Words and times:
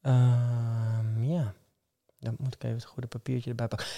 Ehm, 0.00 1.22
ja, 1.22 1.54
dan 2.20 2.36
moet 2.38 2.54
ik 2.54 2.64
even 2.64 2.76
het 2.76 2.84
goede 2.84 3.08
papiertje 3.08 3.50
erbij 3.50 3.68
pakken. 3.68 3.88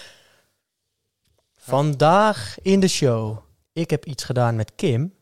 Vandaag 1.55 2.61
in 2.61 2.79
de 2.79 2.87
show. 2.87 3.37
Ik 3.73 3.89
heb 3.89 4.05
iets 4.05 4.23
gedaan 4.23 4.55
met 4.55 4.71
Kim. 4.75 5.13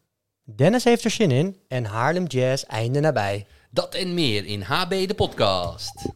Dennis 0.43 0.83
heeft 0.83 1.03
er 1.03 1.11
zin 1.11 1.31
in. 1.31 1.59
En 1.67 1.85
Haarlem 1.85 2.25
Jazz 2.25 2.63
einde 2.63 2.99
nabij. 2.99 3.47
Dat 3.69 3.95
en 3.95 4.13
meer 4.13 4.45
in 4.45 4.61
HB 4.61 5.07
de 5.07 5.13
podcast. 5.15 6.07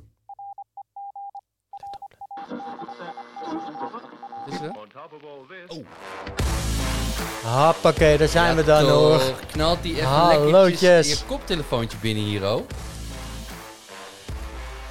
Is 4.50 4.59
er? 4.61 4.71
Oh, 5.68 5.86
Hoppakee, 7.43 8.18
daar 8.18 8.27
zijn 8.27 8.50
ja, 8.50 8.55
we 8.55 8.64
dan 8.64 8.86
toch. 8.86 9.27
nog. 9.27 9.39
Knalt 9.45 9.82
die 9.84 9.95
even 9.95 10.07
Hallootjes. 10.07 10.82
lekkertjes 10.82 11.20
je 11.20 11.25
koptelefoontje 11.25 11.98
binnen 11.98 12.23
hier, 12.23 12.54
oh. 12.54 12.61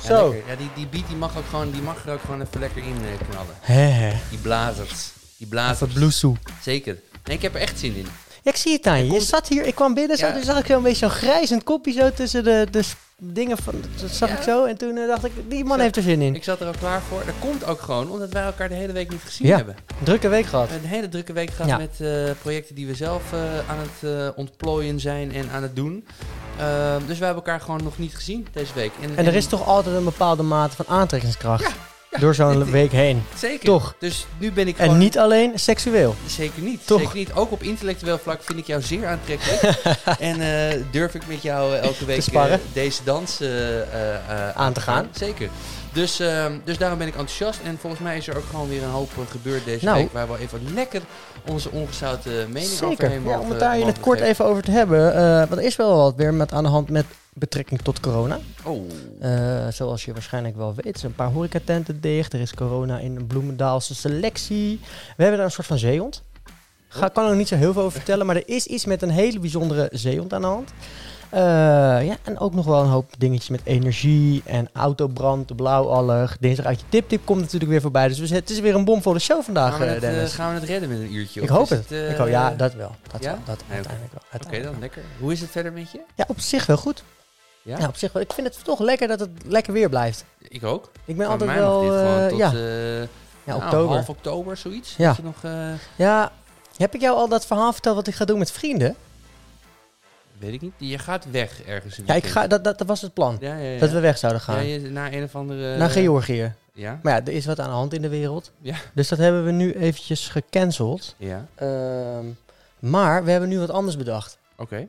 Zo. 0.06 0.30
lekker. 0.30 0.50
Ja, 0.50 0.56
die, 0.56 0.70
die 0.74 0.86
beat 0.86 1.06
die 1.08 1.16
mag, 1.16 1.36
ook 1.36 1.44
gewoon, 1.50 1.70
die 1.70 1.82
mag 1.82 2.06
er 2.06 2.12
ook 2.12 2.20
gewoon 2.20 2.40
even 2.42 2.60
lekker 2.60 2.82
in 2.82 2.96
eh, 2.96 3.28
knallen. 3.30 3.54
Hè, 3.60 3.74
hè. 3.74 4.12
Die 4.30 4.38
blazers. 4.38 4.88
Die 4.90 5.46
Even 5.46 5.48
blazers. 5.48 5.92
bloesoe. 5.92 6.36
Zeker. 6.62 6.98
Nee, 7.24 7.36
ik 7.36 7.42
heb 7.42 7.54
er 7.54 7.60
echt 7.60 7.78
zin 7.78 7.94
in. 7.96 8.06
Ja, 8.42 8.50
ik 8.50 8.56
zie 8.56 8.72
het 8.72 8.86
aan 8.86 9.12
je. 9.12 9.20
Zat 9.20 9.48
hier, 9.48 9.66
ik 9.66 9.74
kwam 9.74 9.94
binnen, 9.94 10.16
zo, 10.16 10.26
Ja. 10.26 10.32
toen 10.32 10.44
zag 10.44 10.58
ik 10.58 10.66
zo 10.66 10.76
een 10.76 10.82
beetje 10.82 10.98
zo'n 11.08 11.16
grijzend 11.16 11.62
kopje 11.64 11.92
zo 11.92 12.10
tussen 12.12 12.44
de, 12.44 12.66
de 12.70 12.82
dingen 13.24 13.56
van, 13.56 13.74
dat 14.00 14.10
zag 14.10 14.28
Ja. 14.28 14.36
ik 14.36 14.42
zo. 14.42 14.64
En 14.64 14.76
toen 14.76 14.96
eh, 14.96 15.06
dacht 15.08 15.24
ik, 15.24 15.32
die 15.48 15.64
man 15.64 15.76
Zo. 15.76 15.82
heeft 15.82 15.96
er 15.96 16.02
zin 16.02 16.20
in. 16.20 16.34
Ik 16.34 16.44
zat 16.44 16.60
er 16.60 16.66
ook 16.68 16.76
klaar 16.78 17.00
voor. 17.00 17.22
Dat 17.26 17.34
komt 17.40 17.64
ook 17.64 17.80
gewoon 17.80 18.10
omdat 18.10 18.32
wij 18.32 18.42
elkaar 18.42 18.68
de 18.68 18.74
hele 18.74 18.92
week 18.92 19.10
niet 19.10 19.20
gezien 19.24 19.48
Ja. 19.48 19.56
hebben. 19.56 19.76
Drukke 20.02 20.28
week 20.28 20.46
gehad. 20.46 20.70
Een 20.70 20.88
hele 20.88 21.08
drukke 21.08 21.32
week 21.32 21.50
gehad 21.50 21.70
Ja. 21.70 21.76
met 21.76 22.00
eh, 22.00 22.30
projecten 22.42 22.74
die 22.74 22.86
we 22.86 22.94
zelf 22.94 23.32
eh, 23.32 23.40
aan 23.70 23.78
het 23.78 24.10
eh, 24.10 24.28
ontplooien 24.38 25.00
zijn 25.00 25.32
en 25.32 25.50
aan 25.50 25.62
het 25.62 25.76
doen. 25.76 26.06
Ehm, 26.58 26.98
dus 27.06 27.18
we 27.18 27.24
hebben 27.24 27.44
elkaar 27.44 27.60
gewoon 27.60 27.82
nog 27.82 27.98
niet 27.98 28.14
gezien 28.14 28.46
deze 28.52 28.74
week. 28.74 28.92
En 29.16 29.26
er 29.26 29.34
is 29.34 29.46
toch 29.46 29.66
altijd 29.66 29.96
een 29.96 30.04
bepaalde 30.04 30.42
mate 30.42 30.76
van 30.76 30.86
aantrekkingskracht. 30.88 31.70
Ja, 32.12 32.18
door 32.18 32.34
zo'n 32.34 32.70
week 32.80 32.92
heen. 32.92 33.22
Zeker. 33.36 33.64
Toch. 33.64 33.94
Dus 33.98 34.26
nu 34.38 34.52
ben 34.52 34.68
ik 34.68 34.76
gewoon... 34.76 34.92
En 34.92 34.98
niet 34.98 35.18
alleen 35.18 35.52
seksueel. 35.58 36.14
Zeker 36.26 36.62
niet. 36.62 36.86
Toch. 36.86 36.98
Zeker 37.00 37.16
niet. 37.16 37.32
Ook 37.32 37.52
op 37.52 37.62
intellectueel 37.62 38.18
vlak 38.18 38.42
vind 38.42 38.58
ik 38.58 38.66
jou 38.66 38.82
zeer 38.82 39.06
aantrekkelijk. 39.06 39.62
en 40.18 40.40
eh, 40.40 40.78
durf 40.90 41.14
ik 41.14 41.22
met 41.26 41.42
jou 41.42 41.74
eh, 41.74 41.82
elke 41.82 42.04
week 42.04 42.26
eh, 42.26 42.44
deze 42.72 43.04
dans 43.04 43.40
Aan 44.54 44.72
te 44.72 44.80
gaan. 44.80 45.08
Zeker. 45.12 45.48
Dus, 45.92 46.20
ehm, 46.20 46.52
dus 46.64 46.78
daarom 46.78 46.98
ben 46.98 47.06
ik 47.06 47.12
enthousiast. 47.14 47.60
En 47.64 47.78
volgens 47.80 48.02
mij 48.02 48.16
is 48.16 48.28
er 48.28 48.36
ook 48.36 48.46
gewoon 48.50 48.68
weer 48.68 48.82
een 48.82 48.88
hoop 48.90 49.10
gebeurd 49.30 49.64
deze 49.64 49.84
Nou. 49.84 49.96
week. 49.96 50.12
Waar 50.12 50.28
we 50.32 50.38
even 50.38 50.60
lekker 50.74 51.00
onze 51.48 51.70
ongezouten 51.70 52.32
mening 52.52 52.70
Zeker. 52.72 52.86
overheen 52.88 53.12
Ja, 53.24 53.30
om 53.30 53.36
mogen- 53.36 53.50
het 53.50 53.58
daar 53.60 53.72
in 53.78 53.78
het 53.78 53.86
mogen 53.86 54.00
kort 54.02 54.20
even 54.20 54.44
over 54.44 54.62
te 54.62 54.70
hebben. 54.70 55.14
want 55.48 55.52
er 55.60 55.62
is 55.62 55.76
wel 55.76 55.96
wat 55.96 56.14
weer 56.16 56.34
met 56.34 56.52
aan 56.52 56.62
de 56.62 56.68
hand 56.70 56.88
met 56.90 57.04
betrekking 57.34 57.80
tot 57.80 58.00
corona. 58.00 58.38
Oh. 58.64 58.82
Eh, 59.20 59.68
zoals 59.68 60.04
je 60.04 60.12
waarschijnlijk 60.12 60.56
wel 60.56 60.74
weet, 60.74 60.98
zijn 60.98 61.10
een 61.10 61.16
paar 61.16 61.32
horecatenten 61.32 62.00
dicht. 62.00 62.32
Er 62.32 62.40
is 62.40 62.54
corona 62.54 62.98
in 62.98 63.16
een 63.16 63.26
Bloemendaalse 63.26 63.94
selectie. 63.94 64.80
We 65.16 65.22
hebben 65.22 65.36
daar 65.36 65.46
een 65.46 65.52
soort 65.52 65.66
van 65.66 65.78
zeehond. 65.78 66.22
Ga, 66.88 67.08
kan 67.08 67.22
er 67.24 67.28
nog 67.28 67.38
niet 67.38 67.48
zo 67.48 67.56
heel 67.56 67.72
veel 67.72 67.82
over 67.82 67.96
vertellen, 67.96 68.26
maar 68.26 68.36
er 68.36 68.48
is 68.48 68.66
iets 68.66 68.84
met 68.84 69.02
een 69.02 69.10
hele 69.10 69.38
bijzondere 69.38 69.88
zeehond 69.92 70.32
aan 70.32 70.40
de 70.40 70.46
hand. 70.46 70.72
Eh, 71.30 71.40
ja, 72.06 72.16
en 72.22 72.38
ook 72.38 72.54
nog 72.54 72.66
wel 72.66 72.82
een 72.82 72.88
hoop 72.88 73.10
dingetjes 73.18 73.48
met 73.48 73.60
energie 73.64 74.42
en 74.44 74.68
autobrand, 74.72 75.56
blauwallig. 75.56 76.36
Dinsdag 76.40 76.66
uit 76.66 76.80
je 76.80 76.86
tiptip 76.88 77.24
komt 77.24 77.40
natuurlijk 77.40 77.70
weer 77.70 77.80
voorbij. 77.80 78.08
Dus 78.08 78.30
het 78.30 78.50
is 78.50 78.60
weer 78.60 78.74
een 78.74 78.84
bomvolle 78.84 79.18
show 79.18 79.42
vandaag, 79.42 79.70
Gaan 79.70 79.80
we, 79.80 79.86
het, 79.86 80.02
eh, 80.02 80.24
gaan 80.24 80.54
we 80.54 80.60
het 80.60 80.68
redden 80.68 80.88
met 80.88 80.98
een 80.98 81.14
uurtje? 81.14 81.40
Ik 81.40 81.48
hoop 81.48 81.68
het. 81.68 81.90
ik 81.90 82.16
hoop, 82.16 82.28
ja, 82.28 82.50
dat 82.50 82.74
wel. 82.74 82.94
Dat, 83.12 83.22
ja? 83.22 83.30
wel, 83.30 83.38
dat 83.44 83.64
Nee, 83.68 83.76
uiteindelijk 83.76 84.12
wel. 84.12 84.40
Oké, 84.46 84.62
dan 84.62 84.80
lekker. 84.80 85.02
Hoe 85.18 85.32
is 85.32 85.40
het 85.40 85.50
verder 85.50 85.72
met 85.72 85.90
je? 85.90 86.00
Ja, 86.14 86.24
op 86.28 86.40
zich 86.40 86.66
wel 86.66 86.76
goed. 86.76 87.04
Ja? 87.62 87.78
Ja? 87.78 87.88
op 87.88 87.96
zich 87.96 88.12
wel. 88.12 88.22
Ik 88.22 88.32
vind 88.32 88.46
het 88.46 88.64
toch 88.64 88.78
lekker 88.80 89.08
dat 89.08 89.20
het 89.20 89.30
lekker 89.46 89.72
weer 89.72 89.88
blijft. 89.88 90.24
Ik 90.48 90.64
ook. 90.64 90.90
Ik 91.04 91.16
ben 91.16 91.26
altijd 91.26 91.50
mij 91.50 91.58
wel... 91.58 91.82
mag 91.82 91.90
dit 91.92 92.00
gewoon 92.00 92.18
eh, 92.20 92.28
tot 92.28 92.38
ja, 92.38 92.52
eh, 92.52 93.00
ja, 93.00 93.06
nou, 93.44 93.62
oktober. 93.62 93.94
half 93.94 94.08
oktober, 94.08 94.56
zoiets. 94.56 94.96
Ja. 94.96 95.14
Je 95.16 95.22
nog, 95.22 95.44
eh, 95.44 95.72
Ja, 95.96 96.32
heb 96.76 96.94
ik 96.94 97.00
jou 97.00 97.16
al 97.16 97.28
dat 97.28 97.46
verhaal 97.46 97.72
verteld 97.72 97.96
wat 97.96 98.06
ik 98.06 98.14
ga 98.14 98.24
doen 98.24 98.38
met 98.38 98.50
vrienden? 98.50 98.96
weet 100.38 100.52
ik 100.52 100.60
niet. 100.60 100.72
Je 100.76 100.98
gaat 100.98 101.30
weg 101.30 101.62
ergens. 101.62 101.98
in 101.98 102.04
Ja, 102.06 102.14
ik 102.14 102.26
ga, 102.26 102.46
dat, 102.46 102.64
dat, 102.64 102.78
dat 102.78 102.86
was 102.86 103.00
het 103.00 103.14
plan. 103.14 103.36
Ja, 103.40 103.56
ja, 103.56 103.70
ja. 103.70 103.78
Dat 103.78 103.90
we 103.90 104.00
weg 104.00 104.18
zouden 104.18 104.42
Ja, 104.46 104.52
gaan. 104.52 104.66
je, 104.66 104.80
naar 104.80 105.12
een 105.12 105.22
of 105.22 105.34
andere... 105.34 105.76
Naar 105.76 105.90
Georgië. 105.90 106.54
Ja? 106.74 106.98
Maar 107.02 107.12
ja, 107.12 107.20
er 107.20 107.32
is 107.32 107.46
wat 107.46 107.58
aan 107.60 107.68
de 107.68 107.74
hand 107.74 107.92
in 107.94 108.02
de 108.02 108.08
wereld. 108.08 108.50
Ja. 108.60 108.74
Dus 108.94 109.08
dat 109.08 109.18
hebben 109.18 109.44
we 109.44 109.50
nu 109.50 109.72
eventjes 109.72 110.28
gecanceld. 110.28 111.14
Ja, 111.18 111.46
Ehm, 111.54 112.24
maar 112.78 113.24
we 113.24 113.30
hebben 113.30 113.48
nu 113.48 113.58
wat 113.58 113.70
anders 113.70 113.96
bedacht. 113.96 114.38
oké. 114.56 114.86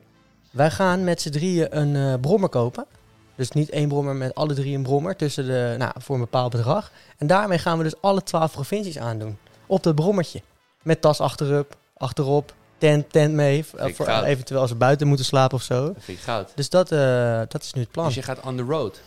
Wij 0.54 0.70
gaan 0.70 1.04
met 1.04 1.20
z'n 1.20 1.30
drieën 1.30 1.78
een 1.78 1.96
eh, 1.96 2.20
brommer 2.20 2.48
kopen. 2.48 2.86
Dus 3.34 3.50
niet 3.50 3.70
één 3.70 3.88
brommer 3.88 4.14
met 4.16 4.34
alle 4.34 4.54
drie 4.54 4.76
een 4.76 4.82
brommer. 4.82 5.16
Tussen 5.16 5.46
de, 5.46 5.74
nou, 5.78 5.92
voor 5.96 6.14
een 6.14 6.20
bepaald 6.20 6.50
bedrag. 6.50 6.90
En 7.18 7.26
daarmee 7.26 7.58
gaan 7.58 7.78
we 7.78 7.84
dus 7.84 7.94
alle 8.00 8.22
twaalf 8.22 8.52
provincies 8.52 8.98
aandoen. 8.98 9.38
Op 9.66 9.82
dat 9.82 9.94
brommertje. 9.94 10.42
Met 10.82 11.00
tas 11.00 11.20
achterop, 11.20 11.76
achterop 11.96 12.54
tent, 12.78 13.12
tent 13.12 13.34
mee. 13.34 13.58
Ik 13.58 13.96
voor, 13.96 14.06
goud. 14.06 14.24
eventueel 14.24 14.60
als 14.60 14.70
we 14.70 14.76
buiten 14.76 15.06
moeten 15.06 15.26
slapen 15.26 15.56
of 15.56 15.62
zo. 15.62 15.86
Dat 15.86 16.02
vind 16.04 16.18
ik 16.18 16.24
goud. 16.24 16.52
Dus 16.54 16.68
dat, 16.68 16.92
eh, 16.92 17.40
dat 17.48 17.62
is 17.62 17.72
nu 17.72 17.80
het 17.80 17.90
plan. 17.90 18.06
Dus 18.06 18.14
je 18.14 18.22
gaat 18.22 18.40
on 18.40 18.56
the 18.56 18.62
road. 18.62 19.00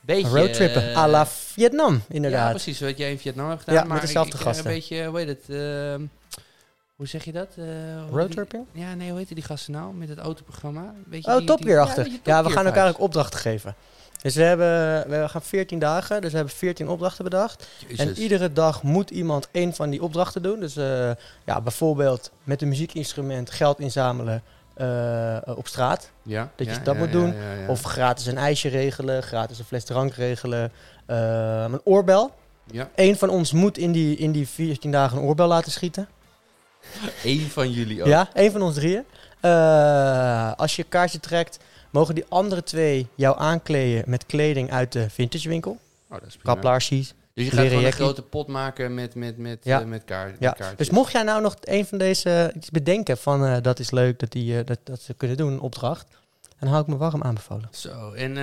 Beetje... 0.00 0.28
Roadtrippen, 0.28 0.90
eh, 0.90 0.96
à 0.96 1.08
la 1.08 1.26
Vietnam, 1.26 1.92
Ja, 1.94 2.14
inderdaad. 2.14 2.50
precies. 2.50 2.80
Wat 2.80 2.98
jij 2.98 3.10
in 3.10 3.18
Vietnam 3.18 3.48
hebt 3.48 3.60
gedaan. 3.60 3.74
Ja, 3.74 3.80
met 3.80 3.90
maar 3.90 4.00
dezelfde 4.00 4.32
ik, 4.32 4.38
ik, 4.38 4.46
gasten. 4.46 4.66
Een 4.66 4.72
beetje, 4.72 5.06
hoe 5.06 5.18
heet 5.18 5.28
het? 5.28 5.42
ehm, 5.48 6.02
hoe 6.96 7.06
zeg 7.06 7.24
je 7.24 7.32
dat? 7.32 7.48
Roadtripping? 8.10 8.64
Ja, 8.72 8.94
nee, 8.94 9.10
hoe 9.10 9.18
heet 9.18 9.28
die 9.34 9.42
gasten 9.42 9.72
nou? 9.72 9.94
Met 9.94 10.08
het 10.08 10.18
autoprogramma? 10.18 10.94
Weet 11.08 11.24
je, 11.24 11.30
Oh, 11.30 11.36
die- 11.38 11.46
Top 11.46 11.62
ja, 11.62 11.80
achter. 11.80 12.08
Ja, 12.22 12.44
we 12.44 12.50
gaan 12.50 12.88
ook 12.88 13.00
opdrachten 13.00 13.40
geven. 13.40 13.74
Dus 14.22 14.34
we, 14.34 14.42
hebben, 14.42 15.10
we 15.20 15.28
gaan 15.28 15.42
14 15.42 15.78
dagen, 15.78 16.20
dus 16.20 16.30
we 16.30 16.36
hebben 16.36 16.54
14 16.54 16.88
opdrachten 16.88 17.24
bedacht. 17.24 17.66
Jezus. 17.88 17.98
En 17.98 18.18
iedere 18.22 18.52
dag 18.52 18.82
moet 18.82 19.10
iemand 19.10 19.48
één 19.50 19.74
van 19.74 19.90
die 19.90 20.02
opdrachten 20.02 20.42
doen. 20.42 20.60
Dus 20.60 20.76
eh, 20.76 21.10
ja, 21.44 21.60
bijvoorbeeld 21.60 22.30
met 22.44 22.62
een 22.62 22.68
muziekinstrument 22.68 23.50
geld 23.50 23.80
inzamelen 23.80 24.42
eh, 24.74 25.36
op 25.44 25.66
straat. 25.66 26.10
ja, 26.22 26.50
dat 26.56 26.66
je 26.66 26.72
ja, 26.72 26.78
dat 26.78 26.94
ja, 26.94 27.00
moet 27.00 27.12
doen. 27.12 27.34
Of 27.68 27.82
gratis 27.82 28.26
een 28.26 28.38
ijsje 28.38 28.68
regelen, 28.68 29.22
gratis 29.22 29.58
een 29.58 29.64
fles 29.64 29.84
drank 29.84 30.14
regelen. 30.14 30.72
een 31.06 31.80
oorbel. 31.84 32.34
Ja, 32.70 32.90
Eén 32.94 33.16
van 33.16 33.28
ons 33.28 33.52
moet 33.52 33.78
in 33.78 33.92
die, 33.92 34.16
in 34.16 34.32
die 34.32 34.48
14 34.48 34.90
dagen 34.90 35.18
een 35.18 35.24
oorbel 35.24 35.46
laten 35.46 35.72
schieten. 35.72 36.08
één 37.24 37.40
van 37.50 37.70
jullie 37.70 38.00
ook. 38.00 38.06
Ja, 38.08 38.28
één 38.32 38.52
van 38.52 38.62
ons 38.62 38.74
drieën. 38.74 39.04
Eh, 39.40 40.52
als 40.52 40.76
je 40.76 40.82
een 40.82 40.88
kaartje 40.88 41.20
trekt, 41.20 41.58
mogen 41.90 42.14
die 42.14 42.24
andere 42.28 42.62
twee 42.62 43.06
jou 43.14 43.38
aankleden 43.38 44.02
met 44.06 44.26
kleding 44.26 44.70
uit 44.72 44.92
de 44.92 45.10
vintage 45.10 45.48
winkel. 45.48 45.78
Oh, 46.10 46.18
dat 46.18 46.26
is 46.28 46.36
prima. 46.36 46.54
Kaplaarsjes. 46.54 47.14
Dus 47.34 47.44
je 47.44 47.50
gaat 47.50 47.66
gewoon 47.66 47.84
een 47.84 47.92
grote 47.92 48.22
pot 48.22 48.46
maken 48.46 48.94
met, 48.94 49.14
met, 49.14 49.38
met, 49.38 49.58
Ja. 49.62 49.80
eh, 49.80 49.86
met, 49.86 50.04
kaart, 50.04 50.36
Ja. 50.38 50.50
kaartjes. 50.50 50.76
Dus 50.76 50.90
mocht 50.90 51.12
jij 51.12 51.22
nou 51.22 51.42
nog 51.42 51.56
een 51.60 51.86
van 51.86 51.98
deze 51.98 52.52
iets 52.56 52.70
bedenken 52.70 53.18
van 53.18 53.44
eh, 53.46 53.56
dat 53.62 53.78
is 53.78 53.90
leuk 53.90 54.18
dat, 54.18 54.32
die, 54.32 54.64
dat, 54.64 54.78
dat 54.84 55.00
ze 55.00 55.14
kunnen 55.14 55.36
doen, 55.36 55.52
een 55.52 55.60
opdracht, 55.60 56.06
dan 56.58 56.68
hou 56.68 56.82
ik 56.82 56.86
me 56.88 56.96
warm 56.96 57.22
aanbevolen. 57.22 57.68
Zo, 57.70 58.12
en 58.12 58.34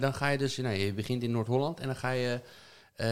dan 0.00 0.14
ga 0.14 0.28
je 0.28 0.38
dus... 0.38 0.56
Nou, 0.56 0.74
je 0.74 0.92
begint 0.92 1.22
in 1.22 1.30
Noord-Holland 1.30 1.80
en 1.80 1.86
dan 1.86 1.96
ga 1.96 2.10
je... 2.10 2.40
eh, 2.96 3.06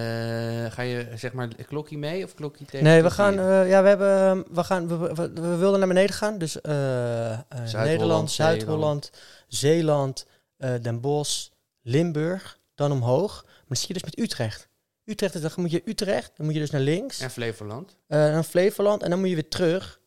ga 0.73 0.83
je 0.83 1.09
zeg 1.17 1.33
maar 1.33 1.49
klokkie 1.67 1.99
mee 1.99 2.25
of 2.25 2.35
klokkie 2.35 2.67
tegen? 2.67 2.85
Nee, 2.87 3.03
we 3.03 3.11
gaan, 3.11 3.39
eh, 3.39 3.69
ja, 3.69 3.83
we 3.83 3.89
hebben, 3.89 4.45
we 4.55 4.65
gaan, 4.65 4.89
we, 4.89 4.97
we, 5.15 5.33
we 5.33 5.57
wilden 5.57 5.79
naar 5.79 5.89
beneden 5.89 6.15
gaan. 6.15 6.39
Dus 6.39 6.61
eh, 6.61 7.39
Nederland, 7.73 8.31
Zuid-Holland, 8.31 9.11
Zeeland, 9.49 10.27
Den 10.57 11.01
Bosch, 11.01 11.49
Limburg, 11.83 12.59
dan 12.75 12.93
omhoog. 12.93 13.43
Maar 13.45 13.55
dan 13.69 13.77
zie 13.77 13.87
je 13.89 13.95
dus 13.95 14.03
met 14.05 14.19
Utrecht. 14.19 14.69
Utrecht, 15.05 15.35
is- 15.35 15.41
dan 15.41 15.51
moet 15.57 15.71
je 15.71 15.83
Utrecht, 15.85 16.33
dan 16.37 16.47
moet 16.47 16.55
je 16.55 16.61
dus 16.61 16.71
naar 16.71 16.81
links, 16.81 17.21
En 17.21 17.31
Flevoland. 17.31 17.97
naar 18.07 18.43
Flevoland 18.43 19.03
en 19.03 19.11
dan 19.11 19.19
moet 19.19 19.29
je 19.29 19.35
weer 19.35 19.49
terug 19.49 20.01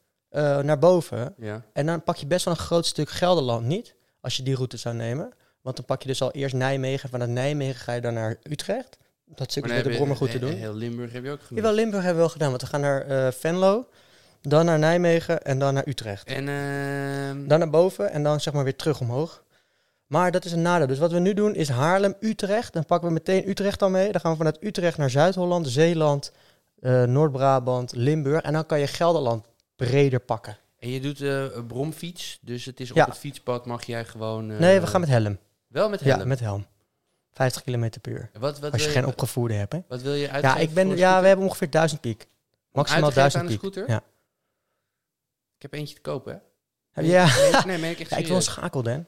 naar 0.62 0.80
boven. 0.80 1.34
Ja. 1.38 1.62
En 1.74 1.86
dan 1.86 2.04
pak 2.04 2.16
je 2.16 2.26
best 2.28 2.46
wel 2.46 2.54
een 2.54 2.60
groot 2.60 2.86
stuk 2.86 3.10
Gelderland 3.10 3.66
niet, 3.66 3.96
als 4.22 4.38
je 4.38 4.44
die 4.44 4.56
route 4.56 4.78
zou 4.78 4.96
nemen. 4.96 5.32
Want 5.62 5.76
dan 5.76 5.86
pak 5.86 6.02
je 6.02 6.08
dus 6.08 6.22
al 6.22 6.32
eerst 6.32 6.56
Nijmegen, 6.56 7.10
vanuit 7.10 7.30
Nijmegen 7.30 7.80
ga 7.80 7.94
je 7.94 8.02
dan 8.02 8.14
naar 8.14 8.38
Utrecht. 8.44 8.98
Dat 9.36 9.50
is 9.56 9.62
met 9.64 9.84
de 9.84 9.90
brommer 9.90 10.18
goed 10.18 10.32
te 10.32 10.40
doen. 10.40 10.54
Heel 10.54 10.74
Limburg 10.74 11.12
heb 11.12 11.24
je 11.24 11.32
ook 11.32 11.42
genoemd. 11.42 11.56
Jawel, 11.66 11.74
Limburg 11.74 12.04
hebben 12.04 12.14
we 12.14 12.20
wel 12.28 12.30
gedaan, 12.30 12.50
want 12.50 12.62
we 12.62 12.68
gaan 12.68 12.82
naar 12.82 13.02
eh, 13.02 13.32
Venlo, 13.32 13.88
dan 14.42 14.66
naar 14.66 14.80
Nijmegen 14.80 15.44
en 15.44 15.60
dan 15.60 15.74
naar 15.74 15.88
Utrecht. 15.88 16.28
En 16.28 16.48
ehm, 16.48 17.48
Dan 17.48 17.60
naar 17.60 17.70
boven 17.70 18.12
en 18.12 18.24
dan 18.24 18.40
zeg 18.42 18.54
maar 18.54 18.64
weer 18.64 18.76
terug 18.76 19.00
omhoog. 19.02 19.44
Maar 20.08 20.32
dat 20.32 20.46
is 20.46 20.52
een 20.52 20.62
nadeel. 20.62 20.88
Dus 20.88 21.00
wat 21.00 21.12
we 21.12 21.20
nu 21.20 21.34
doen 21.34 21.56
is 21.56 21.70
Haarlem, 21.70 22.16
Utrecht. 22.20 22.74
Dan 22.74 22.86
pakken 22.86 23.08
we 23.08 23.14
meteen 23.14 23.50
Utrecht 23.50 23.82
al 23.82 23.90
mee. 23.90 24.12
Dan 24.12 24.22
gaan 24.22 24.32
we 24.32 24.38
vanuit 24.38 24.58
Utrecht 24.64 24.98
naar 24.98 25.10
Zuid-Holland, 25.10 25.68
Zeeland, 25.68 26.32
eh, 26.80 27.04
Noord-Brabant, 27.04 27.92
Limburg. 27.96 28.42
En 28.42 28.54
dan 28.54 28.66
kan 28.66 28.80
je 28.80 28.88
Gelderland 28.88 29.46
breder 29.76 30.20
pakken. 30.20 30.58
en 30.80 30.90
je 30.90 31.00
doet 31.00 31.22
eh, 31.22 31.42
een 31.56 31.66
bromfiets, 31.68 32.40
dus 32.42 32.66
het 32.66 32.80
is 32.80 32.90
op 32.92 32.96
Ja. 32.98 33.06
het 33.06 33.18
fietspad 33.18 33.66
mag 33.66 33.84
jij 33.84 34.06
gewoon... 34.06 34.46
nee, 34.46 34.80
we 34.80 34.88
gaan 34.88 35.00
met 35.00 35.10
helm. 35.10 35.38
Wel 35.68 35.90
met 35.90 36.00
helm? 36.00 36.20
Ja, 36.20 36.26
met 36.26 36.40
helm. 36.40 36.66
50 37.38 37.64
km 37.64 37.90
per 38.02 38.12
uur. 38.12 38.30
Wat, 38.40 38.60
wat 38.60 38.72
Als 38.72 38.84
je 38.84 38.90
geen 38.90 39.06
opgevoerde 39.06 39.54
hebt, 39.54 39.74
hè? 39.74 39.80
Wat 39.88 40.02
wil 40.02 40.14
je 40.14 40.30
uitgeven 40.30 40.58
Ja, 40.60 40.64
ik 40.68 40.74
ben, 40.74 40.98
ja, 40.98 41.22
we 41.22 41.28
hebben 41.28 41.46
ongeveer 41.46 41.70
1000 41.70 42.02
piek. 42.02 42.28
Maximaal 42.72 43.04
Uit 43.04 43.14
te 43.14 43.20
geven 43.22 43.40
1000 43.40 43.42
aan 43.42 43.42
een 43.42 43.48
piek. 43.60 43.60
scooter? 43.74 43.90
Ja. 43.94 44.04
Ik 45.56 45.62
heb 45.62 45.74
eentje 45.74 45.96
te 45.96 46.02
kopen, 46.02 46.42
hè? 46.92 47.02
Ja. 47.02 47.26
Nee, 47.66 47.78
nee, 47.78 47.92
ik 47.96 48.00
echt 48.00 48.10
ja, 48.10 48.18
ik 48.18 48.28
wil 48.28 48.36
een 48.36 48.42
schakel, 48.42 48.82
Dan. 48.84 49.06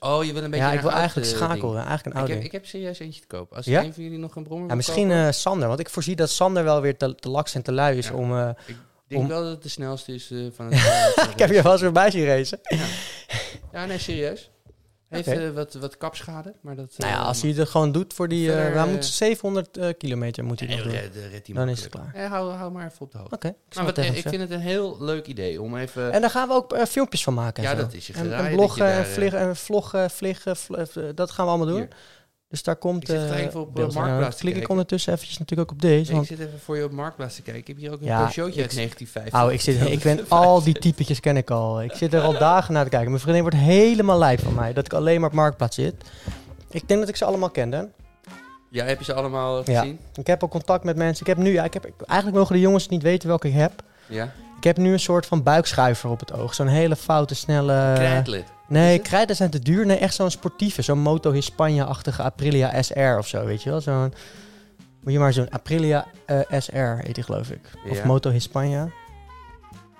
Oh, 0.00 0.24
je 0.24 0.32
wil 0.32 0.42
een 0.42 0.50
beetje 0.50 0.66
Ja, 0.66 0.72
ik 0.72 0.80
wil 0.80 0.90
eigenlijk 0.90 1.26
schakelen. 1.28 1.76
Eigenlijk 1.84 2.04
een 2.04 2.10
Ik 2.12 2.18
oud 2.18 2.28
heb, 2.28 2.42
ik 2.42 2.52
heb 2.52 2.66
serieus 2.66 2.98
eentje 2.98 3.20
te 3.20 3.26
koop. 3.26 3.52
Als 3.54 3.64
Ja? 3.66 3.82
een 3.82 3.94
van 3.94 4.02
jullie 4.02 4.18
nog 4.18 4.36
een 4.36 4.42
brommer 4.42 4.62
Ja, 4.62 4.66
wil 4.68 4.76
misschien 4.76 5.08
kopen, 5.08 5.26
eh, 5.26 5.32
Sander, 5.32 5.68
want 5.68 5.80
ik 5.80 5.88
voorzie 5.90 6.16
dat 6.16 6.30
Sander 6.30 6.64
wel 6.64 6.80
weer 6.80 6.96
te, 6.96 7.14
te 7.14 7.28
laks 7.28 7.54
en 7.54 7.62
te 7.62 7.72
lui 7.72 7.98
is 7.98 8.06
Ja. 8.08 8.14
om... 8.14 8.32
eh, 8.38 8.48
ik 8.66 8.74
denk 9.06 9.22
om- 9.22 9.28
wel 9.28 9.42
dat 9.42 9.50
het 9.50 9.62
de 9.62 9.68
snelste 9.68 10.14
is 10.14 10.30
eh, 10.30 10.46
van 10.54 10.72
het... 10.72 11.28
ik 11.32 11.38
heb 11.38 11.50
je 11.50 11.62
wel 11.62 11.72
eens 11.72 11.80
voorbij 11.82 12.10
zien 12.10 12.24
racen. 12.26 12.60
Ja, 13.72 13.84
nee, 13.86 13.98
serieus. 13.98 14.50
Heeft 15.08 15.28
eh, 15.28 15.50
wat, 15.50 15.74
wat 15.74 15.96
kapschade, 15.96 16.54
maar 16.60 16.76
dat... 16.76 16.94
Nou 16.98 17.12
ja, 17.12 17.18
eh, 17.20 17.26
als 17.26 17.42
hij 17.42 17.50
het 17.50 17.68
gewoon 17.68 17.92
doet 17.92 18.14
voor 18.14 18.28
die... 18.28 18.52
eh 18.52 18.56
Verder, 18.62 18.86
moet 18.86 19.04
700 19.04 19.76
eh, 19.76 19.88
kilometer 19.98 20.44
moet 20.44 20.58
hij 20.60 20.68
Nee, 20.68 20.76
nog 20.76 20.86
doen. 20.86 20.94
red, 20.94 21.10
red 21.30 21.46
die 21.46 21.54
Dan 21.54 21.68
is 21.68 21.80
het 21.80 21.88
klaar. 21.90 22.10
Eh, 22.14 22.30
hou, 22.30 22.52
hou 22.52 22.72
maar 22.72 22.86
even 22.86 23.00
op 23.00 23.12
de 23.12 23.18
hoogte. 23.18 23.34
Oké, 23.34 23.54
Maar 23.74 23.84
wat, 23.84 23.98
ik 23.98 24.28
vind 24.28 24.40
het 24.40 24.50
een 24.50 24.60
heel 24.60 24.96
leuk 25.00 25.26
idee 25.26 25.62
om 25.62 25.76
even... 25.76 26.12
En 26.12 26.20
daar 26.20 26.30
gaan 26.30 26.48
we 26.48 26.54
ook 26.54 26.76
filmpjes 26.88 27.22
van 27.22 27.34
maken. 27.34 27.64
en 27.64 27.70
ja, 27.70 27.76
zo. 27.76 27.82
dat 27.82 27.92
is 27.92 28.06
je 28.06 28.12
En, 28.12 28.24
geraaid. 28.24 28.44
en 28.44 28.50
je 28.50 28.56
bloggen 28.56 28.78
daar, 28.86 28.98
en 28.98 29.06
vliegen 29.06 29.38
en 29.38 29.56
vloggen, 29.56 30.10
vliegen, 30.10 30.56
vl- 30.56 30.74
dat 31.14 31.30
gaan 31.30 31.44
we 31.44 31.50
allemaal 31.50 31.66
doen. 31.68 31.76
Hier. 31.78 31.88
Dus 32.48 32.62
daar 32.62 32.76
komt... 32.76 33.02
Ik 33.02 33.08
zit 33.08 33.16
eh, 33.18 33.22
gelijk 33.26 33.46
even 33.46 33.60
op, 33.60 33.68
eh, 33.68 33.74
beeld. 33.74 33.94
Marktplaats 33.94 34.36
klik 34.40 34.56
ik 34.56 34.68
ondertussen 34.68 35.12
eventjes 35.12 35.38
natuurlijk 35.38 35.70
ook 35.70 35.76
op 35.76 35.82
deze. 35.82 36.10
Ik 36.10 36.16
Want, 36.16 36.26
zit 36.26 36.38
even 36.38 36.58
voor 36.64 36.76
je 36.76 36.84
op 36.84 36.90
Marktplaats 36.90 37.34
te 37.34 37.42
kijken. 37.42 37.60
Ik 37.62 37.66
heb 37.66 37.76
hier 37.76 37.92
ook 37.92 38.00
een 38.00 38.06
Ja, 38.06 38.18
ik 38.18 38.22
uit 38.22 38.34
zit- 38.54 38.54
1950. 38.74 39.42
oh, 39.42 39.52
ik, 39.52 39.60
zit, 39.60 39.80
ik 39.96 40.02
ben 40.02 40.24
al 40.28 40.62
die 40.62 40.74
typetjes 40.78 41.20
ken 41.20 41.36
ik 41.36 41.50
al. 41.50 41.82
Ik 41.82 41.92
zit 41.92 42.14
er 42.14 42.20
al 42.20 42.32
dagen 42.48 42.72
naar 42.74 42.84
te 42.84 42.90
kijken. 42.90 43.08
Mijn 43.08 43.20
vriendin 43.22 43.42
wordt 43.42 43.56
helemaal 43.56 44.18
lijp 44.18 44.40
van 44.40 44.54
mij. 44.54 44.72
Dat 44.72 44.84
ik 44.86 44.92
alleen 44.92 45.20
maar 45.20 45.28
op 45.28 45.34
Marktplaats 45.34 45.74
zit. 45.76 45.94
Ik 46.70 46.88
denk 46.88 47.00
dat 47.00 47.08
ik 47.08 47.16
ze 47.16 47.24
allemaal 47.24 47.50
kende. 47.50 47.88
Ja, 48.70 48.84
heb 48.84 48.98
je 48.98 49.04
ze 49.04 49.14
allemaal 49.14 49.70
Ja. 49.70 49.80
gezien? 49.80 49.98
Ik 50.14 50.26
heb 50.26 50.42
al 50.42 50.48
contact 50.48 50.84
met 50.84 50.96
mensen. 50.96 51.20
Ik 51.26 51.26
heb 51.36 51.44
nu, 51.44 51.52
ja, 51.52 51.64
ik 51.64 51.72
heb, 51.74 51.90
eigenlijk 52.06 52.38
mogen 52.38 52.54
de 52.54 52.60
jongens 52.60 52.88
niet 52.88 53.02
weten 53.02 53.28
welke 53.28 53.48
ik 53.48 53.54
heb. 53.54 53.72
Ja. 54.06 54.32
Ik 54.58 54.64
heb 54.64 54.76
nu 54.76 54.92
een 54.92 55.00
soort 55.00 55.26
van 55.26 55.42
buikschuiver 55.42 56.10
op 56.10 56.20
het 56.20 56.32
oog. 56.32 56.54
Zo'n 56.54 56.66
hele 56.66 56.96
foute, 56.96 57.34
snelle... 57.34 57.92
Krijtlet. 57.94 58.42
Is 58.42 58.46
Nee, 58.68 58.98
krijten 58.98 59.36
zijn 59.36 59.50
te 59.50 59.58
duur. 59.58 59.86
Nee, 59.86 59.96
echt 59.96 60.14
zo'n 60.14 60.30
sportieve. 60.30 60.82
Zo'n 60.82 60.98
Moto 60.98 61.32
Hispania-achtige 61.32 62.22
Aprilia 62.22 62.82
SR 62.82 63.16
of 63.18 63.26
zo, 63.28 63.44
weet 63.44 63.62
je 63.62 63.70
wel. 63.70 63.80
Zo'n... 63.80 64.14
Moet 65.02 65.12
je 65.12 65.18
maar 65.18 65.32
zo'n 65.32 65.50
Aprilia 65.50 66.06
eh, 66.26 66.40
SR 66.58 66.76
heet 66.76 67.14
die, 67.14 67.24
geloof 67.24 67.50
ik. 67.50 67.60
Of 67.90 67.96
Ja. 67.96 68.06
Moto 68.06 68.30
Hispania. 68.30 68.88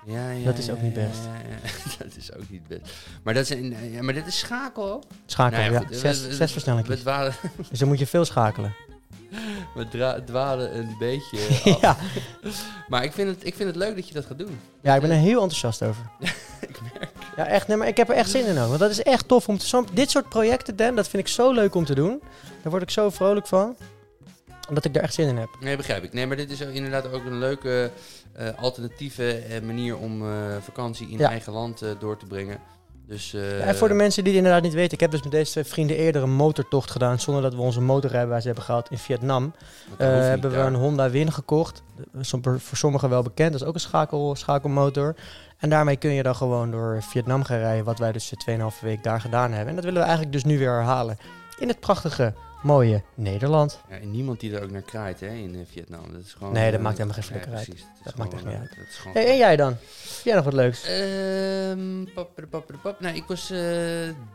Ja, 0.05 0.29
ja, 0.29 0.45
Dat 0.45 0.57
is 0.57 0.69
ook 0.69 0.81
niet 0.81 0.93
best. 0.93 1.19
ja, 1.25 1.49
ja. 1.49 1.69
dat 2.05 2.15
is 2.17 2.33
ook 2.33 2.49
niet 2.49 2.67
best. 2.67 2.81
Maar, 3.23 3.33
dat 3.33 3.43
is, 3.43 3.49
een, 3.49 3.75
maar 4.01 4.13
dit 4.13 4.27
is 4.27 4.39
schakel. 4.39 5.03
Schakel, 5.25 5.59
Nou 5.59 5.71
ja. 5.71 5.79
goed, 5.79 5.95
Zes, 5.97 6.25
we- 6.27 6.33
zes 6.33 6.53
We 6.53 6.97
dwalen, 6.99 7.33
Dus 7.69 7.79
dan 7.79 7.87
moet 7.87 7.99
je 7.99 8.07
veel 8.07 8.25
schakelen. 8.25 8.75
We 9.75 10.21
dwalen 10.25 10.77
een 10.77 10.95
beetje 10.99 11.37
af. 11.73 11.81
ja. 11.81 11.97
Maar 12.87 13.03
ik 13.03 13.11
vind, 13.11 13.29
het, 13.29 13.45
ik 13.45 13.55
vind 13.55 13.67
het 13.69 13.77
leuk 13.77 13.95
dat 13.95 14.07
je 14.07 14.13
dat 14.13 14.25
gaat 14.25 14.37
doen. 14.39 14.59
ja, 14.81 14.95
ik 14.95 15.01
ben 15.01 15.09
er 15.11 15.17
heel 15.17 15.41
enthousiast 15.41 15.83
over. 15.83 16.09
ik 16.67 16.79
merk. 16.93 17.09
Ja, 17.35 17.45
echt. 17.47 17.67
Nee, 17.67 17.77
maar 17.77 17.87
ik 17.87 17.97
heb 17.97 18.09
er 18.09 18.15
echt 18.15 18.29
zin 18.29 18.45
in 18.45 18.57
ook. 18.57 18.67
Want 18.67 18.79
dat 18.79 18.89
is 18.89 19.03
echt 19.03 19.27
tof 19.27 19.47
om 19.47 19.57
te... 19.57 19.83
Dit 19.93 20.09
soort 20.09 20.29
projecten, 20.29 20.75
Dan, 20.75 20.95
dat 20.95 21.07
vind 21.07 21.23
ik 21.27 21.33
zo 21.33 21.51
leuk 21.51 21.75
om 21.75 21.85
te 21.85 21.95
doen. 21.95 22.21
Daar 22.61 22.71
word 22.71 22.81
ik 22.83 22.89
zo 22.89 23.09
vrolijk 23.09 23.47
van. 23.47 23.77
Dat 24.73 24.85
ik 24.85 24.95
er 24.95 25.01
echt 25.01 25.13
zin 25.13 25.27
in 25.27 25.37
heb. 25.37 25.49
Nee, 25.59 25.75
begrijp 25.77 26.03
ik. 26.03 26.13
Nee, 26.13 26.27
maar 26.27 26.37
dit 26.37 26.51
is 26.51 26.59
inderdaad 26.61 27.11
ook 27.11 27.25
een 27.25 27.37
leuke 27.39 27.91
eh, 28.33 28.47
alternatieve 28.57 29.31
eh, 29.31 29.61
manier 29.61 29.97
om 29.97 30.21
eh, 30.31 30.55
vakantie 30.61 31.09
in 31.09 31.17
Ja. 31.17 31.29
eigen 31.29 31.53
land 31.53 31.83
door 31.99 32.17
te 32.17 32.25
brengen. 32.25 32.59
Dus, 33.09 33.33
eh, 33.33 33.59
Ja, 33.59 33.65
en 33.65 33.75
voor 33.75 33.87
de 33.87 33.93
mensen 33.93 34.23
die 34.23 34.33
het 34.33 34.41
inderdaad 34.41 34.63
niet 34.65 34.77
weten. 34.77 34.93
Ik 34.93 34.99
heb 34.99 35.11
dus 35.11 35.21
met 35.21 35.31
deze 35.31 35.51
twee 35.51 35.63
vrienden 35.63 35.97
eerder 35.97 36.23
een 36.23 36.33
motortocht 36.33 36.91
gedaan. 36.91 37.19
Zonder 37.19 37.43
dat 37.43 37.53
we 37.53 37.61
onze 37.61 37.81
motorrijbewijs 37.81 38.43
hebben 38.43 38.63
gehad 38.63 38.89
in 38.89 38.97
Vietnam. 38.97 39.53
Eh, 39.97 40.13
niet 40.13 40.23
hebben 40.23 40.49
we 40.49 40.55
daar. 40.55 40.67
een 40.67 40.75
Honda 40.75 41.09
Win 41.09 41.31
gekocht. 41.31 41.83
Voor 42.21 42.59
voor 42.59 42.77
sommigen 42.77 43.09
wel 43.09 43.21
bekend. 43.21 43.51
Dat 43.51 43.61
is 43.61 43.67
ook 43.67 43.73
een 43.73 43.79
schakel, 43.79 44.35
schakelmotor. 44.35 45.15
En 45.57 45.69
daarmee 45.69 45.95
kun 45.95 46.11
je 46.11 46.23
dan 46.23 46.35
gewoon 46.35 46.71
door 46.71 47.03
Vietnam 47.03 47.43
gaan 47.43 47.57
rijden. 47.57 47.85
Wat 47.85 47.99
wij 47.99 48.11
dus 48.11 48.33
2,5 48.37 48.79
week 48.81 49.03
daar 49.03 49.21
gedaan 49.21 49.51
hebben. 49.51 49.69
En 49.69 49.75
dat 49.75 49.83
willen 49.83 49.99
we 49.99 50.07
eigenlijk 50.07 50.33
dus 50.33 50.43
nu 50.43 50.57
weer 50.57 50.71
herhalen. 50.71 51.17
In 51.57 51.67
het 51.67 51.79
prachtige, 51.79 52.33
mooie 52.63 53.01
Nederland. 53.15 53.79
Ja, 53.89 53.95
en 53.95 54.11
niemand 54.11 54.39
die 54.39 54.55
er 54.55 54.63
ook 54.63 54.71
naar 54.71 54.81
kraait 54.81 55.19
hè, 55.19 55.27
in 55.27 55.55
eh, 55.55 55.61
Vietnam. 55.71 56.13
Dat 56.13 56.21
is 56.21 56.33
gewoon, 56.33 56.53
Nee, 56.53 56.65
dat 56.65 56.79
eh, 56.79 56.85
maakt 56.85 56.97
helemaal 56.97 57.21
geen 57.21 57.29
flikker 57.29 57.53
uit. 57.53 57.65
precies. 57.65 57.85
Dat 58.03 58.15
maakt 58.15 58.33
echt 58.33 58.45
niet 58.45 58.53
eh, 58.53 58.59
dat 58.59 58.87
is 58.89 58.95
gewoon 58.95 59.13
Hey, 59.13 59.31
en 59.31 59.37
jij 59.37 59.55
dan? 59.55 59.71
Heb 60.15 60.23
jij 60.23 60.35
nog 60.35 60.43
wat 60.43 60.53
leuks? 60.53 60.83
Ehm, 60.83 62.03
papperepapperepap. 62.13 62.99
Nou, 62.99 63.15
ik 63.15 63.23
was 63.27 63.53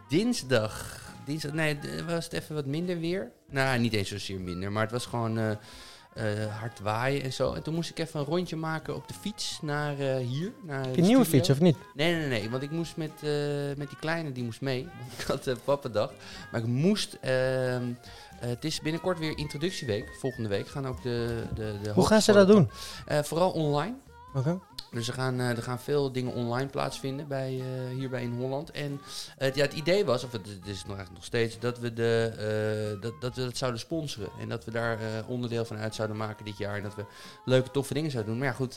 dinsdag. 0.09 1.03
Dinsdag. 1.25 1.53
Nee, 1.53 1.79
was 2.07 2.25
het 2.25 2.33
even 2.33 2.55
wat 2.55 2.67
minder 2.67 2.99
weer. 3.01 3.31
Nou, 3.51 3.79
niet 3.79 3.93
eens 3.93 4.09
zozeer 4.09 4.41
minder, 4.41 4.73
maar 4.73 4.83
het 4.83 4.93
was 4.93 5.07
gewoon 5.07 5.59
eh, 6.15 6.59
hard 6.61 6.81
waaien 6.81 7.23
en 7.23 7.33
zo. 7.33 7.53
En 7.53 7.63
toen 7.63 7.75
moest 7.75 7.91
ik 7.91 7.99
even 7.99 8.21
een 8.21 8.27
rondje 8.27 8.57
maken 8.57 8.97
op 8.97 9.09
de 9.09 9.15
fiets 9.15 9.59
naar 9.63 9.99
eh, 9.99 10.17
hier. 10.17 10.53
Naar 10.63 10.77
Heb 10.77 10.85
de 10.85 10.91
je 10.91 11.01
een 11.01 11.07
nieuwe 11.07 11.25
fiets 11.25 11.51
of 11.51 11.61
niet? 11.61 11.77
Nee, 11.95 12.15
nee, 12.15 12.29
nee, 12.29 12.51
want 12.51 12.63
ik 12.63 12.71
moest 12.71 12.97
met, 12.97 13.11
eh, 13.23 13.31
met 13.77 13.89
die 13.89 13.99
kleine, 14.01 14.33
die 14.33 14.45
moest 14.45 14.61
mee. 14.61 14.89
Want 14.99 15.21
ik 15.21 15.27
had 15.27 15.47
uh, 15.47 15.55
pappendag. 15.65 16.13
Maar 16.53 16.61
ik 16.61 16.67
moest... 16.67 17.19
ehm, 17.21 17.33
eh, 17.33 18.49
het 18.49 18.65
is 18.65 18.81
binnenkort 18.81 19.19
weer 19.19 19.39
introductieweek. 19.39 20.09
Volgende 20.19 20.49
week 20.49 20.69
gaan 20.69 20.87
ook 20.87 21.03
de... 21.03 21.45
de, 21.55 21.75
de 21.83 21.91
Hoe 21.91 22.07
gaan 22.07 22.23
ze 22.23 22.33
dat 22.33 22.47
doen? 22.47 22.71
Vooral 23.07 23.51
online. 23.51 23.95
Dus 24.91 25.09
er 25.09 25.15
gaan, 25.15 25.41
eh, 25.41 25.49
er 25.49 25.63
gaan 25.63 25.81
veel 25.81 26.13
dingen 26.13 26.33
online 26.33 26.71
plaatsvinden 26.71 27.29
bij, 27.29 27.61
eh, 27.61 27.97
hierbij 27.97 28.23
in 28.23 28.33
Holland. 28.33 28.71
En 28.71 29.01
eh, 29.39 29.55
ja, 29.55 29.63
het 29.63 29.73
idee 29.73 30.05
was, 30.05 30.25
of 30.25 30.33
het, 30.33 30.49
is 30.65 30.85
nog 30.85 30.97
nog 30.97 31.25
steeds, 31.25 31.59
dat 31.59 31.79
we, 31.79 31.93
de, 31.93 32.99
dat, 33.01 33.21
dat 33.21 33.35
we 33.35 33.43
dat 33.45 33.57
zouden 33.57 33.81
sponsoren. 33.81 34.31
En 34.41 34.49
dat 34.49 34.65
we 34.65 34.71
daar 34.71 34.99
onderdeel 35.27 35.65
van 35.65 35.77
uit 35.77 35.95
zouden 35.95 36.17
maken 36.17 36.45
dit 36.45 36.59
jaar. 36.59 36.77
En 36.77 36.83
dat 36.83 36.95
we 36.95 37.05
leuke, 37.45 37.71
toffe 37.71 37.95
dingen 37.95 38.11
zouden 38.11 38.33
doen. 38.33 38.41
Maar 38.41 38.51
ja, 38.51 38.57
goed, 38.57 38.75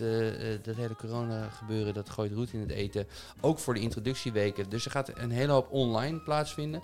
dat 0.64 0.76
hele 0.76 0.96
corona 0.96 1.50
gebeuren, 1.50 1.94
dat 1.94 2.10
gooit 2.10 2.34
roet 2.34 2.54
in 2.54 2.60
het 2.60 2.72
eten. 2.72 3.08
Ook 3.42 3.60
voor 3.60 3.74
de 3.74 3.80
introductieweken. 3.80 4.70
Dus 4.70 4.86
er 4.86 4.92
gaat 4.92 5.12
een 5.14 5.32
hele 5.32 5.52
hoop 5.52 5.72
online 5.72 6.20
plaatsvinden. 6.20 6.82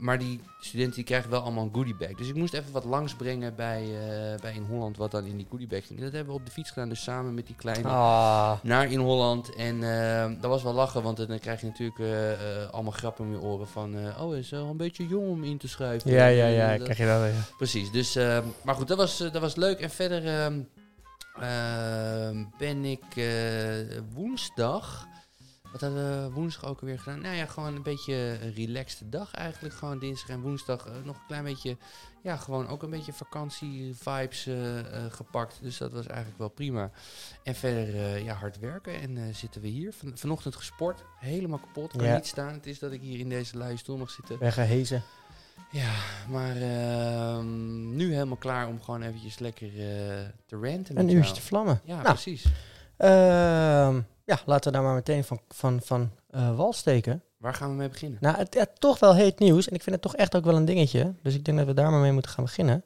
Ehm, 0.00 0.04
maar 0.04 0.18
die 0.18 0.40
studenten 0.60 0.94
die 0.94 1.04
krijgen 1.04 1.30
wel 1.30 1.40
allemaal 1.40 1.64
een 1.64 1.74
goodiebag. 1.74 2.12
Dus 2.14 2.28
ik 2.28 2.34
moest 2.34 2.54
even 2.54 2.72
wat 2.72 2.84
langsbrengen 2.84 3.54
bij, 3.54 3.82
eh, 3.82 4.40
bij 4.40 4.54
in 4.54 4.62
Holland, 4.68 4.96
wat 4.96 5.10
dan 5.10 5.24
in 5.24 5.36
die 5.36 5.46
goodiebag 5.50 5.86
ging. 5.86 5.98
En 5.98 6.04
dat 6.04 6.14
hebben 6.14 6.32
we 6.34 6.40
op 6.40 6.46
de 6.46 6.52
fiets 6.52 6.70
gedaan, 6.70 6.88
dus 6.88 7.02
samen 7.02 7.34
met 7.34 7.46
die 7.46 7.56
kleine 7.56 7.88
Ah, 7.88 8.52
naar 8.62 8.90
in 8.90 8.98
Holland. 8.98 9.54
En 9.54 9.82
eh, 9.82 10.30
dat 10.40 10.50
was 10.50 10.62
wel 10.62 10.72
lachen, 10.72 11.02
want 11.02 11.16
dan 11.28 11.38
krijg 11.38 11.60
je 11.60 11.66
natuurlijk 11.66 11.98
eh, 11.98 12.32
eh, 12.32 12.70
allemaal 12.70 12.92
grappen 12.92 13.24
om 13.24 13.30
je 13.32 13.40
oren 13.40 13.68
van... 13.68 13.96
oh, 14.20 14.36
is 14.36 14.50
wel 14.50 14.66
een 14.66 14.76
beetje 14.76 15.06
jong 15.06 15.28
om 15.28 15.44
in 15.44 15.58
te 15.58 15.68
schrijven. 15.68 16.10
ja, 16.10 16.26
ja, 16.26 16.46
ja. 16.46 16.68
dat- 16.76 16.82
Krijg 16.82 16.98
je 16.98 17.32
dat. 17.36 17.56
Precies, 17.56 17.90
dus... 17.90 18.16
eh, 18.16 18.38
maar 18.64 18.74
goed, 18.74 18.88
dat 18.88 18.96
was, 18.96 19.16
dat 19.18 19.38
was 19.40 19.56
leuk. 19.56 19.80
En 19.80 19.90
verder 19.90 20.26
ehm, 20.26 20.60
ehm, 21.40 22.44
ben 22.58 22.84
ik 22.84 23.04
woensdag... 24.14 25.08
Wat 25.72 25.80
hadden 25.80 26.22
we 26.24 26.30
woensdag 26.30 26.70
ook 26.70 26.80
alweer 26.80 26.98
gedaan? 26.98 27.20
Nou 27.20 27.36
ja, 27.36 27.46
gewoon 27.46 27.74
een 27.76 27.82
beetje 27.82 28.38
een 28.42 28.52
relaxte 28.54 29.08
dag 29.08 29.34
eigenlijk. 29.34 29.74
Gewoon 29.74 29.98
dinsdag 29.98 30.28
en 30.28 30.40
woensdag 30.40 30.86
eh, 30.86 30.92
nog 31.04 31.16
een 31.16 31.26
klein 31.26 31.44
beetje... 31.44 31.76
Ja, 32.22 32.36
gewoon 32.36 32.68
ook 32.68 32.82
een 32.82 32.90
beetje 32.90 33.12
vakantie-vibes 33.12 34.46
eh, 34.46 34.78
eh, 34.78 35.12
gepakt. 35.12 35.58
Dus 35.62 35.78
dat 35.78 35.92
was 35.92 36.06
eigenlijk 36.06 36.38
wel 36.38 36.48
prima. 36.48 36.90
En 37.42 37.54
verder 37.54 37.94
eh, 37.94 38.24
ja, 38.24 38.34
hard 38.34 38.58
werken 38.58 39.00
en 39.00 39.16
eh, 39.16 39.34
zitten 39.34 39.60
we 39.60 39.68
hier. 39.68 39.92
Van, 39.92 40.12
vanochtend 40.14 40.56
gesport, 40.56 41.04
helemaal 41.18 41.58
kapot. 41.58 41.96
Kan 41.96 42.06
Ja. 42.06 42.14
niet 42.14 42.26
staan. 42.26 42.52
Het 42.52 42.66
is 42.66 42.78
dat 42.78 42.92
ik 42.92 43.00
hier 43.00 43.18
in 43.18 43.28
deze 43.28 43.56
luie 43.58 43.76
stoel 43.76 43.96
mag 43.96 44.10
zitten. 44.10 44.38
Weggehezen. 44.38 45.02
Ja, 45.70 45.92
maar 46.28 46.56
ehm, 46.56 47.96
nu 47.96 48.12
helemaal 48.12 48.36
klaar 48.36 48.66
om 48.68 48.82
gewoon 48.82 49.02
eventjes 49.02 49.38
lekker 49.38 49.66
eh, 49.68 49.74
te 50.46 50.56
ranten 50.60 50.98
Een 50.98 51.08
uurtje 51.08 51.34
te 51.34 51.40
vlammen. 51.42 51.80
Ja, 51.84 51.94
Nou. 51.94 52.04
precies. 52.04 52.44
Ehm, 52.96 54.00
ja, 54.30 54.40
laten 54.46 54.70
we 54.70 54.76
daar 54.76 54.86
maar 54.86 54.94
meteen 54.94 55.24
van, 55.24 55.40
van, 55.48 55.80
van 55.82 56.10
eh, 56.30 56.56
wal 56.56 56.72
steken. 56.72 57.22
Waar 57.36 57.54
gaan 57.54 57.70
we 57.70 57.76
mee 57.76 57.88
beginnen? 57.88 58.18
Nou, 58.20 58.36
het, 58.36 58.54
het 58.54 58.80
toch 58.80 58.98
wel 58.98 59.14
heet 59.14 59.38
nieuws. 59.38 59.68
En 59.68 59.74
ik 59.74 59.82
vind 59.82 59.94
het 59.94 60.04
toch 60.04 60.16
echt 60.16 60.36
ook 60.36 60.44
wel 60.44 60.56
een 60.56 60.64
dingetje. 60.64 61.14
Dus 61.22 61.34
ik 61.34 61.44
denk 61.44 61.58
dat 61.58 61.66
we 61.66 61.74
daar 61.74 61.90
maar 61.90 62.00
mee 62.00 62.12
moeten 62.12 62.30
gaan 62.30 62.44
beginnen. 62.44 62.84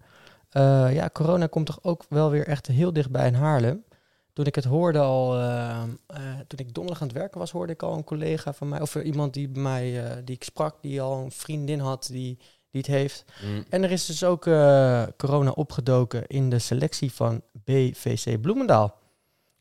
Eh, 0.50 0.94
ja, 0.94 1.10
corona 1.12 1.46
komt 1.46 1.66
toch 1.66 1.78
ook 1.82 2.04
wel 2.08 2.30
weer 2.30 2.46
echt 2.46 2.66
heel 2.66 2.92
dichtbij 2.92 3.26
in 3.26 3.34
Haarlem. 3.34 3.84
Toen 4.32 4.46
ik 4.46 4.54
het 4.54 4.64
hoorde 4.64 4.98
al, 4.98 5.34
eh, 5.34 5.82
eh, 6.06 6.18
toen 6.46 6.58
ik 6.58 6.74
donderdag 6.74 7.02
aan 7.02 7.08
het 7.08 7.16
werken 7.16 7.38
was, 7.38 7.50
hoorde 7.50 7.72
ik 7.72 7.82
al 7.82 7.96
een 7.96 8.04
collega 8.04 8.52
van 8.52 8.68
mij, 8.68 8.80
of 8.80 8.94
er 8.94 9.02
iemand 9.02 9.34
die 9.34 9.48
bij 9.48 9.62
mij, 9.62 10.04
eh, 10.04 10.16
die 10.24 10.34
ik 10.34 10.44
sprak, 10.44 10.76
die 10.80 11.02
al 11.02 11.24
een 11.24 11.30
vriendin 11.30 11.78
had 11.78 12.08
die, 12.12 12.38
die 12.70 12.80
het 12.80 12.86
heeft. 12.86 13.24
Mm. 13.44 13.64
En 13.68 13.82
er 13.82 13.90
is 13.90 14.06
dus 14.06 14.24
ook 14.24 14.46
eh, 14.46 15.02
corona 15.16 15.50
opgedoken 15.50 16.26
in 16.26 16.50
de 16.50 16.58
selectie 16.58 17.12
van 17.12 17.42
BVC 17.64 18.40
Bloemendaal. 18.40 18.98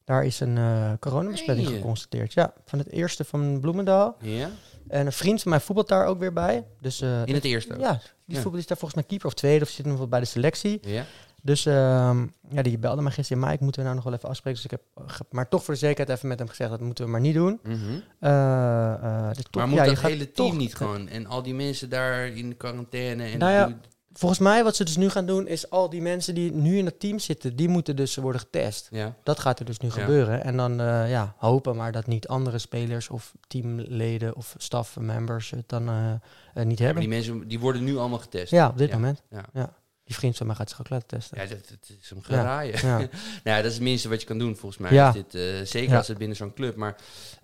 Daar 0.05 0.25
is 0.25 0.39
een 0.39 0.57
eh 0.57 0.91
coronabesmetting 0.99 1.67
geconstateerd. 1.67 2.33
Ja, 2.33 2.53
van 2.65 2.79
het 2.79 2.89
eerste 2.91 3.23
van 3.23 3.59
Bloemendaal. 3.59 4.15
Ja? 4.21 4.49
En 4.87 5.05
een 5.05 5.11
vriend 5.11 5.41
van 5.41 5.51
mij 5.51 5.59
voetbalt 5.59 5.87
daar 5.87 6.05
ook 6.05 6.19
weer 6.19 6.33
bij. 6.33 6.63
Dus, 6.81 7.01
eh, 7.01 7.25
In 7.25 7.33
het 7.33 7.43
eerste? 7.43 7.75
Ja, 7.79 7.91
die 8.25 8.35
Ja. 8.35 8.41
voetbal 8.41 8.59
is 8.59 8.67
daar 8.67 8.77
volgens 8.77 8.99
mij 8.99 9.09
keeper 9.09 9.27
of 9.27 9.33
tweede 9.33 9.63
of 9.63 9.69
zit 9.69 9.85
nog 9.85 9.97
wel 9.97 10.07
bij 10.07 10.19
de 10.19 10.25
selectie. 10.25 10.79
Ja? 10.81 11.05
Dus 11.41 11.65
ehm, 11.65 12.25
ja, 12.49 12.61
die 12.61 12.77
belde 12.77 13.01
me 13.01 13.11
gisteren. 13.11 13.43
Mike, 13.47 13.63
moeten 13.63 13.81
we 13.81 13.83
nou 13.87 13.95
nog 13.95 14.03
wel 14.05 14.13
even 14.13 14.29
afspreken? 14.29 14.61
Dus 14.61 14.71
ik 14.71 14.79
heb 15.17 15.25
maar 15.31 15.49
toch 15.49 15.63
voor 15.63 15.73
de 15.73 15.79
zekerheid 15.79 16.09
even 16.17 16.27
met 16.27 16.39
hem 16.39 16.47
gezegd, 16.47 16.69
dat 16.69 16.79
moeten 16.81 17.05
we 17.05 17.11
maar 17.11 17.21
niet 17.21 17.33
doen. 17.33 17.59
Mhm. 17.63 17.75
Eh, 18.19 19.27
dus 19.33 19.43
toch, 19.43 19.53
Maar 19.61 19.67
moet 19.67 19.77
ja, 19.77 19.85
dat 19.85 20.01
hele 20.01 20.31
team 20.31 20.57
niet 20.57 20.75
gewoon? 20.75 21.07
En 21.07 21.25
al 21.25 21.43
die 21.43 21.53
mensen 21.53 21.89
daar 21.89 22.25
in 22.27 22.49
de 22.49 22.55
quarantaine? 22.55 23.23
En 23.23 23.37
Nou 23.37 23.51
ja, 23.51 23.77
volgens 24.13 24.39
mij 24.39 24.63
wat 24.63 24.75
ze 24.75 24.83
dus 24.83 24.97
nu 24.97 25.09
gaan 25.09 25.25
doen 25.25 25.47
is 25.47 25.69
al 25.69 25.89
die 25.89 26.01
mensen 26.01 26.35
die 26.35 26.51
nu 26.51 26.77
in 26.77 26.85
het 26.85 26.99
team 26.99 27.19
zitten, 27.19 27.55
die 27.55 27.67
moeten 27.69 27.95
dus 27.95 28.15
worden 28.15 28.41
getest. 28.41 28.87
Ja. 28.91 29.15
Dat 29.23 29.39
gaat 29.39 29.59
er 29.59 29.65
dus 29.65 29.77
nu 29.79 29.87
Ja. 29.87 29.93
gebeuren. 29.93 30.43
En 30.43 30.57
dan 30.57 30.79
eh, 30.79 31.09
ja, 31.09 31.35
hopen 31.37 31.75
maar 31.75 31.91
dat 31.91 32.07
niet 32.07 32.27
andere 32.27 32.57
spelers 32.57 33.09
of 33.09 33.33
teamleden 33.47 34.35
of 34.35 34.55
stafmembers 34.57 35.49
het 35.49 35.69
dan 35.69 35.89
eh, 35.89 36.11
eh, 36.11 36.19
niet 36.65 36.77
Maar 36.77 36.85
hebben. 36.87 36.99
die 37.03 37.11
mensen 37.11 37.47
die 37.47 37.59
worden 37.59 37.83
nu 37.83 37.97
allemaal 37.97 38.19
getest. 38.19 38.51
Ja, 38.51 38.67
op 38.67 38.77
dit 38.77 38.91
moment. 38.91 39.21
ja. 39.53 39.73
Die 40.05 40.15
vriend 40.15 40.37
van 40.37 40.47
mij 40.47 40.55
gaat 40.55 40.89
laten 40.89 41.07
testen. 41.07 41.41
Ja, 41.41 41.45
dat, 41.45 41.69
dat 41.69 41.97
is 42.01 42.09
hem 42.09 42.21
geraaien. 42.21 42.87
Ja. 42.87 42.97
nou 42.97 43.09
ja, 43.43 43.55
dat 43.55 43.65
is 43.65 43.73
het 43.73 43.81
minste 43.81 44.09
wat 44.09 44.21
je 44.21 44.27
kan 44.27 44.37
doen 44.37 44.55
volgens 44.55 44.81
mij. 44.81 44.93
Ja. 44.93 45.11
Dit, 45.11 45.35
eh, 45.35 45.61
zeker 45.63 45.97
als 45.97 46.07
het 46.07 46.17
binnen 46.17 46.37
zo'n 46.37 46.53
club. 46.53 46.75
Maar 46.75 46.95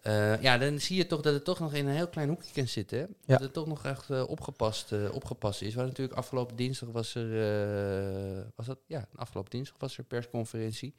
eh, 0.02 0.42
ja, 0.42 0.58
dan 0.58 0.80
zie 0.80 0.98
je 0.98 1.06
toch 1.06 1.22
dat 1.22 1.34
het 1.34 1.44
toch 1.44 1.60
nog 1.60 1.74
in 1.74 1.88
een 1.88 1.96
heel 1.96 2.08
klein 2.08 2.30
hoekje 2.30 2.54
kan 2.54 2.68
zitten. 2.68 3.00
hè. 3.00 3.06
Dat 3.26 3.40
het 3.40 3.54
toch 3.54 3.68
nog 3.68 3.86
echt 3.86 4.10
eh, 4.10 4.30
opgepast, 4.30 4.92
opgepast 5.12 5.62
is. 5.62 5.68
Hadden 5.68 5.88
natuurlijk 5.88 6.18
afgelopen 6.18 6.56
dinsdag 6.56 6.90
was 6.90 7.16
er, 7.16 8.52
was 8.56 8.66
dat? 8.66 8.80
Ja, 8.88 9.08
afgelopen 9.16 9.52
dinsdag 9.52 9.76
was 9.80 9.98
er 9.98 10.04
persconferentie. 10.04 10.94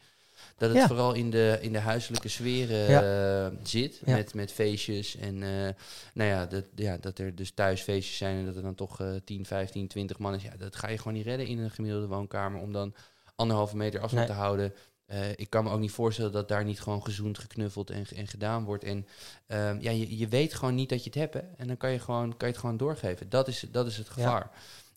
Dat 0.56 0.68
het 0.68 0.78
Ja. 0.78 0.87
vooral 0.87 1.12
in 1.12 1.30
de, 1.30 1.59
in 1.61 1.73
de 1.73 1.78
huiselijke 1.78 2.28
sfeer 2.28 2.88
eh, 2.88 3.47
zit. 3.62 4.00
Ja. 4.04 4.16
Met, 4.16 4.35
met 4.35 4.52
feestjes. 4.52 5.16
En 5.16 5.42
eh, 5.42 5.75
nou 6.14 6.30
ja 6.30 6.47
dat, 6.47 6.64
ja, 6.75 6.97
dat 7.00 7.18
er 7.18 7.35
dus 7.35 7.50
thuis 7.50 7.80
feestjes 7.82 8.16
zijn. 8.16 8.38
En 8.38 8.44
dat 8.47 8.56
er 8.56 8.62
dan 8.62 8.75
toch 8.75 9.00
eh 9.00 9.09
10, 9.25 9.47
15, 9.47 9.88
20 9.88 10.18
man 10.18 10.35
is. 10.35 10.42
Ja, 10.42 10.52
dat 10.59 10.76
ga 10.76 10.88
je 10.88 10.99
gewoon 10.99 11.12
niet 11.12 11.26
redden 11.26 11.47
in 11.47 11.59
een 11.59 11.70
gemiddelde 11.70 12.06
woonkamer. 12.06 12.61
Om 12.61 12.73
dan 12.73 12.94
anderhalve 13.35 13.76
meter 13.76 14.00
afstand 14.00 14.26
Nee. 14.26 14.37
te 14.37 14.42
houden. 14.42 14.75
Eh, 15.06 15.30
ik 15.30 15.50
kan 15.50 15.64
me 15.64 15.70
ook 15.70 15.80
niet 15.80 15.90
voorstellen 15.90 16.32
dat 16.32 16.49
daar 16.49 16.64
niet 16.64 16.80
gewoon 16.80 17.02
gezoend, 17.02 17.38
geknuffeld 17.38 17.90
en, 17.90 18.04
en 18.16 18.26
gedaan 18.26 18.64
wordt. 18.64 18.85
En 18.85 19.06
ehm, 19.47 19.76
ja, 19.80 19.90
je, 19.90 20.18
je 20.18 20.28
weet 20.28 20.54
gewoon 20.54 20.75
niet 20.75 20.88
dat 20.88 20.99
je 21.04 21.11
het 21.11 21.18
hebt. 21.18 21.35
Hè? 21.35 21.40
En 21.56 21.66
dan 21.66 21.76
kan 21.76 21.90
je, 21.90 21.99
gewoon, 21.99 22.28
kan 22.37 22.49
je 22.49 22.54
het 22.54 22.59
gewoon 22.62 22.76
doorgeven. 22.76 23.28
Dat 23.28 23.49
is, 23.49 23.64
dat 23.70 23.87
is 23.87 23.97
het 23.97 24.09
gevaar. 24.09 24.50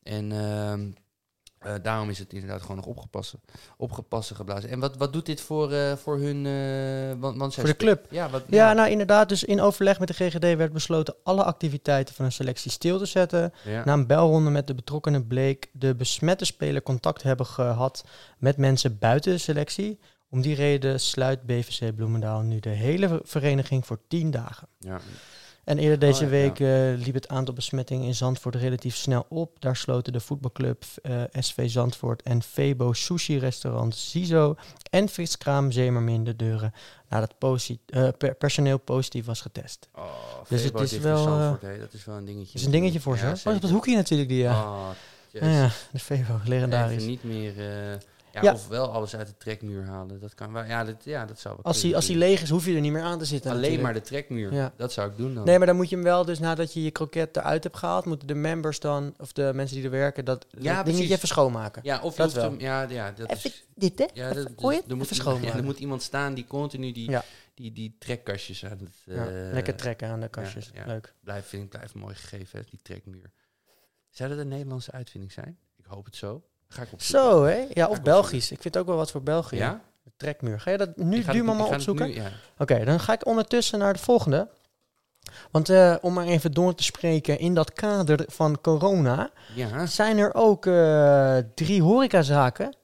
En 0.04 0.32
ehm, 0.32 0.90
eh, 1.64 1.74
daarom 1.82 2.10
is 2.10 2.20
het 2.20 2.34
inderdaad 2.34 2.62
gewoon 2.62 2.76
nog 2.76 2.86
opgepassen, 2.86 3.40
opgepassen 3.78 4.36
geblazen. 4.36 4.70
En 4.70 4.80
wat, 4.80 4.98
wat 4.98 5.14
doet 5.14 5.26
dit 5.26 5.42
voor, 5.42 5.72
eh, 5.72 5.94
voor 5.96 6.18
hun... 6.20 6.46
eh, 6.46 7.20
want, 7.22 7.38
want 7.38 7.54
Voor 7.54 7.64
de 7.64 7.76
club. 7.76 8.06
Ja, 8.10 8.30
wat, 8.30 8.44
Ja, 8.50 8.74
nou 8.74 8.90
inderdaad. 8.90 9.30
Dus 9.30 9.44
in 9.44 9.62
overleg 9.62 10.00
met 10.00 10.08
de 10.08 10.14
GGD 10.14 10.40
werd 10.56 10.74
besloten 10.74 11.16
alle 11.24 11.44
activiteiten 11.44 12.16
van 12.16 12.26
een 12.26 12.32
selectie 12.32 12.72
stil 12.72 12.98
te 12.98 13.06
zetten. 13.06 13.54
ja. 13.64 13.86
Na 13.86 13.94
een 13.94 14.08
belronde 14.08 14.50
met 14.50 14.68
de 14.68 14.76
betrokkenen 14.76 15.28
bleek 15.28 15.70
de 15.72 15.96
besmette 15.96 16.46
speler 16.46 16.84
contact 16.84 17.20
te 17.22 17.28
hebben 17.28 17.46
gehad 17.46 18.04
met 18.38 18.58
mensen 18.58 18.98
buiten 19.00 19.32
de 19.32 19.38
selectie. 19.38 20.00
Om 20.30 20.42
die 20.42 20.56
reden 20.56 21.00
sluit 21.00 21.42
BVC 21.46 21.96
Bloemendaal 21.96 22.42
nu 22.42 22.60
de 22.60 22.70
hele 22.70 23.08
ver- 23.08 23.20
vereniging 23.24 23.86
voor 23.86 24.00
10 24.08 24.32
dagen. 24.32 24.68
ja. 24.80 25.00
En 25.64 25.78
eerder 25.78 26.00
deze 26.00 26.16
Oh, 26.26 26.32
ja, 26.32 26.38
week 26.38 26.60
eh, 26.60 27.06
liep 27.06 27.14
het 27.14 27.28
aantal 27.28 27.54
besmettingen 27.54 28.06
in 28.08 28.16
Zandvoort 28.16 28.56
relatief 28.56 28.96
snel 28.96 29.26
op. 29.30 29.56
Daar 29.60 29.76
sloten 29.76 30.14
de 30.14 30.20
voetbalclub 30.20 30.84
eh, 31.02 31.22
SV 31.40 31.70
Zandvoort 31.70 32.22
en 32.22 32.44
Febo 32.44 32.94
Sushi 32.94 33.38
Restaurant 33.40 33.96
Zizo 33.96 34.56
en 34.90 35.10
Viskraam 35.10 35.72
Zeemermin 35.72 36.24
de 36.24 36.36
deuren 36.36 36.74
nadat 37.10 37.38
posi- 37.38 37.80
eh, 37.86 38.08
per- 38.18 38.36
personeel 38.36 38.78
positief 38.78 39.26
was 39.26 39.42
getest. 39.42 39.88
Oh, 39.96 40.04
Dus 40.48 40.62
Febo 40.62 40.80
het 40.80 40.92
is 40.92 40.98
wel, 40.98 41.24
Zandvoort, 41.24 41.62
hè, 41.62 41.80
dat 41.80 41.94
is 41.94 42.06
wel 42.06 42.16
een 42.16 42.26
dingetje. 42.26 42.58
Is 42.58 42.66
een 42.66 42.72
dingetje 42.72 43.00
voor 43.00 43.18
ze. 43.18 43.26
Ja, 43.26 43.34
hè? 43.44 43.50
Oh, 43.50 43.56
op 43.56 43.62
het 43.62 43.72
hoekje 43.72 43.96
natuurlijk 43.96 44.30
die... 44.30 44.42
ja. 44.42 44.62
Oh, 44.62 44.90
Ja, 45.30 45.46
yes. 45.48 45.56
ja, 45.56 45.70
de 45.92 46.00
Febo, 46.00 46.40
legendarisch. 46.46 46.96
Even 46.96 47.08
niet 47.08 47.24
meer... 47.24 47.54
ja, 48.34 48.42
Ja. 48.42 48.54
Of 48.54 48.68
wel 48.68 48.92
alles 48.92 49.16
uit 49.16 49.28
de 49.28 49.38
trekmuur 49.38 49.84
halen. 49.86 50.20
Dat 50.20 50.34
kan 50.36 50.54
wel. 50.54 50.64
Ja, 50.64 50.84
dat, 50.84 51.04
ja, 51.04 51.26
dat 51.26 51.40
zou 51.40 51.56
wel 51.56 51.64
Als 51.66 51.74
hij, 51.74 51.82
kunnen 51.82 51.96
als 52.00 52.08
hij 52.08 52.16
natuurlijk. 52.16 52.40
leeg 52.42 52.42
is, 52.42 52.50
hoef 52.50 52.66
je 52.66 52.76
er 52.76 52.82
niet 52.82 52.92
meer 52.92 53.02
aan 53.02 53.20
te 53.20 53.26
zitten. 53.26 53.50
Alleen 53.52 53.62
natuurlijk. 53.62 53.94
maar 53.94 54.02
de 54.02 54.08
trekmuur. 54.10 54.54
Ja. 54.54 54.74
Dat 54.78 54.92
zou 54.94 55.12
ik 55.12 55.18
doen 55.18 55.34
dan. 55.36 55.46
Nee, 55.46 55.58
maar 55.58 55.68
dan 55.68 55.76
moet 55.76 55.90
je 55.90 55.96
hem 55.96 56.04
wel, 56.04 56.26
dus 56.26 56.40
nadat 56.40 56.74
je 56.74 56.84
je 56.84 56.92
kroket 56.92 57.38
eruit 57.38 57.64
hebt 57.64 57.78
gehaald, 57.78 58.06
moeten 58.06 58.28
de 58.28 58.34
members 58.36 58.80
dan, 58.80 59.14
of 59.18 59.32
de 59.34 59.52
mensen 59.54 59.76
die 59.76 59.86
er 59.86 59.92
werken, 59.92 60.26
dat, 60.26 60.46
dingetje 60.52 61.14
even 61.14 61.28
schoonmaken. 61.28 61.82
Ja, 61.86 62.02
of 62.02 62.12
je 62.12 62.18
Dat 62.18 62.26
hoeft 62.26 62.36
wel. 62.36 62.50
hem... 62.52 62.60
Ja, 62.60 62.82
ja, 62.90 63.12
dat 63.12 63.30
Even 63.32 63.50
is... 63.50 63.66
dit, 63.76 64.00
hè? 64.00 64.06
Ja, 64.14 64.34
dat, 64.34 64.48
hoor 64.56 64.74
je 64.74 64.78
dus 64.78 64.82
het? 64.82 64.92
er, 64.92 64.98
moet 64.98 65.06
Even 65.12 65.16
iemand, 65.16 65.16
ja, 65.16 65.16
schoonmaken. 65.16 65.58
er 65.58 65.64
moet 65.64 65.80
iemand 65.80 66.02
staan 66.02 66.34
die 66.34 66.48
continu 66.48 66.92
die, 66.92 67.10
Ja. 67.10 67.24
die, 67.54 67.72
die 67.72 67.96
trekkastjes 68.00 68.66
aan 68.66 68.78
het... 68.80 68.90
Ja, 69.06 69.28
eh, 69.28 69.54
lekker 69.54 69.76
trekken 69.76 70.08
aan 70.10 70.20
de 70.20 70.28
kastjes. 70.30 70.70
ja. 70.74 70.86
Leuk. 70.86 71.14
Blijf, 71.24 71.46
vind 71.48 71.64
ik 71.64 71.70
blijft 71.70 71.94
mooi 71.94 72.16
gegeven, 72.16 72.60
hè, 72.60 72.66
die 72.70 72.80
trekmuur. 72.84 73.32
Zou 74.10 74.30
dat 74.30 74.38
een 74.38 74.48
Nederlandse 74.48 74.92
uitvinding 74.92 75.32
zijn? 75.32 75.58
Ik 75.76 75.86
hoop 75.86 76.06
het 76.06 76.16
zo. 76.16 76.44
Ga 76.74 76.82
ik 76.82 76.92
op 76.92 77.02
Zo, 77.02 77.44
hè? 77.44 77.66
Ja, 77.74 77.88
of 77.88 78.02
Belgisch. 78.02 78.52
Ik 78.52 78.62
vind 78.62 78.78
ook 78.78 78.86
wel 78.86 78.96
wat 78.96 79.12
voor 79.12 79.24
België. 79.24 79.56
Ja? 79.56 79.82
De 80.04 80.12
trekmuur. 80.18 80.60
Ga 80.60 80.72
je 80.72 80.78
dat 80.78 80.98
nu 80.98 81.18
Ik 81.18 81.24
ga 81.24 81.32
duur 81.32 81.48
het- 81.48 81.58
maar 81.58 81.68
opzoeken? 81.68 82.14
ja. 82.14 82.30
Oké, 82.58 82.84
dan 82.86 83.00
ga 83.00 83.14
ik 83.14 83.26
ondertussen 83.26 83.80
naar 83.80 83.94
de 83.94 84.00
volgende. 84.00 84.48
Want 85.52 85.70
eh, 85.70 85.96
om 86.02 86.14
maar 86.14 86.26
even 86.26 86.52
door 86.52 86.76
te 86.76 86.84
spreken, 86.84 87.40
in 87.40 87.54
dat 87.54 87.74
kader 87.74 88.24
van 88.28 88.62
corona 88.62 89.30
ja. 89.56 89.86
zijn 89.86 90.18
er 90.18 90.34
ook 90.34 90.66
eh, 90.66 91.38
drie 91.56 91.82
horecazaken. 91.82 92.76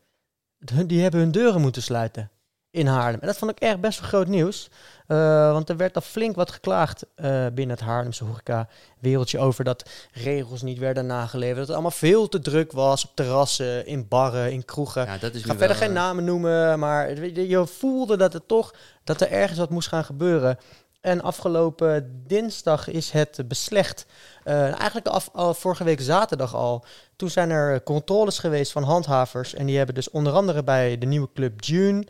Die 0.86 1.02
hebben 1.02 1.20
hun 1.20 1.32
deuren 1.32 1.62
moeten 1.62 1.82
sluiten 1.82 2.30
in 2.72 2.88
Haarlem. 2.88 3.20
En 3.20 3.28
dat 3.28 3.38
vond 3.38 3.52
ik 3.52 3.60
echt 3.60 3.80
best 3.80 4.00
wel 4.00 4.10
groot 4.10 4.28
nieuws. 4.28 4.70
Eh, 5.08 5.52
want 5.52 5.70
er 5.70 5.78
werd 5.78 5.96
al 5.96 6.02
flink 6.02 6.36
wat 6.36 6.52
geklaagd 6.52 7.06
eh, 7.16 7.46
binnen 7.54 7.76
het 7.76 7.86
Haarlemse 7.86 8.24
horeca-wereldje 8.24 9.40
over 9.40 9.64
dat 9.64 9.90
regels 10.12 10.62
niet 10.62 10.78
werden 10.78 11.06
nageleefd. 11.06 11.56
Dat 11.56 11.66
het 11.66 11.74
allemaal 11.74 11.92
veel 11.92 12.28
te 12.28 12.40
druk 12.40 12.72
was 12.72 13.06
op 13.06 13.12
terrassen, 13.14 13.86
in 13.86 14.08
barren, 14.08 14.52
in 14.52 14.66
kroegen. 14.66 15.06
ja, 15.06 15.18
dat 15.18 15.34
is 15.34 15.40
Ik 15.40 15.46
ga 15.46 15.58
verder 15.58 15.68
wel, 15.68 15.78
geen 15.78 15.96
eh, 15.96 16.02
namen 16.04 16.24
noemen, 16.24 16.80
maar 16.80 17.24
je, 17.24 17.68
voelde 17.68 18.18
dat 18.18 18.34
het 18.34 18.48
toch 18.48 18.74
dat 19.04 19.22
er 19.22 19.32
ergens 19.32 19.60
wat 19.60 19.70
moest 19.70 19.88
gaan 19.88 20.06
gebeuren. 20.06 20.58
En 21.02 21.22
afgelopen 21.22 22.24
dinsdag 22.28 22.88
is 22.88 23.12
het 23.12 23.42
beslecht. 23.48 24.06
Eigenlijk 24.44 25.08
af, 25.08 25.30
al 25.34 25.54
vorige 25.54 25.84
week 25.84 26.02
zaterdag 26.02 26.56
al. 26.56 26.86
Toen 27.16 27.30
zijn 27.30 27.50
er 27.50 27.84
controles 27.84 28.40
geweest 28.40 28.72
van 28.72 28.84
handhavers. 28.84 29.54
En 29.54 29.66
die 29.66 29.78
hebben 29.78 29.96
dus 29.96 30.10
onder 30.10 30.34
andere 30.34 30.64
bij 30.64 30.98
de 30.98 31.06
nieuwe 31.06 31.30
club 31.34 31.64
June, 31.64 32.08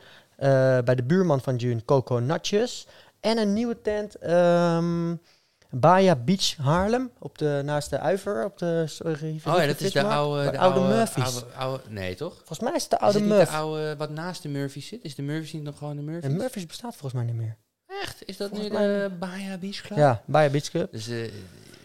bij 0.85 0.95
de 0.95 1.03
buurman 1.03 1.41
van 1.41 1.55
June, 1.55 1.85
Coco 1.85 2.15
Natjes. 2.19 2.87
En 3.19 3.37
een 3.37 3.53
nieuwe 3.53 3.81
tent, 3.81 4.15
Baja 5.71 6.15
Beach 6.15 6.55
Haarlem, 6.57 7.11
op 7.19 7.37
de, 7.37 7.61
naast 7.65 7.89
de 7.89 7.99
Uiver. 7.99 8.45
Op 8.45 8.57
de, 8.57 8.83
sorry, 8.87 9.41
Oh 9.47 9.57
ja, 9.57 9.65
dat 9.65 9.79
is 9.79 9.91
de 9.91 10.03
oude... 10.03 10.51
de 10.51 10.57
oude 10.57 10.79
Murphys. 10.79 11.23
Oude, 11.23 11.45
oude- 11.55 11.83
nee, 11.89 12.15
toch? 12.15 12.33
Volgens 12.35 12.59
mij 12.59 12.73
is 12.73 12.81
het 12.81 12.91
de 12.91 12.99
oude 12.99 13.17
is 13.17 13.23
het 13.23 13.29
niet 13.29 13.39
Murphy. 13.39 13.55
de 13.55 13.61
oude 13.61 13.95
wat 13.97 14.09
naast 14.09 14.41
de 14.41 14.49
Murphys 14.49 14.87
zit? 14.87 15.03
Is 15.03 15.15
de 15.15 15.21
Murphys 15.21 15.53
niet 15.53 15.63
nog 15.63 15.77
gewoon 15.77 15.95
de 15.95 16.01
Murphys? 16.01 16.29
En 16.29 16.37
Murphy's 16.37 16.65
bestaat 16.65 16.91
volgens 16.95 17.13
mij 17.13 17.23
niet 17.23 17.35
meer. 17.41 17.57
Echt? 18.03 18.23
Is 18.25 18.37
dat 18.37 18.51
nu 18.51 18.69
de 18.69 19.11
Baja 19.19 19.57
Beach 19.57 19.81
Club? 19.81 19.97
Ja, 19.97 20.21
Baja 20.25 20.49
Beach 20.49 20.69
Club. 20.69 20.91
Dus, 20.91 21.07
eh, 21.07 21.17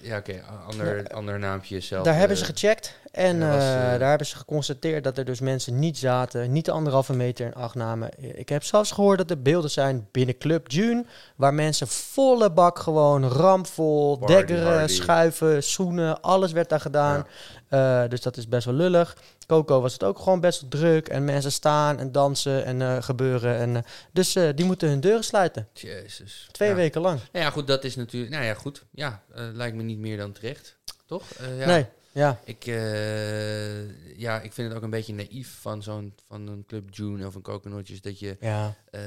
ja, 0.04 0.16
oké, 0.16 0.42
ander, 0.68 1.08
ander 1.08 1.38
naampje 1.38 1.80
zelf. 1.80 2.04
Daar 2.04 2.16
hebben 2.16 2.36
eh, 2.36 2.42
ze 2.42 2.52
gecheckt 2.52 2.98
en 3.10 3.38
was, 3.38 3.62
eh, 3.62 3.92
eh, 3.92 3.98
daar 3.98 4.08
hebben 4.08 4.26
ze 4.26 4.36
geconstateerd 4.36 5.04
dat 5.04 5.18
er 5.18 5.24
dus 5.24 5.40
mensen 5.40 5.78
niet 5.78 5.98
zaten, 5.98 6.52
niet 6.52 6.64
de 6.64 6.70
anderhalve 6.70 7.12
meter 7.12 7.46
in 7.46 7.54
acht 7.54 7.74
namen. 7.74 8.10
Ik 8.38 8.48
heb 8.48 8.62
zelfs 8.62 8.90
gehoord 8.92 9.18
dat 9.18 9.30
er 9.30 9.42
beelden 9.42 9.70
zijn 9.70 10.08
binnen 10.10 10.38
Club 10.38 10.70
June, 10.70 11.04
waar 11.36 11.54
mensen 11.54 11.88
volle 11.88 12.50
bak 12.50 12.78
gewoon 12.78 13.28
Party 13.28 14.26
dekkeren, 14.26 14.88
schuiven, 14.88 15.62
zoenen, 15.62 16.20
alles 16.20 16.52
werd 16.52 16.68
daar 16.68 16.80
gedaan. 16.80 17.26
Eh, 17.74 18.02
dus 18.08 18.20
dat 18.20 18.36
is 18.36 18.48
best 18.48 18.64
wel 18.64 18.74
lullig. 18.74 19.16
Coco 19.46 19.80
was 19.80 19.92
het 19.92 20.04
ook 20.04 20.18
gewoon 20.18 20.40
best 20.40 20.60
wel 20.60 20.70
druk 20.70 21.08
en 21.08 21.24
mensen 21.24 21.52
staan 21.52 21.98
en 21.98 22.12
dansen 22.12 22.64
en 22.64 22.82
eh, 22.82 23.02
gebeuren. 23.02 23.56
En, 23.56 23.76
eh, 23.76 23.82
dus 24.12 24.34
eh, 24.34 24.48
die 24.54 24.64
moeten 24.64 24.88
hun 24.88 25.00
deuren 25.00 25.24
sluiten. 25.24 25.68
Jezus. 25.72 26.48
Twee 26.50 26.68
ja. 26.68 26.74
weken 26.74 27.00
lang. 27.00 27.20
Nou 27.32 27.44
ja, 27.44 27.50
goed, 27.50 27.66
dat 27.66 27.84
is 27.84 27.96
natuurlijk... 27.96 28.32
Nou 28.32 28.44
ja, 28.44 28.54
goed. 28.54 28.84
Ja, 28.90 29.22
lijkt 29.34 29.76
me 29.76 29.82
niet 29.82 29.98
meer 29.98 30.16
dan 30.16 30.32
terecht. 30.32 30.76
Toch? 31.06 31.24
Ja. 31.58 31.66
Nee, 31.66 31.86
ja. 32.14 32.38
Ik, 32.44 32.66
eh, 32.66 34.18
ja, 34.18 34.40
ik 34.40 34.52
vind 34.52 34.68
het 34.68 34.76
ook 34.76 34.82
een 34.82 34.90
beetje 34.90 35.14
naïef 35.14 35.58
van 35.60 35.82
zo'n 35.82 36.14
van 36.28 36.46
een 36.46 36.64
Club 36.66 36.94
June 36.94 37.26
of 37.26 37.34
een 37.34 37.42
Coconutjes 37.42 38.00
dat 38.00 38.18
je, 38.18 38.36
Ja, 38.40 38.74
eh, 38.90 39.00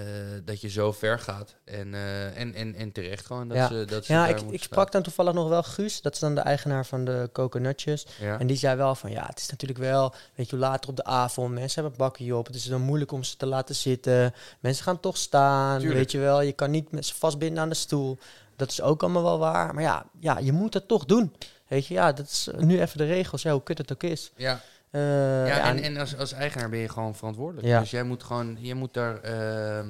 dat 0.46 0.62
je 0.62 0.70
zo 0.70 0.92
ver 0.92 1.20
gaat. 1.20 1.56
En, 1.64 1.94
eh, 1.94 2.38
en, 2.40 2.54
en, 2.54 2.76
en 2.76 2.92
terecht 2.92 3.26
gewoon 3.26 3.48
dat 3.48 3.58
Ja. 3.58 3.68
ze, 3.68 3.86
dat 3.86 4.06
ze 4.06 4.14
ja 4.14 4.28
ik, 4.28 4.42
ik 4.50 4.64
sprak 4.64 4.92
dan 4.92 5.02
toevallig 5.02 5.34
nog 5.34 5.50
wel 5.50 5.64
Guus, 5.64 6.02
dat 6.02 6.14
is 6.14 6.20
dan 6.20 6.36
de 6.36 6.42
eigenaar 6.42 6.86
van 6.86 7.06
de 7.06 7.30
Coconutjes. 7.34 8.06
Ja. 8.20 8.40
En 8.40 8.48
die 8.48 8.58
zei 8.58 8.76
wel 8.76 8.96
van 8.96 9.12
ja, 9.12 9.26
het 9.26 9.40
is 9.40 9.50
natuurlijk 9.50 9.80
wel, 9.80 10.14
weet 10.36 10.50
je, 10.50 10.58
later 10.58 10.90
op 10.90 10.96
de 10.96 11.04
avond, 11.04 11.54
mensen 11.54 11.82
hebben 11.82 12.00
bakje 12.00 12.36
op. 12.36 12.46
Het 12.46 12.56
is 12.56 12.64
dan 12.64 12.82
moeilijk 12.82 13.12
om 13.12 13.24
ze 13.24 13.38
te 13.38 13.46
laten 13.46 13.76
zitten. 13.76 14.34
Mensen 14.60 14.84
gaan 14.84 15.00
toch 15.00 15.18
staan, 15.18 15.80
Tuurlijk. 15.80 16.00
weet 16.00 16.12
je 16.12 16.20
wel. 16.20 16.42
Je 16.42 16.54
kan 16.54 16.72
niet 16.72 16.92
met 16.92 17.06
ze 17.06 17.16
vastbinden 17.16 17.64
aan 17.64 17.70
de 17.70 17.76
stoel. 17.76 18.18
Dat 18.56 18.72
is 18.72 18.82
ook 18.82 19.04
allemaal 19.04 19.24
wel 19.24 19.40
waar. 19.40 19.74
Maar 19.74 19.84
ja, 19.84 20.06
ja, 20.20 20.38
je 20.38 20.52
moet 20.52 20.74
het 20.74 20.88
toch 20.88 21.06
doen. 21.06 21.34
Weet 21.68 21.88
je, 21.88 21.94
ja, 21.94 22.12
dat 22.12 22.26
is 22.26 22.50
nu 22.58 22.82
even 22.82 22.98
de 22.98 23.06
regels. 23.06 23.42
Ja, 23.42 23.52
hoe 23.52 23.64
kut 23.64 23.78
het 23.78 23.92
ook 23.94 24.04
is. 24.04 24.32
ja. 24.36 24.62
Eh, 24.92 25.02
ja, 25.48 25.70
en, 25.70 25.82
en 25.84 25.98
als, 25.98 26.18
als 26.18 26.32
eigenaar 26.32 26.70
ben 26.70 26.80
je 26.80 26.90
gewoon 26.90 27.16
verantwoordelijk. 27.16 27.80
Dus 27.80 27.92
jij 27.92 28.04
moet 28.04 28.24
gewoon, 28.24 28.58
jij 28.60 28.74
moet 28.74 28.94
daar 28.94 29.22
ehm, 29.22 29.88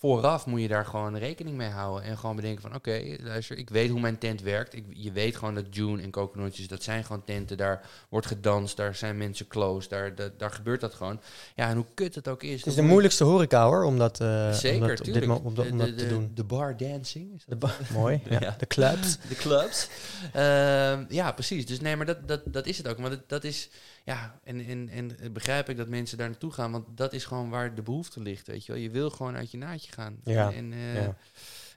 vooraf 0.00 0.46
moet 0.46 0.60
je 0.60 0.68
daar 0.68 0.86
gewoon 0.86 1.16
rekening 1.16 1.56
mee 1.56 1.68
houden. 1.68 2.02
En 2.08 2.18
gewoon 2.18 2.36
bedenken 2.36 2.62
van, 2.62 2.74
oké, 2.74 3.16
luister, 3.22 3.58
ik 3.58 3.70
weet 3.70 3.90
hoe 3.90 4.00
mijn 4.00 4.18
tent 4.18 4.42
werkt. 4.42 4.74
Ik, 4.74 4.84
je 4.94 5.12
weet 5.12 5.36
gewoon 5.36 5.54
dat 5.54 5.64
June 5.70 6.02
en 6.02 6.10
Coconutjes, 6.10 6.68
dat 6.68 6.82
zijn 6.82 7.04
gewoon 7.04 7.24
tenten. 7.24 7.56
Daar 7.56 7.86
wordt 8.08 8.26
gedanst, 8.26 8.76
daar 8.76 8.94
zijn 8.94 9.16
mensen 9.18 9.46
close, 9.48 9.88
daar, 9.88 10.14
daar, 10.14 10.30
daar 10.36 10.50
gebeurt 10.50 10.80
dat 10.80 10.94
gewoon. 10.94 11.20
Ja, 11.56 11.68
en 11.68 11.76
hoe 11.76 11.84
kut 11.94 12.14
het 12.14 12.28
ook 12.28 12.42
is. 12.42 12.56
Het 12.58 12.66
is 12.66 12.74
de 12.74 12.82
moeilijkste 12.82 13.24
horeca 13.24 13.66
hoor, 13.66 13.84
om 13.84 13.98
dat, 13.98 14.20
uh, 14.20 14.52
Zeker, 14.52 14.80
om 14.82 14.88
dat, 14.88 14.98
op 14.98 15.04
dit 15.04 15.14
tuurlijk. 15.14 15.26
mo- 15.42 15.48
om 15.48 15.54
dat, 15.54 15.70
om 15.70 15.78
De- 15.78 15.84
dat 15.86 15.98
de, 15.98 16.02
te 16.04 16.08
doen. 16.08 16.30
De 16.34 16.44
bar 16.44 16.76
dancing. 16.76 17.34
Is 17.34 17.44
De 17.46 17.58
dat 17.58 17.70
mooi, 17.92 18.20
ja. 18.30 18.40
Ja. 18.40 18.54
De 18.58 18.66
clubs. 18.66 19.18
de 19.28 19.34
clubs. 19.34 19.88
Ehm, 20.32 21.04
ja, 21.08 21.32
precies. 21.32 21.66
Dus 21.66 21.80
nee, 21.80 21.96
maar 21.96 22.06
dat, 22.06 22.28
dat, 22.28 22.40
dat 22.44 22.66
is 22.66 22.76
het 22.78 22.88
ook. 22.88 22.98
Maar 22.98 23.10
dat, 23.10 23.28
dat 23.28 23.44
is, 23.44 23.68
ja, 24.04 24.40
en, 24.44 24.66
en, 24.66 24.88
en 24.88 25.32
begrijp 25.32 25.68
ik 25.68 25.76
dat 25.76 25.88
mensen 25.88 26.18
daar 26.18 26.28
naartoe 26.28 26.52
gaan, 26.52 26.72
want 26.72 26.86
dat 26.94 27.12
is 27.12 27.24
gewoon 27.24 27.50
waar 27.50 27.74
de 27.74 27.82
behoefte 27.82 28.20
ligt, 28.20 28.46
weet 28.46 28.66
je 28.66 28.72
wel. 28.72 28.80
Je 28.80 28.90
wil 28.90 29.10
gewoon 29.10 29.36
uit 29.36 29.50
je 29.50 29.58
naadje 29.58 29.92
gaan. 29.92 30.16
Ja, 30.24 30.52
En, 30.52 30.72
eh, 30.72 30.94
ja. 30.94 31.16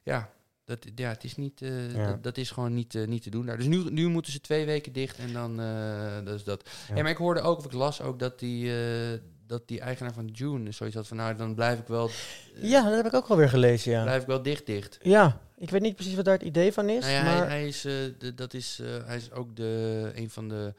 ja. 0.03 0.30
Dat, 0.65 0.86
ja, 0.96 1.10
het 1.10 1.24
is 1.24 1.36
niet, 1.36 1.62
eh, 1.62 1.94
Ja. 1.94 2.08
dat, 2.08 2.24
dat 2.24 2.38
is 2.38 2.51
gewoon 2.51 2.74
niet, 2.74 2.96
eh, 2.96 3.08
niet 3.08 3.24
te 3.24 3.30
doen 3.30 3.46
daar. 3.46 3.58
Dus 3.58 3.65
nu, 3.65 3.84
nu 3.89 4.08
moeten 4.08 4.32
ze 4.32 4.42
twee 4.42 4.65
weken 4.65 4.94
dicht 4.94 5.18
en 5.18 5.34
dan, 5.34 5.58
dat 6.25 6.36
is 6.36 6.44
dat. 6.44 6.70
Ja. 6.96 7.01
Maar 7.01 7.12
ik 7.12 7.18
hoorde 7.18 7.42
ook, 7.42 7.58
of 7.58 7.65
ik 7.65 7.72
las 7.72 8.01
ook, 8.01 8.20
dat 8.20 8.39
die, 8.39 8.72
dat 9.48 9.68
die 9.68 9.80
eigenaar 9.80 10.13
van 10.13 10.25
June 10.25 10.72
zoiets 10.72 10.96
had 10.96 11.08
van, 11.08 11.18
nou, 11.18 11.36
dan 11.36 11.56
blijf 11.56 11.80
ik 11.80 11.88
wel, 11.88 12.10
Ja, 12.62 12.84
dat 12.84 12.96
heb 12.96 13.06
ik 13.06 13.13
ook 13.13 13.27
alweer 13.27 13.50
gelezen, 13.50 13.92
ja. 13.92 14.03
blijf 14.03 14.22
ik 14.22 14.27
wel 14.27 14.42
dicht 14.42 14.65
dicht. 14.65 14.98
Ja, 15.01 15.42
ik 15.58 15.70
weet 15.70 15.82
niet 15.82 15.96
precies 15.96 16.15
wat 16.15 16.25
daar 16.25 16.38
het 16.38 16.48
idee 16.48 16.74
van 16.74 16.89
is, 16.89 17.01
Nou 17.01 17.13
ja, 17.13 17.24
maar... 17.24 17.38
hij, 17.38 17.48
hij, 17.48 17.68
is, 17.68 17.82
de, 17.82 18.32
dat 18.36 18.53
is, 18.53 18.82
hij 19.06 19.18
is 19.18 19.32
ook 19.32 19.56
de, 19.56 20.12
een 20.15 20.30
van 20.30 20.50
de 20.50 20.74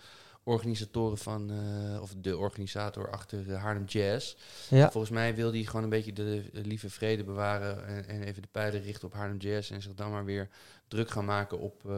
organisatoren 0.44 1.18
van, 1.18 1.50
eh, 1.50 2.02
of 2.02 2.14
de 2.18 2.36
organisator 2.36 3.10
achter 3.10 3.46
de 3.46 3.54
Haarlem 3.54 3.84
Jazz. 3.84 4.36
ja. 4.70 4.90
Volgens 4.90 5.12
mij 5.12 5.34
wil 5.34 5.52
hij 5.52 5.62
gewoon 5.62 5.82
een 5.82 5.88
beetje 5.88 6.12
de, 6.12 6.44
de 6.52 6.60
lieve 6.60 6.90
vrede 6.90 7.24
bewaren 7.24 7.86
en, 7.86 8.08
en 8.08 8.22
even 8.22 8.42
de 8.42 8.48
pijlen 8.52 8.82
richten 8.82 9.08
op 9.08 9.14
Haarlem 9.14 9.36
Jazz 9.38 9.70
en 9.70 9.82
zich 9.82 9.94
dan 9.94 10.10
maar 10.10 10.24
weer 10.24 10.48
druk 10.88 11.10
gaan 11.10 11.24
maken 11.24 11.58
op 11.58 11.90
eh, 11.90 11.96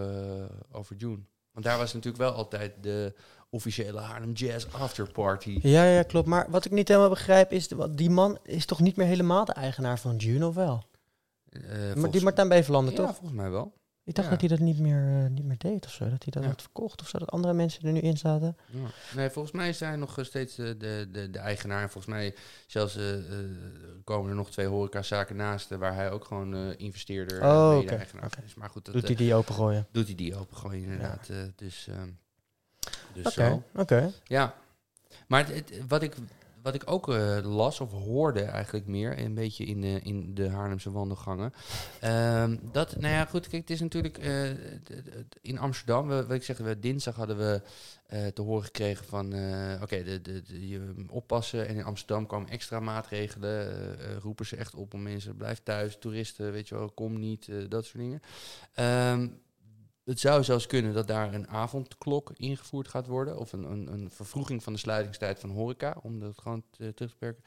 over 0.73 0.97
June. 0.97 1.21
Want 1.53 1.65
daar 1.65 1.79
was 1.79 1.93
natuurlijk 1.95 2.23
wel 2.23 2.33
altijd 2.33 2.73
de 2.81 3.15
officiële 3.51 4.01
Haarlem 4.01 4.33
Jazz 4.33 4.67
afterparty. 4.71 5.59
Ja, 5.63 5.85
ja, 5.85 6.03
klopt. 6.03 6.27
Maar 6.27 6.47
wat 6.51 6.65
ik 6.65 6.73
niet 6.73 6.89
helemaal 6.89 7.09
begrijp 7.09 7.53
is, 7.53 7.69
die 7.91 8.11
man 8.11 8.39
is 8.43 8.67
toch 8.67 8.81
niet 8.81 8.97
meer 8.97 9.07
helemaal 9.07 9.45
de 9.45 9.53
eigenaar 9.53 9.99
van 9.99 10.17
June, 10.17 10.47
of 10.47 10.55
wel? 10.55 10.85
Eh, 11.49 11.95
Maar 11.95 12.11
die 12.11 12.23
Martijn 12.23 12.49
Beverlanden, 12.49 12.95
ja, 12.95 12.99
toch? 13.01 13.17
volgens 13.17 13.37
mij 13.41 13.51
wel. 13.51 13.73
Ik 14.09 14.15
dacht 14.15 14.27
ja. 14.29 14.33
dat 14.37 14.41
hij 14.41 14.49
dat 14.57 14.67
niet 14.67 14.79
meer, 14.79 15.23
eh, 15.25 15.31
niet 15.31 15.45
meer 15.45 15.59
deed 15.59 15.85
of 15.85 15.91
zo. 15.93 16.05
Dat 16.11 16.23
hij 16.23 16.33
dat 16.33 16.43
Ja. 16.43 16.49
had 16.49 16.61
verkocht 16.63 17.01
of 17.01 17.09
zo. 17.09 17.19
Dat 17.19 17.31
andere 17.31 17.55
mensen 17.55 17.83
er 17.87 17.93
nu 17.93 18.01
in 18.01 18.17
zaten. 18.17 18.57
Ja. 18.67 18.79
Nee, 19.15 19.31
volgens 19.31 19.55
mij 19.55 19.73
hij 19.89 19.97
nog 19.97 20.19
steeds 20.23 20.59
eh, 20.59 20.67
de, 20.79 21.09
de, 21.13 21.31
de 21.31 21.39
eigenaar. 21.39 21.83
En 21.83 21.91
volgens 21.91 22.15
mij 22.15 22.35
zelfs 22.67 22.97
eh, 22.97 23.15
eh, 23.19 23.25
komen 24.05 24.31
er 24.31 24.37
nog 24.37 24.51
twee 24.51 24.67
horecazaken 24.67 25.37
naast... 25.37 25.71
eh, 25.71 25.79
waar 25.79 25.95
hij 25.95 26.11
ook 26.11 26.25
gewoon 26.25 26.55
eh, 26.55 26.61
investeerder 26.77 27.41
en 27.41 27.49
Oh, 27.49 27.71
van 27.71 27.81
is. 28.45 28.55
Maar 28.55 28.71
goed, 28.71 28.85
dat, 28.85 28.95
Doet 28.95 29.03
eh, 29.03 29.09
hij 29.09 29.19
die 29.19 29.35
opengooien? 29.35 29.87
doet 29.91 30.07
hij 30.07 30.15
die 30.15 30.37
opengooien 30.37 30.83
inderdaad. 30.83 31.29
eh, 31.29 31.37
dus 31.57 31.89
ehm, 31.89 32.09
dus 33.13 33.35
zo. 33.35 33.63
oké. 33.75 34.13
Ja, 34.25 34.55
maar 35.27 35.47
het, 35.47 35.55
het- 35.71 35.87
wat, 35.89 36.03
ik, 36.03 36.15
wat 36.67 36.75
ik 36.75 36.91
ook 36.91 37.09
eh, 37.13 37.39
las 37.43 37.81
of 37.81 37.93
hoorde 37.93 38.43
eigenlijk 38.43 38.87
meer, 38.87 39.19
een 39.19 39.35
beetje 39.35 39.65
in 39.65 39.81
de, 39.81 40.01
in 40.03 40.35
de 40.35 40.49
Haarlemse 40.49 40.91
wandelgangen. 40.91 41.53
ehm, 42.01 42.57
dat, 42.73 42.97
nou 42.97 43.15
ja, 43.15 43.25
goed, 43.25 43.49
kijk, 43.49 43.63
het 43.63 43.71
is 43.71 43.81
natuurlijk 43.81 44.19
eh, 44.19 44.51
in 45.43 45.59
Amsterdam, 45.59 46.09
we, 46.09 46.35
ik 46.35 46.43
zeg, 46.43 46.59
we, 46.59 46.79
dinsdag 46.79 47.17
hadden 47.17 47.37
we 47.37 47.63
eh, 48.07 48.27
te 48.27 48.43
horen 48.43 48.65
gekregen 48.65 49.05
van, 49.05 49.33
eh, 49.33 49.83
oké, 49.83 50.03
de, 50.03 50.21
de, 50.21 50.69
je 50.69 51.05
oppassen. 51.09 51.69
En 51.69 51.77
in 51.77 51.85
Amsterdam 51.85 52.27
kwamen 52.27 52.49
extra 52.49 52.81
maatregelen, 52.81 53.71
eh, 53.71 53.93
eh, 53.93 54.17
roepen 54.19 54.47
ze 54.47 54.57
echt 54.57 54.75
op 54.75 54.95
om 54.95 55.03
mensen, 55.03 55.37
blijf 55.37 55.61
thuis, 55.63 55.97
toeristen, 55.99 56.53
weet 56.53 56.69
je 56.69 56.75
wel, 56.75 56.91
kom 56.91 57.19
niet, 57.19 57.49
eh, 57.49 57.57
dat 57.69 57.85
soort 57.85 57.99
dingen. 57.99 58.21
Ehm, 58.75 59.29
het 60.07 60.21
zou 60.21 60.45
zelfs 60.45 60.67
kunnen 60.67 60.95
dat 60.95 61.07
daar 61.07 61.35
een 61.35 61.49
avondklok 61.49 62.31
ingevoerd 62.37 62.89
gaat 62.89 63.07
worden. 63.07 63.39
Of 63.39 63.53
een, 63.53 63.71
een, 63.71 63.93
een 63.93 64.11
vervroeging 64.11 64.63
van 64.63 64.73
de 64.73 64.79
sluitingstijd 64.79 65.39
van 65.39 65.51
horeca. 65.51 65.97
Om 66.03 66.21
dat 66.21 66.39
gewoon 66.39 66.63
te, 66.71 66.95
terug 66.95 67.11
te 67.11 67.17
perken. 67.19 67.43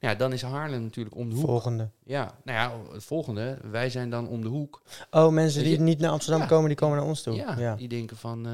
Nou 0.00 0.12
ja, 0.12 0.18
dan 0.18 0.32
is 0.32 0.42
Haarlem 0.42 0.82
natuurlijk 0.82 1.16
om 1.16 1.28
de 1.28 1.34
hoek. 1.34 1.44
Volgende. 1.44 1.90
Ja, 2.04 2.34
nou 2.44 2.58
ja, 2.58 2.92
het 2.92 3.04
volgende. 3.04 3.58
Wij 3.70 3.90
zijn 3.90 4.10
dan 4.10 4.28
om 4.28 4.42
de 4.42 4.48
hoek. 4.48 4.82
Oh, 5.10 5.32
mensen 5.32 5.62
die 5.62 5.72
je- 5.72 5.80
niet 5.80 5.98
naar 5.98 6.10
Amsterdam 6.10 6.40
Ja. 6.40 6.46
komen, 6.46 6.68
die 6.68 6.76
komen 6.76 6.96
naar 6.96 7.06
ons 7.06 7.22
toe. 7.22 7.34
Ja, 7.34 7.58
Ja. 7.58 7.74
die 7.76 7.88
denken 7.88 8.16
van, 8.16 8.46
eh, 8.46 8.52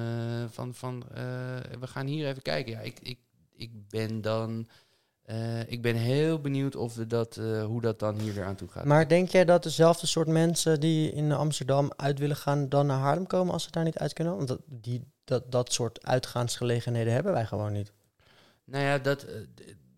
van, 0.51 0.75
van 0.75 1.03
eh, 1.15 1.23
we 1.81 1.87
gaan 1.87 2.07
hier 2.07 2.29
even 2.29 2.43
kijken. 2.43 2.73
Ja, 2.73 2.81
ik, 2.81 2.99
ik, 3.03 3.19
ik 3.57 3.71
ben 3.89 4.21
dan... 4.21 4.69
eh, 5.27 5.71
ik 5.71 5.83
ben 5.83 5.95
heel 5.95 6.41
benieuwd 6.41 6.77
of 6.77 6.95
we 6.95 7.07
dat, 7.07 7.37
eh, 7.37 7.65
hoe 7.65 7.81
dat 7.81 7.99
dan 7.99 8.19
hier 8.19 8.35
weer 8.35 8.45
aan 8.45 8.55
toe 8.55 8.69
gaat. 8.69 8.85
Maar 8.85 9.09
denk 9.09 9.29
jij 9.29 9.45
dat 9.45 9.63
dezelfde 9.63 10.07
soort 10.07 10.29
mensen 10.29 10.81
die 10.81 11.13
in 11.13 11.33
Amsterdam 11.33 11.93
uit 11.97 12.19
willen 12.19 12.37
gaan, 12.37 12.69
dan 12.69 12.87
naar 12.87 12.99
Haarlem 12.99 13.27
komen 13.27 13.53
als 13.53 13.63
ze 13.63 13.71
daar 13.71 13.85
niet 13.85 13.99
uit 13.99 14.13
kunnen? 14.13 14.37
Want 14.37 14.49
dat, 14.49 14.61
die, 14.67 15.03
dat, 15.25 15.53
dat 15.53 15.73
soort 15.73 16.07
uitgaansgelegenheden 16.07 17.13
hebben 17.13 17.33
wij 17.33 17.47
gewoon 17.47 17.73
niet. 17.73 17.93
Nou 18.65 18.85
ja, 18.85 18.99
dat, 18.99 19.23
eh, 19.23 19.35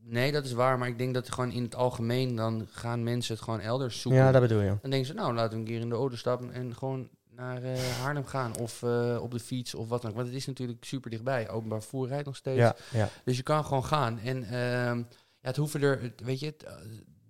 nee, 0.01 0.33
dat 0.33 0.45
is 0.45 0.53
waar. 0.53 0.79
Maar 0.79 0.89
ik 0.89 0.99
denk 0.99 1.15
dat 1.15 1.33
gewoon 1.33 1.53
in 1.53 1.63
het 1.63 1.75
algemeen... 1.75 2.37
dan 2.37 2.67
gaan 2.71 3.03
mensen 3.03 3.35
het 3.35 3.45
gewoon 3.45 3.61
elders 3.61 4.01
zoeken. 4.01 4.21
Ja, 4.21 4.33
dat 4.33 4.41
bedoel 4.41 4.61
je. 4.61 4.77
Dan 4.81 4.91
denken 4.91 5.07
ze, 5.07 5.15
nou, 5.15 5.35
laten 5.35 5.53
we 5.53 5.59
een 5.59 5.65
keer 5.65 5.81
in 5.81 5.89
de 5.89 5.95
auto 5.95 6.17
stappen 6.17 6.53
en 6.53 6.75
gewoon 6.75 7.09
naar 7.39 7.63
eh, 7.63 7.79
Haarlem 8.01 8.27
gaan. 8.27 8.57
Of 8.57 8.83
eh, 8.83 9.19
op 9.23 9.31
de 9.31 9.41
fiets 9.41 9.75
of 9.75 9.89
wat 9.89 10.01
dan 10.03 10.11
ook. 10.11 10.17
Want 10.17 10.29
het 10.29 10.37
is 10.37 10.47
natuurlijk 10.47 10.85
super 10.85 11.11
dichtbij. 11.11 11.49
Openbaar 11.51 11.81
vervoer 11.81 12.09
rijdt 12.09 12.27
nog 12.27 12.37
steeds. 12.37 12.59
Ja, 12.59 12.77
ja. 12.93 13.09
Dus 13.25 13.37
je 13.37 13.43
kan 13.43 13.65
gewoon 13.65 13.85
gaan. 13.85 14.19
En 14.19 14.45
ehm, 14.45 14.99
ja, 14.99 15.05
het 15.49 15.57
hoeven 15.57 15.83
er, 15.83 16.13
weet 16.25 16.41
je, 16.41 16.47
het, 16.47 16.63
eh, 16.63 16.75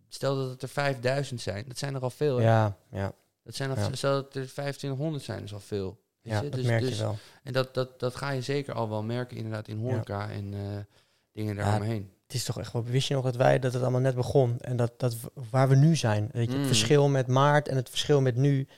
stel 0.09 0.37
dat 0.37 0.51
het 0.51 0.63
er 0.63 0.69
5000 0.69 1.41
zijn. 1.41 1.65
Dat 1.69 1.79
zijn 1.79 1.95
er 1.95 2.01
al 2.01 2.11
veel. 2.11 2.37
hè? 2.37 2.43
Ja, 2.45 2.77
ja, 2.91 3.13
Dat 3.43 3.55
zijn 3.55 3.71
al. 3.71 3.77
Stel 3.93 4.13
dat 4.13 4.25
er 4.25 4.31
2500 4.31 5.25
zijn, 5.25 5.43
is 5.45 5.53
al 5.53 5.61
veel. 5.61 6.01
Weet 6.23 6.33
ja 6.33 6.43
je? 6.43 6.49
dat 6.49 6.59
Dus- 6.59 6.69
merk 6.69 6.81
dus- 6.83 6.97
je 6.97 7.03
wel. 7.03 7.17
En 7.43 7.53
dat, 7.53 7.75
dat, 7.75 8.01
dat 8.01 8.17
ga 8.17 8.31
je 8.31 8.43
zeker 8.43 8.75
al 8.75 8.89
wel 8.89 9.03
merken 9.03 9.37
inderdaad 9.37 9.69
in 9.69 9.79
horeca 9.79 10.31
en 10.31 10.55
dingen 11.33 11.57
daaromheen. 11.57 12.11
Het 12.27 12.37
is 12.37 12.45
toch 12.45 12.59
echt 12.59 12.73
wel, 12.73 12.85
wist 12.85 13.09
je 13.09 13.15
nog 13.15 13.25
dat 13.25 13.37
wij, 13.37 13.59
dat 13.59 13.73
het 13.73 13.83
allemaal 13.83 14.01
net 14.01 14.15
begon 14.15 14.61
en 14.61 14.77
dat, 14.77 14.93
dat 14.97 15.17
waar 15.51 15.69
we 15.69 15.75
nu 15.77 15.97
zijn. 15.97 16.29
Weet 16.33 16.47
je, 16.47 16.53
het 16.53 16.61
Mm. 16.61 16.67
verschil 16.67 17.09
met 17.09 17.27
maart 17.27 17.69
en 17.69 17.77
het 17.77 17.89
verschil 17.91 18.21
met 18.21 18.37
nu. 18.37 18.69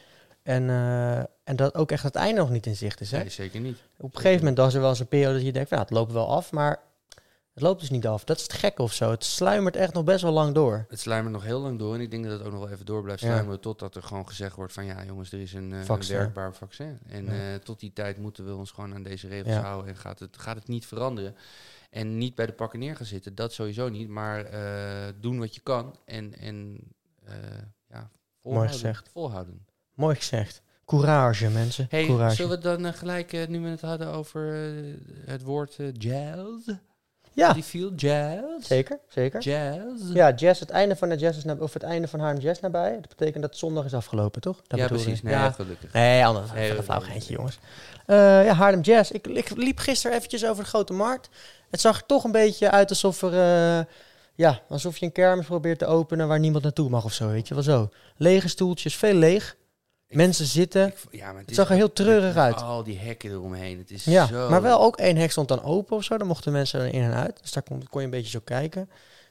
En, 0.43 0.71
eh, 0.71 1.19
en 1.19 1.57
dat 1.57 1.75
ook 1.75 1.91
echt 1.93 2.03
het 2.03 2.15
einde 2.15 2.41
nog 2.41 2.51
niet 2.51 2.67
in 2.67 2.77
zicht 2.77 3.01
is. 3.01 3.11
Hè? 3.11 3.19
Nee, 3.19 3.29
zeker 3.29 3.61
niet. 3.61 3.79
Op 3.99 4.15
een 4.15 4.21
gegeven 4.21 4.39
moment 4.39 4.59
was 4.59 4.75
er 4.75 4.81
wel 4.81 4.89
eens 4.91 4.99
een 5.01 5.09
periode 5.09 5.35
dat 5.35 5.45
je 5.45 5.53
denkt, 5.53 5.71
ja, 5.71 5.79
het 5.79 5.91
loopt 5.91 6.13
wel 6.13 6.29
af, 6.29 6.53
maar 6.53 6.81
het 7.55 7.63
loopt 7.63 7.81
dus 7.81 7.91
niet 7.91 8.07
af. 8.07 8.25
Dat 8.25 8.37
is 8.37 8.43
het 8.43 8.53
gekke 8.53 8.83
of 8.83 8.93
zo. 8.93 9.11
Het 9.11 9.25
sluimert 9.25 9.77
echt 9.77 9.93
nog 9.95 10.05
best 10.05 10.23
wel 10.23 10.33
lang 10.33 10.55
door. 10.55 10.85
Het 10.89 11.01
sluimert 11.01 11.33
nog 11.35 11.45
heel 11.45 11.61
lang 11.61 11.79
door 11.79 11.95
en 11.95 12.01
ik 12.01 12.11
denk 12.11 12.25
dat 12.25 12.33
het 12.33 12.43
ook 12.47 12.53
nog 12.53 12.61
wel 12.63 12.71
even 12.71 12.87
door 12.87 13.03
blijft 13.03 13.21
Ja. 13.23 13.27
sluimeren 13.29 13.61
totdat 13.61 13.95
er 13.97 14.03
gewoon 14.03 14.29
gezegd 14.29 14.57
wordt 14.57 14.73
van 14.73 14.85
ja 14.85 15.05
jongens, 15.05 15.33
er 15.33 15.41
is 15.41 15.53
een, 15.53 15.71
een 15.71 15.85
Vaccin. 15.85 16.17
werkbaar 16.17 16.55
vaccin. 16.55 16.99
En 17.07 17.25
Ja. 17.25 17.53
eh, 17.53 17.55
tot 17.55 17.81
die 17.81 17.93
tijd 17.93 18.17
moeten 18.19 18.45
we 18.47 18.55
ons 18.55 18.71
gewoon 18.71 18.95
aan 18.95 19.03
deze 19.03 19.29
regels 19.29 19.55
Ja. 19.55 19.61
houden 19.61 19.91
en 19.91 19.97
gaat 19.97 20.19
het, 20.19 20.37
gaat 20.39 20.57
het 20.57 20.69
niet 20.69 20.87
veranderen. 20.87 21.37
En 21.91 22.19
niet 22.19 22.35
bij 22.35 22.47
de 22.47 22.53
pakken 22.53 22.79
neer 22.79 22.97
gaan 22.97 23.07
zitten, 23.07 23.35
dat 23.35 23.53
sowieso 23.53 23.89
niet, 23.89 24.09
maar 24.09 24.47
doen 25.21 25.39
wat 25.39 25.55
je 25.55 25.61
kan 25.61 25.97
en, 26.05 26.35
en 26.39 26.79
ja, 27.89 28.11
volhouden. 28.43 28.73
gezegd. 28.75 29.09
volhouden. 29.13 29.67
Mooi 30.01 30.15
gezegd. 30.15 30.63
Courage, 30.87 31.49
mensen. 31.49 31.87
Hey, 31.91 32.07
Courage. 32.07 32.35
zullen 32.35 32.51
we 32.51 32.59
dan 32.59 32.87
eh, 32.87 32.93
gelijk, 32.93 33.33
eh, 33.33 33.47
nu 33.49 33.61
we 33.61 33.69
het 33.69 33.81
hadden 33.81 34.13
over 34.13 34.55
eh, 34.55 34.95
het 35.27 35.43
woord 35.43 35.77
jazz, 35.93 36.71
Ja, 37.33 37.53
die 37.53 37.65
viel 37.65 37.93
jazz, 37.95 38.67
zeker, 38.67 38.99
zeker. 39.09 39.41
jazz. 39.41 40.13
Ja, 40.13 40.33
jazz, 40.33 40.61
het 40.61 40.71
einde 40.71 40.97
van 40.97 41.09
de 41.09 41.17
jazz 41.17 41.39
is 41.39 41.45
nabij, 41.45 41.63
of 41.63 41.73
het 41.73 41.83
einde 41.83 42.09
van 42.09 42.21
Haarlem 42.21 42.43
Jazz 42.43 42.61
nabij. 42.61 42.93
Dat 43.01 43.09
betekent 43.09 43.43
dat 43.43 43.57
zondag 43.57 43.85
is 43.85 43.95
afgelopen, 43.95 44.41
toch? 44.41 44.63
Dat 44.67 44.79
ja, 44.79 44.87
precies. 44.87 45.23
Nee, 45.23 45.35
ja. 45.35 45.51
gelukkig. 45.51 45.93
Nee, 45.93 46.27
anders. 46.27 46.53
Nee, 46.53 46.77
een 46.77 46.83
flauw 46.83 47.01
geintje, 47.01 47.33
jongens. 47.33 47.59
Eh, 48.07 48.17
ja, 48.45 48.53
Haarlem 48.53 48.81
Jazz. 48.81 49.11
Ik, 49.11 49.27
ik 49.27 49.57
liep 49.57 49.79
gisteren 49.79 50.17
eventjes 50.17 50.47
over 50.47 50.63
de 50.63 50.69
Grote 50.69 50.93
Markt. 50.93 51.29
Het 51.71 51.81
zag 51.81 51.97
er 52.01 52.07
toch 52.07 52.25
een 52.25 52.33
beetje 52.33 52.71
uit 52.71 52.89
alsof 52.89 53.23
er... 53.23 53.87
ja, 54.35 54.61
alsof 54.69 54.97
je 54.97 55.07
een 55.07 55.13
kermis 55.13 55.47
probeert 55.47 55.79
te 55.79 55.87
openen 55.87 56.29
waar 56.29 56.39
niemand 56.39 56.63
naartoe 56.63 56.89
mag 56.89 57.05
of 57.05 57.13
zo, 57.13 57.29
weet 57.29 57.49
je 57.49 57.55
wel 57.55 57.63
zo. 57.63 57.89
Lege 58.17 58.49
stoeltjes, 58.49 58.97
veel 58.97 59.15
leeg. 59.15 59.59
Mensen 60.17 60.47
zitten. 60.47 60.87
Ik 60.87 60.97
v- 60.97 61.05
ja, 61.11 61.33
maar 61.33 61.43
het, 61.47 61.55
zag 61.55 61.69
er 61.71 61.75
heel 61.77 61.93
treurig 61.93 62.37
uit. 62.37 62.63
Al 62.63 62.83
die 62.85 62.99
hekken 62.99 63.31
eromheen. 63.31 63.79
Het 63.79 63.91
is 63.91 64.05
Ja, 64.05 64.27
zo... 64.27 64.51
maar 64.51 64.63
wel 64.63 64.81
ook 64.81 64.97
één 64.97 65.17
hek 65.17 65.31
stond 65.31 65.49
dan 65.49 65.63
open 65.63 65.97
of 65.97 66.05
zo. 66.05 66.19
Dan 66.19 66.27
mochten 66.27 66.53
mensen 66.53 66.81
er 66.81 66.95
in 66.95 67.03
en 67.03 67.13
uit. 67.15 67.39
Dus 67.43 67.53
daar 67.53 67.63
kon, 67.63 67.89
kon 67.89 68.01
je 68.01 68.07
een 68.07 68.13
beetje 68.13 68.31
zo 68.31 68.41
kijken. 68.45 68.89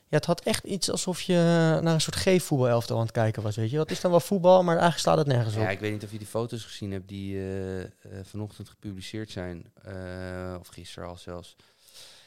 Ja, 0.07 0.15
het 0.17 0.25
had 0.25 0.41
echt 0.41 0.63
iets 0.63 0.91
alsof 0.91 1.21
je 1.21 1.33
naar 1.81 1.93
een 1.93 2.01
soort 2.01 2.15
G-voetbalelftal 2.15 2.95
aan 2.97 3.01
het 3.03 3.11
kijken 3.11 3.43
was, 3.43 3.55
weet 3.55 3.69
je. 3.69 3.77
Dat 3.77 3.91
is 3.91 4.01
dan 4.01 4.11
wel 4.11 4.19
voetbal, 4.19 4.57
maar 4.63 4.73
eigenlijk 4.77 4.99
slaat 5.01 5.17
het 5.17 5.27
nergens 5.27 5.55
op. 5.55 5.61
Ja, 5.61 5.69
ik 5.69 5.79
weet 5.79 5.91
niet 5.91 6.03
of 6.03 6.11
je 6.11 6.17
die 6.17 6.27
foto's 6.27 6.63
gezien 6.63 6.91
hebt 6.91 7.07
die 7.07 7.35
eh, 7.35 7.81
eh, 7.81 7.87
vanochtend 8.23 8.69
gepubliceerd 8.69 9.31
zijn. 9.31 9.71
eh, 9.83 10.55
of 10.59 10.67
gisteren 10.67 11.09
al 11.09 11.17
zelfs. 11.17 11.55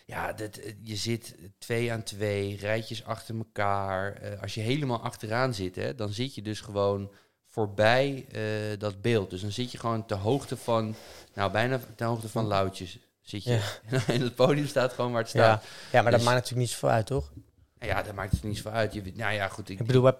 Ja, 0.06 0.32
dat, 0.32 0.60
je 0.82 0.96
zit 0.96 1.34
twee 1.58 1.92
aan 1.92 2.02
twee, 2.02 2.56
rijtjes 2.56 3.04
achter 3.04 3.36
elkaar. 3.36 4.20
Als 4.42 4.54
je 4.54 4.60
helemaal 4.60 5.00
achteraan 5.02 5.54
zit, 5.54 5.76
hè, 5.76 5.94
dan 5.94 6.08
zit 6.12 6.34
je 6.34 6.42
dus 6.42 6.60
gewoon 6.60 7.10
voorbij 7.52 8.26
eh, 8.32 8.78
dat 8.78 9.00
beeld. 9.02 9.30
Dus 9.30 9.40
dan 9.40 9.52
zit 9.52 9.72
je 9.72 9.78
gewoon 9.78 10.06
ter 10.06 10.16
hoogte 10.16 10.56
van, 10.56 10.94
nou 11.34 11.52
bijna 11.52 11.80
ter 11.96 12.06
hoogte 12.06 12.28
van 12.28 12.44
Loutjes 12.46 12.98
zit 13.20 13.44
je. 13.44 13.60
en 14.06 14.20
het 14.22 14.34
podium 14.34 14.66
staat 14.66 14.92
gewoon 14.92 15.12
waar 15.12 15.20
het 15.20 15.30
staat. 15.30 15.62
Ja, 15.62 15.68
ja 15.92 16.02
maar 16.02 16.10
dat 16.10 16.20
Dus- 16.20 16.28
maakt 16.30 16.40
natuurlijk 16.40 16.68
niet 16.68 16.70
zoveel 16.70 16.88
uit, 16.88 17.06
toch? 17.06 17.32
Ja, 17.78 17.86
ja 17.86 18.02
daar 18.02 18.14
maakt 18.14 18.32
het 18.32 18.42
niet 18.42 18.56
zoveel 18.56 18.70
uit. 18.72 18.92
Je, 18.94 19.12
nou 19.14 19.32
ja, 19.32 19.48
goed. 19.48 19.68
Ik, 19.68 19.80
Ik 19.80 19.86
bedoel, 19.86 20.12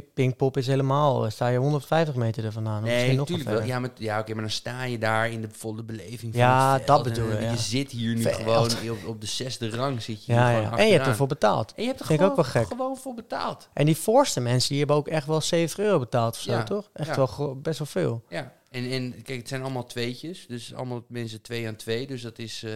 Pinkpop 0.00 0.56
is 0.56 0.66
helemaal, 0.66 1.24
eh, 1.24 1.30
sta 1.30 1.48
je 1.48 1.58
150 1.58 2.14
meter 2.14 2.44
er 2.44 2.52
vandaan. 2.52 2.82
Nee, 2.82 3.16
natuurlijk 3.16 3.48
wel. 3.48 3.62
Ja, 3.62 3.78
met, 3.78 3.90
ja 3.94 4.18
oké, 4.20 4.32
maar 4.32 4.42
dan 4.42 4.50
sta 4.50 4.84
je 4.84 4.98
daar 4.98 5.30
in 5.30 5.40
de 5.40 5.48
volle 5.52 5.82
beleving 5.82 6.32
van 6.32 6.40
Ja, 6.40 6.78
dat 6.78 7.02
bedoel 7.02 7.28
je, 7.28 7.36
eh, 7.36 7.42
ja. 7.42 7.50
Je 7.50 7.56
zit 7.56 7.90
hier 7.90 8.14
nu 8.14 8.22
Veld. 8.22 8.72
gewoon 8.72 8.90
op, 8.90 9.06
op 9.06 9.20
de 9.20 9.26
zesde 9.26 9.70
rang 9.70 10.02
zit 10.02 10.24
je 10.24 10.32
Ja, 10.32 10.50
ja. 10.50 10.76
En 10.76 10.86
je 10.86 10.92
hebt 10.92 11.06
ervoor 11.06 11.26
betaald. 11.26 11.72
En 11.76 11.82
je 11.82 11.88
hebt 11.88 12.00
er 12.00 12.10
ik 12.10 12.16
gewoon, 12.16 12.30
ook 12.30 12.36
wel 12.36 12.44
gek. 12.44 12.66
gewoon 12.66 12.96
voor 12.96 13.14
betaald. 13.14 13.68
En 13.72 13.86
die 13.86 13.96
voorste 13.96 14.40
mensen, 14.40 14.68
die 14.68 14.78
hebben 14.78 14.96
ook 14.96 15.08
echt 15.08 15.26
wel 15.26 15.40
70 15.40 15.78
euro 15.84 15.98
betaald 15.98 16.34
of 16.34 16.40
zo, 16.40 16.62
toch? 16.62 16.90
Echt 16.92 17.16
wel 17.16 17.58
best 17.62 17.78
wel 17.78 17.86
veel. 17.86 18.24
Ja, 18.28 18.52
en, 18.70 18.90
en 18.90 19.22
kijk, 19.22 19.38
het 19.38 19.48
zijn 19.48 19.62
allemaal 19.62 19.86
tweetjes. 19.86 20.46
Dus 20.48 20.74
allemaal 20.74 21.04
mensen 21.08 21.42
twee 21.42 21.66
aan 21.68 21.76
twee. 21.76 22.06
Dus 22.06 22.22
dat 22.22 22.38
is... 22.38 22.62
eh, 22.62 22.72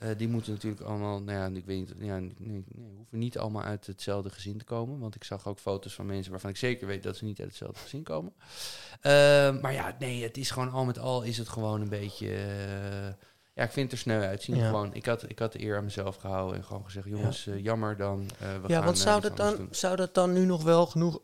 eh, 0.00 0.08
die 0.16 0.28
moeten 0.28 0.52
natuurlijk 0.52 0.82
allemaal... 0.82 1.22
Nou 1.22 1.38
ja, 1.38 1.58
ik 1.58 1.64
weet 1.64 1.78
niet... 1.78 1.94
Ja, 1.98 2.18
nee, 2.18 2.34
nee, 2.38 2.64
hoeven 2.96 3.18
niet 3.18 3.38
allemaal 3.38 3.62
uit 3.62 3.86
hetzelfde 3.86 4.30
gezin 4.30 4.58
te 4.58 4.64
komen. 4.64 4.98
Want 4.98 5.14
ik 5.14 5.24
zag 5.24 5.46
ook 5.46 5.58
foto's 5.58 5.94
van 5.94 6.06
mensen 6.06 6.30
waarvan 6.30 6.50
ik 6.50 6.56
zeker 6.56 6.86
weet 6.86 7.02
dat 7.02 7.16
ze 7.16 7.24
niet 7.24 7.38
uit 7.40 7.48
hetzelfde 7.48 7.80
gezin 7.80 8.02
komen. 8.02 8.32
Eh, 9.00 9.60
maar 9.60 9.72
ja, 9.72 9.96
nee, 9.98 10.22
het 10.22 10.36
is 10.36 10.50
gewoon 10.50 10.70
al 10.70 10.84
met 10.84 10.98
al 10.98 11.22
is 11.22 11.38
het 11.38 11.48
gewoon 11.48 11.80
een 11.80 11.88
beetje... 11.88 12.26
eh, 12.26 13.24
ja, 13.54 13.62
ik 13.62 13.70
vind 13.70 13.90
het 13.90 13.92
er 13.92 13.98
sneu 13.98 14.22
uitzien. 14.22 14.56
Ja. 14.56 14.66
Gewoon, 14.66 14.94
ik, 14.94 15.06
had, 15.06 15.30
ik 15.30 15.38
had 15.38 15.52
de 15.52 15.62
eer 15.62 15.76
aan 15.76 15.84
mezelf 15.84 16.16
gehouden 16.16 16.56
en 16.56 16.64
gewoon 16.64 16.84
gezegd... 16.84 17.06
Jongens, 17.06 17.46
eh, 17.46 17.62
jammer 17.62 17.96
dan. 17.96 18.26
we 18.38 18.44
ja, 18.66 18.74
gaan, 18.74 18.84
want 18.84 18.98
zou 18.98 19.20
dat, 19.20 19.36
dan, 19.36 19.56
doen. 19.56 19.68
zou 19.70 19.96
dat 19.96 20.14
dan 20.14 20.32
nu 20.32 20.44
nog 20.44 20.62
wel 20.62 20.86
genoeg 20.86 21.20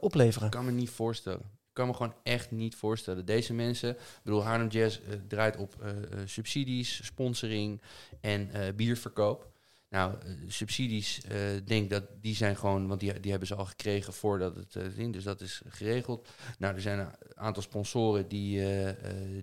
opleveren? 0.00 0.46
Ik 0.46 0.52
kan 0.52 0.64
me 0.64 0.70
niet 0.70 0.90
voorstellen. 0.90 1.51
Ik 1.72 1.78
kan 1.78 1.86
me 1.86 1.94
gewoon 1.94 2.14
echt 2.22 2.50
niet 2.50 2.74
voorstellen. 2.74 3.24
Deze 3.24 3.54
mensen, 3.54 3.90
ik 3.90 4.20
bedoel, 4.22 4.44
Haarlem 4.44 4.68
Jazz 4.68 4.98
eh, 4.98 5.14
draait 5.28 5.56
op 5.56 5.82
eh, 5.82 5.90
eh, 5.90 5.96
subsidies, 6.24 7.04
sponsoring 7.04 7.80
en 8.20 8.50
bierverkoop. 8.76 9.50
Nou, 9.88 10.14
subsidies, 10.48 11.20
denk 11.64 11.90
dat 11.90 12.04
die 12.20 12.34
zijn 12.34 12.56
gewoon, 12.56 12.86
want 12.86 13.00
die, 13.00 13.20
die 13.20 13.30
hebben 13.30 13.48
ze 13.48 13.54
al 13.54 13.64
gekregen 13.64 14.12
voordat 14.12 14.56
het 14.56 14.96
ding, 14.96 15.12
dus 15.12 15.24
dat 15.24 15.40
is 15.40 15.62
geregeld. 15.68 16.28
Nou, 16.58 16.74
er 16.74 16.80
zijn 16.80 16.98
een 16.98 17.12
aantal 17.34 17.62
sponsoren 17.62 18.28
die, 18.28 18.64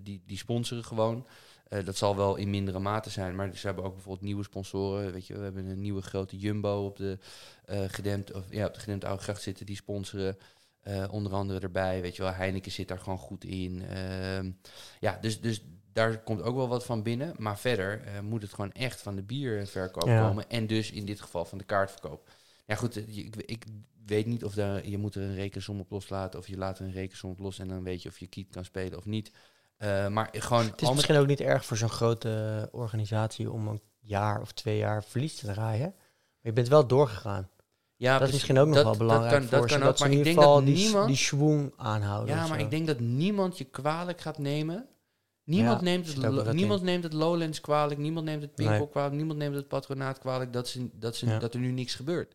die, 0.02 0.22
die 0.26 0.36
sponsoren 0.36 0.84
gewoon. 0.84 1.26
Dat 1.84 1.96
zal 1.96 2.16
wel 2.16 2.36
in 2.36 2.50
mindere 2.50 2.78
mate 2.78 3.10
zijn, 3.10 3.34
maar 3.34 3.56
ze 3.56 3.66
hebben 3.66 3.84
ook 3.84 3.94
bijvoorbeeld 3.94 4.24
nieuwe 4.24 4.44
sponsoren. 4.44 5.12
Weet 5.12 5.26
je, 5.26 5.34
we 5.34 5.42
hebben 5.42 5.66
een 5.66 5.80
nieuwe 5.80 6.02
grote 6.02 6.38
Jumbo 6.38 6.84
op 6.84 6.96
de 6.96 7.18
eh 7.64 7.84
gedempt, 7.86 8.32
of 8.32 8.44
ja, 8.50 8.66
op 8.66 8.74
de 8.74 8.80
gedempte 8.80 9.06
oude 9.06 9.34
zitten, 9.34 9.66
die 9.66 9.76
sponsoren. 9.76 10.36
Eh, 10.80 11.04
onder 11.10 11.32
andere 11.32 11.60
erbij, 11.60 12.00
weet 12.00 12.16
je 12.16 12.22
wel, 12.22 12.32
Heineken 12.32 12.72
zit 12.72 12.88
daar 12.88 12.98
gewoon 12.98 13.18
goed 13.18 13.44
in. 13.44 13.82
Ehm, 13.82 14.50
ja, 15.00 15.18
dus, 15.20 15.40
dus 15.40 15.62
daar 15.92 16.22
komt 16.22 16.42
ook 16.42 16.56
wel 16.56 16.68
wat 16.68 16.84
van 16.84 17.02
binnen. 17.02 17.34
Maar 17.38 17.58
verder 17.58 18.02
eh, 18.04 18.20
moet 18.20 18.42
het 18.42 18.54
gewoon 18.54 18.72
echt 18.72 19.00
van 19.00 19.16
de 19.16 19.22
bierverkoop 19.22 20.06
Ja. 20.06 20.26
komen. 20.28 20.48
En 20.48 20.66
dus 20.66 20.90
in 20.90 21.04
dit 21.04 21.20
geval 21.20 21.44
van 21.44 21.58
de 21.58 21.64
kaartverkoop. 21.64 22.30
Ja 22.66 22.74
goed, 22.74 22.96
ik, 22.96 23.36
ik 23.36 23.64
weet 24.06 24.26
niet 24.26 24.44
of 24.44 24.54
daar, 24.54 24.88
je 24.88 24.98
moet 24.98 25.14
er 25.14 25.22
een 25.22 25.34
rekensom 25.34 25.80
op 25.80 25.90
loslaten... 25.90 26.38
of 26.38 26.46
je 26.48 26.56
laat 26.56 26.78
er 26.78 26.84
een 26.84 26.92
rekensom 26.92 27.30
op 27.30 27.38
los 27.38 27.58
en 27.58 27.68
dan 27.68 27.82
weet 27.82 28.02
je 28.02 28.08
of 28.08 28.18
je 28.18 28.26
kiet 28.26 28.50
kan 28.50 28.64
spelen 28.64 28.98
of 28.98 29.04
niet. 29.04 29.32
Eh, 29.76 30.08
maar 30.08 30.28
gewoon... 30.32 30.66
Het 30.66 30.82
is 30.82 30.92
misschien 30.92 31.16
ook 31.16 31.26
niet 31.26 31.40
erg 31.40 31.64
voor 31.64 31.76
zo'n 31.76 31.88
grote 31.88 32.68
organisatie 32.72 33.50
om 33.50 33.68
een 33.68 33.80
jaar 34.00 34.40
of 34.40 34.52
twee 34.52 34.76
jaar 34.76 35.04
verlies 35.04 35.34
te 35.34 35.46
draaien. 35.46 35.94
Maar 35.96 36.38
je 36.40 36.52
bent 36.52 36.68
wel 36.68 36.86
doorgegaan. 36.86 37.48
Ja, 38.00 38.18
dat 38.18 38.26
is 38.28 38.32
misschien 38.34 38.58
ook 38.58 38.66
nog 38.66 38.74
Dat- 38.74 38.84
wel 38.84 38.92
dat 38.92 39.02
belangrijk 39.06 39.32
kan- 39.32 39.42
voor 39.48 39.58
dat 39.58 39.68
kan 39.68 39.80
dat 39.80 39.88
ook, 39.88 39.98
maar 39.98 40.10
in 40.10 40.18
ik 40.18 40.24
denk 40.24 40.36
dat 40.36 40.64
die, 40.64 40.74
niemand- 40.74 41.06
die 41.06 41.16
schwung 41.16 41.72
aanhouden. 41.76 42.34
Ja, 42.34 42.46
maar 42.46 42.60
ik 42.60 42.70
denk 42.70 42.86
dat 42.86 43.00
niemand 43.00 43.58
je 43.58 43.64
kwalijk 43.64 44.20
gaat 44.20 44.38
nemen. 44.38 44.86
Niemand, 45.44 45.78
Ja, 45.78 45.84
neemt, 45.84 46.06
het, 46.06 46.52
niemand 46.52 46.82
neemt 46.82 47.02
het 47.04 47.12
Lowlands 47.12 47.60
kwalijk, 47.60 48.00
niemand 48.00 48.26
neemt 48.26 48.42
het 48.42 48.54
Pinkpop 48.54 48.78
Nee. 48.78 48.88
kwalijk, 48.88 49.14
niemand 49.14 49.38
neemt 49.38 49.54
het 49.54 49.68
patronaat 49.68 50.18
kwalijk 50.18 50.52
dat, 50.52 50.68
ze, 50.68 50.88
dat, 50.92 51.16
ze, 51.16 51.26
Ja. 51.26 51.38
dat 51.38 51.54
er 51.54 51.60
nu 51.60 51.70
niks 51.70 51.94
gebeurt. 51.94 52.34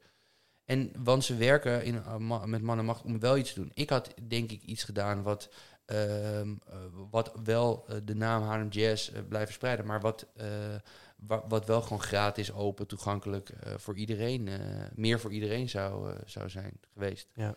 En 0.66 0.92
want 1.04 1.24
ze 1.24 1.36
werken 1.36 1.84
in, 1.84 1.96
uh, 1.96 2.16
ma- 2.18 2.46
met 2.46 2.62
man 2.62 2.78
en 2.80 2.86
macht 2.86 3.04
om 3.04 3.20
wel 3.20 3.38
iets 3.38 3.54
te 3.54 3.60
doen. 3.60 3.72
Ik 3.74 3.90
had 3.90 4.14
denk 4.28 4.52
ik 4.52 4.62
iets 4.62 4.84
gedaan 4.84 5.24
wat, 5.24 5.50
ehm, 5.86 6.54
eh, 6.70 6.76
wat 7.12 7.32
wel 7.44 7.86
eh, 7.88 7.96
de 8.04 8.16
naam 8.16 8.44
Haarlem 8.44 8.68
Jazz 8.70 9.10
eh, 9.10 9.20
blijft 9.30 9.46
verspreiden, 9.48 9.86
maar 9.86 10.02
wat, 10.02 10.26
eh, 10.36 10.46
wa- 11.28 11.44
wat 11.48 11.66
wel 11.66 11.82
gewoon 11.82 12.02
gratis, 12.02 12.54
open, 12.54 12.88
toegankelijk 12.88 13.50
eh, 13.50 13.74
voor 13.78 13.96
iedereen, 13.96 14.48
eh, 14.48 14.60
meer 14.96 15.20
voor 15.20 15.32
iedereen 15.32 15.70
zou, 15.70 16.12
eh, 16.12 16.18
zou 16.26 16.50
zijn 16.50 16.80
geweest. 16.94 17.28
Ja. 17.34 17.56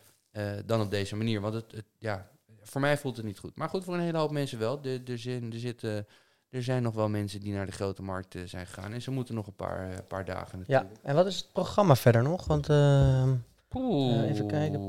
Dan 0.67 0.81
op 0.81 0.91
deze 0.91 1.17
manier. 1.17 1.41
Want 1.41 1.55
het, 1.55 1.73
het, 1.73 1.85
ja, 1.99 2.31
voor 2.63 2.81
mij 2.81 2.99
voelt 2.99 3.17
het 3.17 3.27
niet 3.27 3.39
goed. 3.39 3.57
Maar 3.57 3.69
goed, 3.69 3.85
voor 3.85 3.95
een 3.95 4.01
hele 4.01 4.19
hoop 4.19 4.31
mensen 4.31 4.59
wel. 4.59 4.81
Er, 4.83 5.01
er, 5.11 5.19
zijn, 5.19 5.53
er, 5.53 5.59
zitten, 5.59 6.07
er 6.51 6.63
zijn 6.63 6.83
nog 6.83 6.95
wel 6.95 7.09
mensen 7.09 7.41
die 7.41 7.53
naar 7.53 7.67
de 7.67 7.73
grote 7.73 8.03
markt 8.03 8.37
zijn 8.45 8.67
gegaan. 8.67 8.93
En 8.93 9.03
ze 9.03 9.11
moeten 9.11 9.35
nog 9.35 9.47
een 9.47 9.57
paar, 9.57 10.03
paar 10.03 10.25
dagen 10.25 10.65
Ja, 10.67 10.79
natuurlijk. 10.81 11.05
en 11.07 11.15
wat 11.15 11.27
is 11.27 11.37
het 11.37 11.53
programma 11.53 11.97
verder 11.97 12.23
nog? 12.23 12.47
Want 12.47 12.69
ehm, 12.69 13.35
eh, 13.69 14.31
even 14.31 14.47
kijken, 14.47 14.89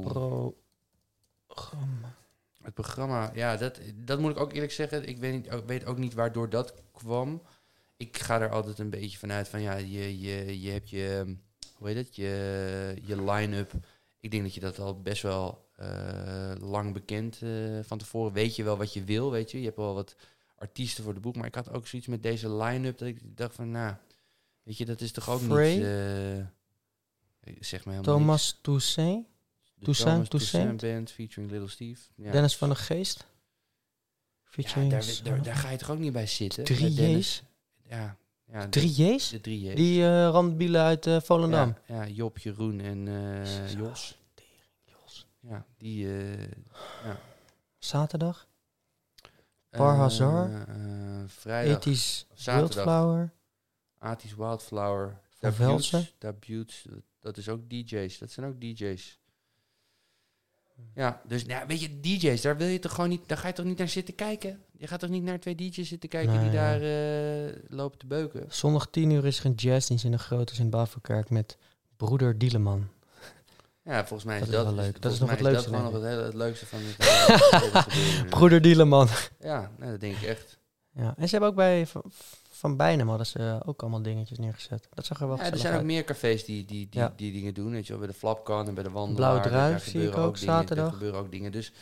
programma. 1.48 2.14
Het 2.64 2.74
programma, 2.74 3.32
ja, 3.34 3.56
dat, 3.58 3.80
dat 3.96 4.20
moet 4.20 4.32
ik 4.32 4.40
ook 4.40 4.54
eerlijk 4.54 4.72
zeggen. 4.72 5.08
Ik 5.08 5.18
weet, 5.18 5.34
niet, 5.34 5.54
ik 5.54 5.64
weet 5.66 5.86
ook 5.86 5.98
niet 5.98 6.14
waardoor 6.14 6.50
dat 6.50 6.74
kwam. 6.92 7.42
Ik 8.00 8.18
ga 8.18 8.42
er 8.42 8.50
altijd 8.50 8.80
een 8.80 8.90
beetje 8.90 9.18
vanuit 9.18 9.48
van, 9.48 9.62
ja, 9.62 9.76
je, 9.76 10.20
je, 10.20 10.62
je 10.62 10.72
hebt 10.72 10.90
je, 10.90 11.36
hoe 11.76 11.88
heet 11.88 11.98
het, 11.98 12.16
je, 12.16 12.96
je 13.04 13.24
line-up. 13.24 13.72
Ik 14.20 14.32
denk 14.32 14.44
dat 14.44 14.54
je 14.54 14.60
dat 14.60 14.80
al 14.80 15.02
best 15.02 15.22
wel 15.22 15.70
eh, 15.76 16.54
lang 16.60 16.94
bekend 16.94 17.42
eh, 17.42 17.80
van 17.82 17.98
tevoren. 17.98 18.34
Weet 18.34 18.56
je 18.56 18.64
wel 18.64 18.78
wat 18.78 18.94
je 18.94 19.04
wil, 19.04 19.32
weet 19.32 19.52
je. 19.52 19.58
Je 19.60 19.66
hebt 19.66 19.78
wel 19.78 19.94
wat 19.94 20.16
artiesten 20.56 21.04
voor 21.04 21.14
de 21.14 21.20
boek. 21.20 21.36
Maar 21.36 21.46
ik 21.46 21.56
had 21.56 21.72
ook 21.72 21.88
zoiets 21.88 22.08
met 22.08 22.24
deze 22.24 22.54
line-up 22.54 22.98
dat 22.98 23.08
ik 23.08 23.38
dacht 23.38 23.56
van, 23.56 23.72
nou, 23.72 23.96
weet 24.64 24.78
je, 24.78 24.86
dat 24.86 25.02
is 25.02 25.12
toch 25.12 25.30
ook 25.30 25.42
Frey? 25.42 25.76
niet... 25.76 25.84
eh, 25.84 27.56
zeg 27.60 27.86
maar 27.86 27.94
helemaal 27.94 28.18
Thomas 28.18 28.60
Toussaint. 28.62 29.28
De 29.74 29.86
Toussaint, 29.86 30.30
Thomas 30.30 30.50
Toussaint? 30.52 30.82
Band 30.82 31.12
featuring 31.12 31.52
Little 31.52 31.70
Steve. 31.70 32.02
Ja. 32.16 32.32
Dennis 32.32 32.58
van 32.58 32.70
der 32.70 32.78
Geest. 32.78 33.18
Ja, 33.18 33.26
Featuring 34.44 34.92
daar, 34.92 35.06
daar, 35.24 35.44
daar 35.44 35.56
ga 35.56 35.70
je 35.70 35.78
toch 35.78 35.90
ook 35.90 36.00
niet 36.00 36.14
bij 36.14 36.28
zitten? 36.28 36.64
Drie 36.64 36.94
Dennis? 36.94 37.44
Ja, 37.90 38.16
ja 38.46 38.62
de- 38.62 38.70
Drie 38.70 38.92
J's? 38.92 39.30
De 39.30 39.42
drie 39.42 39.62
J's. 39.62 39.76
Die 39.76 40.04
eh 40.04 40.30
randbielen 40.30 40.82
uit 40.82 41.06
eh, 41.08 41.22
Volendam. 41.22 41.76
ja, 41.86 42.04
ja, 42.04 42.08
Job, 42.10 42.38
Jeroen 42.38 42.80
en 42.82 43.08
eh, 43.08 43.74
Jos. 43.74 44.18
Jos. 44.86 45.28
Ja, 45.40 45.66
die... 45.78 46.18
eh 46.18 46.48
Zaterdag. 47.78 48.48
Bar 49.70 49.96
Hazard. 49.96 50.68
eh, 50.68 50.76
vrijdag. 51.28 51.78
Ethisch. 51.78 52.26
Wildflower. 52.46 53.34
Atis 53.98 54.36
Wildflower. 54.36 55.20
Van 55.40 55.54
Velsen. 55.54 56.08
Dat 57.20 57.38
is 57.38 57.50
ook 57.50 57.70
DJ's. 57.70 58.18
Dat 58.18 58.32
zijn 58.32 58.46
ook 58.46 58.62
DJ's. 58.62 59.19
Ja, 60.96 61.22
dus 61.28 61.44
ja, 61.48 61.66
weet 61.68 61.82
je, 61.82 62.00
DJ's, 62.00 62.42
daar 62.42 62.58
wil 62.58 62.68
je 62.68 62.80
toch 62.80 62.94
gewoon 62.94 63.10
niet, 63.10 63.22
daar 63.28 63.38
ga 63.38 63.48
je 63.48 63.54
toch 63.54 63.66
niet 63.66 63.78
naar 63.78 63.88
zitten 63.88 64.16
kijken? 64.16 64.60
Je 64.78 64.88
gaat 64.88 65.00
toch 65.00 65.10
niet 65.10 65.24
naar 65.24 65.40
twee 65.40 65.56
DJ's 65.56 65.88
zitten 65.88 66.10
kijken 66.10 66.34
Nee, 66.34 66.44
die 66.44 66.52
ja. 66.52 66.78
daar 66.78 66.82
eh, 66.82 67.56
lopen 67.68 67.98
te 68.00 68.08
beuken? 68.08 68.46
Zondag 68.50 68.88
10 68.90 69.10
uur 69.10 69.26
is 69.26 69.40
er 69.40 69.46
een 69.46 69.54
jazzdienst 69.54 70.06
in 70.06 70.12
de 70.12 70.18
grote 70.18 70.56
Sint-Bavelkerk 70.56 71.30
met 71.30 71.58
broeder 71.98 72.38
Dieleman. 72.38 72.88
Ja, 73.84 74.00
volgens 74.06 74.24
mij 74.24 74.40
is 74.40 74.46
Dat 74.46 74.52
dat, 74.52 74.68
is 74.68 74.74
wel 74.74 74.84
leuk. 74.84 75.02
Dat 75.02 75.12
is 75.12 75.20
nog 75.20 75.30
het 75.30 75.42
leukste, 75.42 75.70
dat 75.70 75.80
gewoon 75.80 75.92
nog 75.92 76.02
het, 76.02 76.12
hele, 76.12 76.24
het 76.24 76.34
leukste 76.34 76.66
van 76.66 76.80
hele, 76.84 77.40
gebeuren. 77.40 78.30
Broeder 78.30 78.62
Dieleman. 78.62 79.08
Ja, 79.40 79.72
nee, 79.78 79.92
dat 79.92 80.00
denk 80.00 80.16
ik 80.16 80.24
echt. 80.24 80.58
Ja, 80.92 81.14
en 81.18 81.24
ze 81.26 81.32
hebben 81.32 81.50
ook 81.50 81.56
bij 81.56 81.88
Van, 82.60 82.76
Bijnem 82.78 83.08
hadden 83.08 83.26
ze 83.26 83.60
ook 83.66 83.82
allemaal 83.82 84.02
dingetjes 84.02 84.38
neergezet. 84.38 84.88
Dat 84.94 85.06
zag 85.06 85.22
er 85.22 85.28
wel 85.28 85.38
Ja, 85.38 85.52
er 85.52 85.58
zijn 85.58 85.76
ook 85.78 85.84
meer 85.84 86.04
cafés 86.04 86.46
die 86.46 86.66
die, 86.66 86.88
die, 86.90 87.00
Ja. 87.02 87.14
die 87.16 87.32
dingen 87.32 87.54
doen. 87.54 87.72
Weet 87.72 87.84
je 87.86 87.90
wel, 87.90 88.00
bij 88.02 88.08
de 88.08 88.14
Flapkan 88.18 88.68
en 88.68 88.74
bij 88.74 88.84
de 88.84 88.90
Wandelaar. 88.90 89.16
Blauwe 89.42 89.50
daar- 89.50 89.68
Druif 89.68 89.90
zie 89.90 90.08
ik 90.08 90.18
ook, 90.18 90.38
zaterdag. 90.38 90.86
Er 90.88 90.94
gebeuren 90.94 91.20
ook 91.20 91.32
dingen. 91.32 91.52
Dus 91.52 91.66
De 91.68 91.74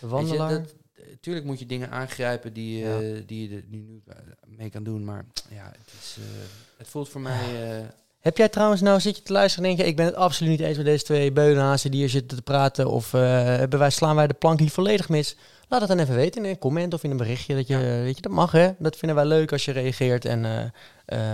je, 0.00 0.06
wandelaar. 0.06 0.50
dat, 0.50 0.74
tuurlijk 1.20 1.46
moet 1.46 1.58
je 1.58 1.66
dingen 1.66 1.90
aangrijpen 1.90 2.52
die, 2.52 2.78
Ja. 2.78 3.00
eh, 3.00 3.22
die 3.26 3.48
je 3.50 3.56
er 3.56 3.62
nu, 3.68 3.78
nu 3.78 4.02
eh, 4.06 4.16
mee 4.46 4.70
kan 4.70 4.82
doen. 4.82 5.04
Maar 5.04 5.24
ja, 5.50 5.64
het, 5.64 5.92
is, 6.00 6.16
eh, 6.18 6.24
het 6.78 6.88
voelt 6.88 7.08
voor 7.08 7.20
mij... 7.20 7.40
Heb 8.18 8.36
jij 8.36 8.48
trouwens 8.48 8.80
nou, 8.80 9.00
zit 9.00 9.16
je 9.16 9.22
te 9.22 9.32
luisteren 9.32 9.68
en 9.68 9.74
denk 9.76 9.82
je, 9.86 9.92
ik 9.92 9.96
ben 9.98 10.06
het 10.06 10.14
absoluut 10.14 10.50
niet 10.58 10.60
eens 10.68 10.76
met 10.76 10.86
deze 10.86 11.04
twee 11.04 11.32
beunhazen 11.32 11.90
die 11.90 12.00
hier 12.00 12.08
zitten 12.08 12.36
te 12.36 12.42
praten. 12.42 12.90
Of 12.90 13.12
hebben 13.12 13.78
wij, 13.78 13.90
slaan 13.90 14.16
wij 14.16 14.26
de 14.26 14.34
plank 14.34 14.58
hier 14.58 14.70
volledig 14.70 15.08
mis? 15.08 15.36
Laat 15.68 15.80
het 15.80 15.88
dan 15.88 15.98
even 15.98 16.14
weten 16.14 16.44
in 16.44 16.50
een 16.50 16.58
comment 16.58 16.94
of 16.94 17.02
in 17.04 17.10
een 17.10 17.16
berichtje. 17.16 17.54
Dat, 17.54 17.66
je, 17.66 17.76
weet 17.78 18.16
je, 18.16 18.22
dat 18.22 18.32
mag 18.32 18.52
hè. 18.52 18.70
Dat 18.78 18.96
vinden 18.96 19.16
wij 19.16 19.26
leuk 19.26 19.52
als 19.52 19.64
je 19.64 19.72
reageert. 19.72 20.24
En 20.24 20.44
eh, 20.44 20.64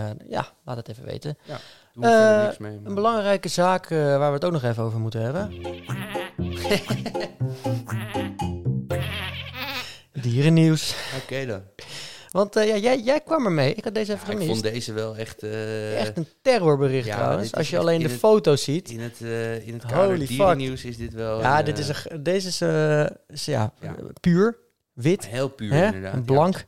eh, 0.08 0.10
ja, 0.28 0.46
laat 0.64 0.76
het 0.76 0.88
even 0.88 1.04
weten. 1.04 1.38
we 1.94 2.06
Eh, 2.06 2.42
niks 2.44 2.58
mee. 2.58 2.72
maar- 2.78 2.88
Een 2.88 2.94
belangrijke 2.94 3.48
zaak 3.48 3.90
eh, 3.90 3.98
waar 3.98 4.28
we 4.28 4.34
het 4.34 4.44
ook 4.44 4.52
nog 4.52 4.62
even 4.62 4.82
over 4.82 4.98
moeten 5.00 5.20
hebben. 5.22 5.52
Dierennieuws. 10.22 10.94
Oké 11.22 11.46
dan. 11.46 11.62
Want 12.34 12.56
eh, 12.56 12.66
ja, 12.66 12.76
jij, 12.76 13.00
jij 13.00 13.20
kwam 13.20 13.44
ermee. 13.44 13.74
Ik 13.74 13.84
had 13.84 13.94
deze 13.94 14.12
even 14.12 14.24
Ja, 14.26 14.32
ik 14.32 14.38
gemist. 14.38 14.60
vond 14.60 14.74
deze 14.74 14.92
wel 14.92 15.16
echt... 15.16 15.42
eh, 15.42 16.00
Echt 16.00 16.16
een 16.16 16.28
terrorbericht 16.42 17.06
ja, 17.06 17.16
trouwens. 17.16 17.54
Als 17.54 17.70
je 17.70 17.78
alleen 17.78 18.00
de 18.00 18.08
foto's 18.08 18.62
ziet. 18.62 18.90
in 18.90 19.00
het, 19.00 19.20
eh, 19.22 19.66
in 19.66 19.72
het 19.72 19.86
kader 19.86 20.18
dierennieuws 20.26 20.84
is 20.84 20.96
dit 20.96 21.12
wel... 21.12 21.40
Ja, 21.40 21.58
een, 21.58 21.64
dit 21.64 21.78
is 21.78 21.88
een, 21.88 22.22
deze 22.22 22.48
is, 23.28 23.44
ja, 23.44 23.72
puur, 24.20 24.58
wit, 24.92 25.26
heel 25.26 25.48
puur 25.48 25.72
hè? 25.72 25.84
inderdaad. 25.86 26.12
en 26.12 26.24
ja. 26.26 26.64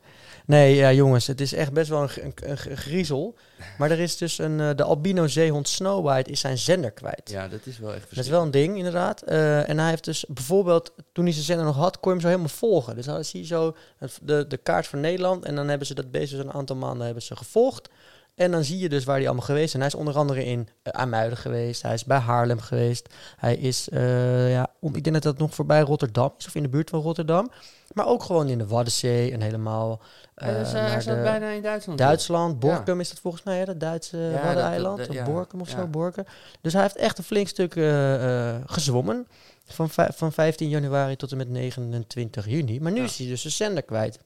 Nee, 0.47 0.75
ja, 0.75 0.91
jongens, 0.93 1.27
het 1.27 1.41
is 1.41 1.53
echt 1.53 1.73
best 1.73 1.89
wel 1.89 2.01
een, 2.01 2.33
een, 2.35 2.57
griezel. 2.77 3.35
Maar 3.77 3.91
er 3.91 3.99
is 3.99 4.17
dus 4.17 4.37
een, 4.37 4.59
eh, 4.59 4.69
de 4.75 4.83
albino 4.83 5.27
zeehond 5.27 5.67
Snow 5.67 6.05
White 6.05 6.31
is 6.31 6.39
zijn 6.39 6.57
zender 6.57 6.91
kwijt. 6.91 7.29
Ja, 7.29 7.47
dat 7.47 7.59
is 7.65 7.79
wel 7.79 7.93
echt 7.93 8.15
Dat 8.15 8.23
is 8.23 8.29
wel 8.29 8.41
een 8.41 8.51
ding, 8.51 8.77
inderdaad. 8.77 9.21
Eh, 9.21 9.69
en 9.69 9.79
hij 9.79 9.89
heeft 9.89 10.03
dus 10.03 10.25
bijvoorbeeld, 10.27 10.93
toen 11.11 11.23
hij 11.23 11.33
zijn 11.33 11.45
zender 11.45 11.65
nog 11.65 11.75
had, 11.75 11.99
kon 11.99 12.11
je 12.11 12.17
hem 12.17 12.19
zo 12.21 12.27
helemaal 12.27 12.57
volgen. 12.57 12.95
Dus 12.95 13.05
dan 13.05 13.25
zie 13.25 13.39
je 13.39 13.45
zo 13.45 13.75
het- 13.97 14.19
de, 14.21 14.45
de 14.47 14.57
kaart 14.57 14.87
van 14.87 14.99
Nederland. 14.99 15.45
En 15.45 15.55
dan 15.55 15.67
hebben 15.67 15.87
ze 15.87 15.93
dat 15.93 16.13
dus 16.13 16.31
een 16.31 16.53
aantal 16.53 16.75
maanden 16.75 17.05
hebben 17.05 17.23
ze 17.23 17.35
gevolgd. 17.35 17.89
En 18.35 18.51
dan 18.51 18.63
zie 18.63 18.77
je 18.77 18.89
dus 18.89 19.03
waar 19.03 19.15
hij 19.17 19.25
allemaal 19.25 19.45
geweest 19.45 19.65
is. 19.67 19.73
En 19.73 19.79
hij 19.79 19.87
is 19.87 19.95
onder 19.95 20.15
andere 20.17 20.45
in 20.45 20.59
uh, 20.59 20.93
Amuiden 20.93 21.37
geweest. 21.37 21.81
Hij 21.81 21.93
is 21.93 22.05
bij 22.05 22.17
Haarlem 22.17 22.59
geweest. 22.59 23.09
Hij 23.37 23.55
is, 23.55 23.89
eh, 23.89 24.51
ja, 24.51 24.67
om, 24.79 24.95
ik 24.95 25.03
denk 25.03 25.15
dat 25.15 25.23
dat 25.23 25.37
nog 25.37 25.55
voorbij 25.55 25.81
Rotterdam 25.81 26.33
is. 26.37 26.47
Of 26.47 26.55
in 26.55 26.63
de 26.63 26.69
buurt 26.69 26.89
van 26.89 27.01
Rotterdam. 27.01 27.51
Maar 27.97 28.07
ook 28.07 28.23
gewoon 28.23 28.47
in 28.47 28.57
de 28.57 28.67
Waddenzee 28.67 29.31
en 29.31 29.41
helemaal 29.41 30.01
eh, 30.35 30.47
Ja, 30.47 30.59
dus, 30.59 30.73
eh, 30.73 30.87
hij 30.87 31.01
zat 31.01 31.15
de- 31.15 31.21
bijna 31.21 31.49
in 31.49 31.61
Duitsland. 31.61 31.97
Duitsland, 31.99 32.59
Borkum 32.59 32.99
is 32.99 33.09
dat 33.09 33.19
volgens 33.19 33.43
mij, 33.43 33.57
hè? 33.57 33.65
dat 33.65 33.79
Duitse 33.79 34.29
dat- 34.33 34.41
Waddeneiland. 34.43 34.97
dat- 34.97 35.09
of 35.09 35.23
Borkum 35.23 35.61
of 35.61 35.69
zo, 35.69 35.87
Borkum. 35.87 36.23
Dus 36.61 36.73
hij 36.73 36.81
heeft 36.81 36.95
echt 36.95 37.17
een 37.17 37.23
flink 37.23 37.47
stuk 37.47 37.75
eh, 37.75 38.49
eh, 38.55 38.61
gezwommen. 38.65 39.27
Van, 39.65 39.89
van 40.13 40.31
15 40.33 40.69
januari 40.69 41.15
tot 41.15 41.31
en 41.31 41.37
met 41.37 41.49
29 41.49 42.45
juni. 42.47 42.79
Maar 42.79 42.91
nu 42.91 43.01
is 43.03 43.17
hij 43.17 43.27
dus 43.27 43.41
zijn 43.41 43.53
zender 43.53 43.83
kwijt. 43.83 44.19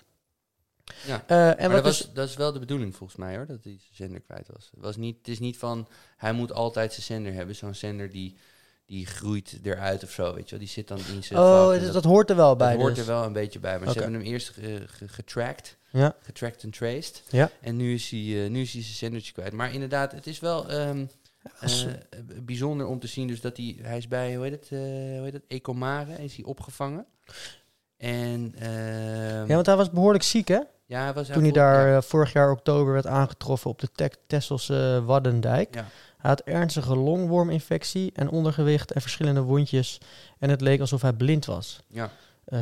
Ja. 1.06 1.24
Eh, 1.28 1.48
en 1.50 1.56
maar 1.58 1.70
wat 1.70 1.84
dat, 1.84 1.84
dus, 1.84 2.02
was, 2.02 2.14
dat 2.14 2.30
is 2.30 2.36
wel 2.36 2.54
de 2.54 2.60
bedoeling 2.60 2.96
volgens 2.96 3.20
mij 3.20 3.36
hoor, 3.36 3.46
dat 3.46 3.64
hij 3.64 3.78
zijn 3.80 3.96
zender 3.96 4.22
kwijt 4.22 4.48
was. 4.54 4.70
Het, 4.72 4.82
was 4.84 4.96
niet, 4.96 5.18
het 5.18 5.28
is 5.28 5.40
niet 5.40 5.58
van, 5.58 5.88
hij 6.18 6.34
moet 6.34 6.54
altijd 6.54 6.92
zijn 6.94 7.06
zender 7.06 7.34
hebben. 7.34 7.56
Zo'n 7.56 7.74
zender 7.74 8.10
die, 8.10 8.38
die 8.92 9.06
groeit 9.06 9.60
eruit 9.64 10.04
of 10.04 10.12
zo, 10.12 10.34
weet 10.34 10.44
je 10.44 10.50
wel. 10.50 10.60
Die 10.60 10.68
zit 10.68 10.88
dan 10.88 10.98
in 10.98 11.24
zijn 11.24 11.40
oh, 11.40 11.74
en 11.74 11.84
dat, 11.84 11.94
dat 11.94 12.04
hoort 12.04 12.30
er 12.30 12.36
wel 12.36 12.48
dat 12.48 12.58
bij 12.58 12.76
hoort 12.76 12.96
dus. 12.96 13.08
er 13.08 13.14
wel 13.14 13.24
een 13.24 13.34
beetje 13.34 13.60
bij. 13.60 13.80
Maar 13.80 13.92
ze 13.92 14.00
hebben 14.00 14.14
hem 14.20 14.30
eerst 14.30 14.50
ge- 14.50 14.84
ge- 14.88 15.08
getracked, 15.08 15.78
Ja. 15.90 16.16
getracked 16.22 16.64
en 16.64 16.70
traced. 16.72 17.24
Ja. 17.30 17.50
En 17.62 17.76
nu 17.76 17.94
is, 17.94 18.10
hij, 18.10 18.20
eh, 18.44 18.50
nu 18.50 18.62
is 18.62 18.74
hij 18.74 18.82
zijn 18.82 18.96
zendertje 18.96 19.34
kwijt. 19.34 19.54
Maar 19.54 19.74
inderdaad, 19.74 20.12
het 20.12 20.28
is 20.28 20.40
wel 20.40 20.70
ehm, 20.70 21.06
eh, 21.60 21.70
bijzonder 22.42 22.88
om 22.88 23.00
te 23.00 23.08
zien 23.08 23.28
dus 23.28 23.42
dat 23.42 23.58
hij, 23.58 23.78
hij 23.82 23.98
is 23.98 24.08
bij, 24.08 24.36
hoe 24.36 24.44
heet 24.44 24.54
het, 24.54 24.68
eh, 24.72 24.80
hoe 24.80 25.24
heet 25.24 25.34
het, 25.34 25.44
Ecomare, 25.48 26.24
is 26.24 26.36
hij 26.36 26.46
opgevangen. 26.46 27.06
En 27.98 28.54
ehm, 28.60 29.48
ja, 29.48 29.54
want 29.56 29.66
hij 29.66 29.76
was 29.76 29.90
behoorlijk 29.90 30.24
ziek, 30.24 30.48
hè? 30.48 30.60
ja, 30.86 31.04
hij 31.04 31.14
was 31.14 31.28
Toen 31.28 31.44
hij 31.44 31.52
daar 31.52 31.88
ja. 31.88 32.02
vorig 32.02 32.34
jaar 32.34 32.52
oktober 32.52 32.94
werd 32.94 33.08
aangetroffen 33.08 33.70
op 33.70 33.80
de 33.80 34.12
Tesselse 34.28 35.02
Waddendijk. 35.06 35.76
Ja. 35.76 35.86
Hij 36.22 36.30
had 36.30 36.42
ernstige 36.42 36.96
longworminfectie 36.96 38.12
en 38.16 38.30
ondergewicht 38.30 38.92
en 38.92 39.02
verschillende 39.02 39.42
wondjes. 39.42 39.98
En 40.40 40.50
het 40.50 40.62
leek 40.62 40.80
alsof 40.80 41.02
hij 41.02 41.14
blind 41.14 41.46
was. 41.46 41.82
Ja. 41.88 42.12
Eh, 42.46 42.60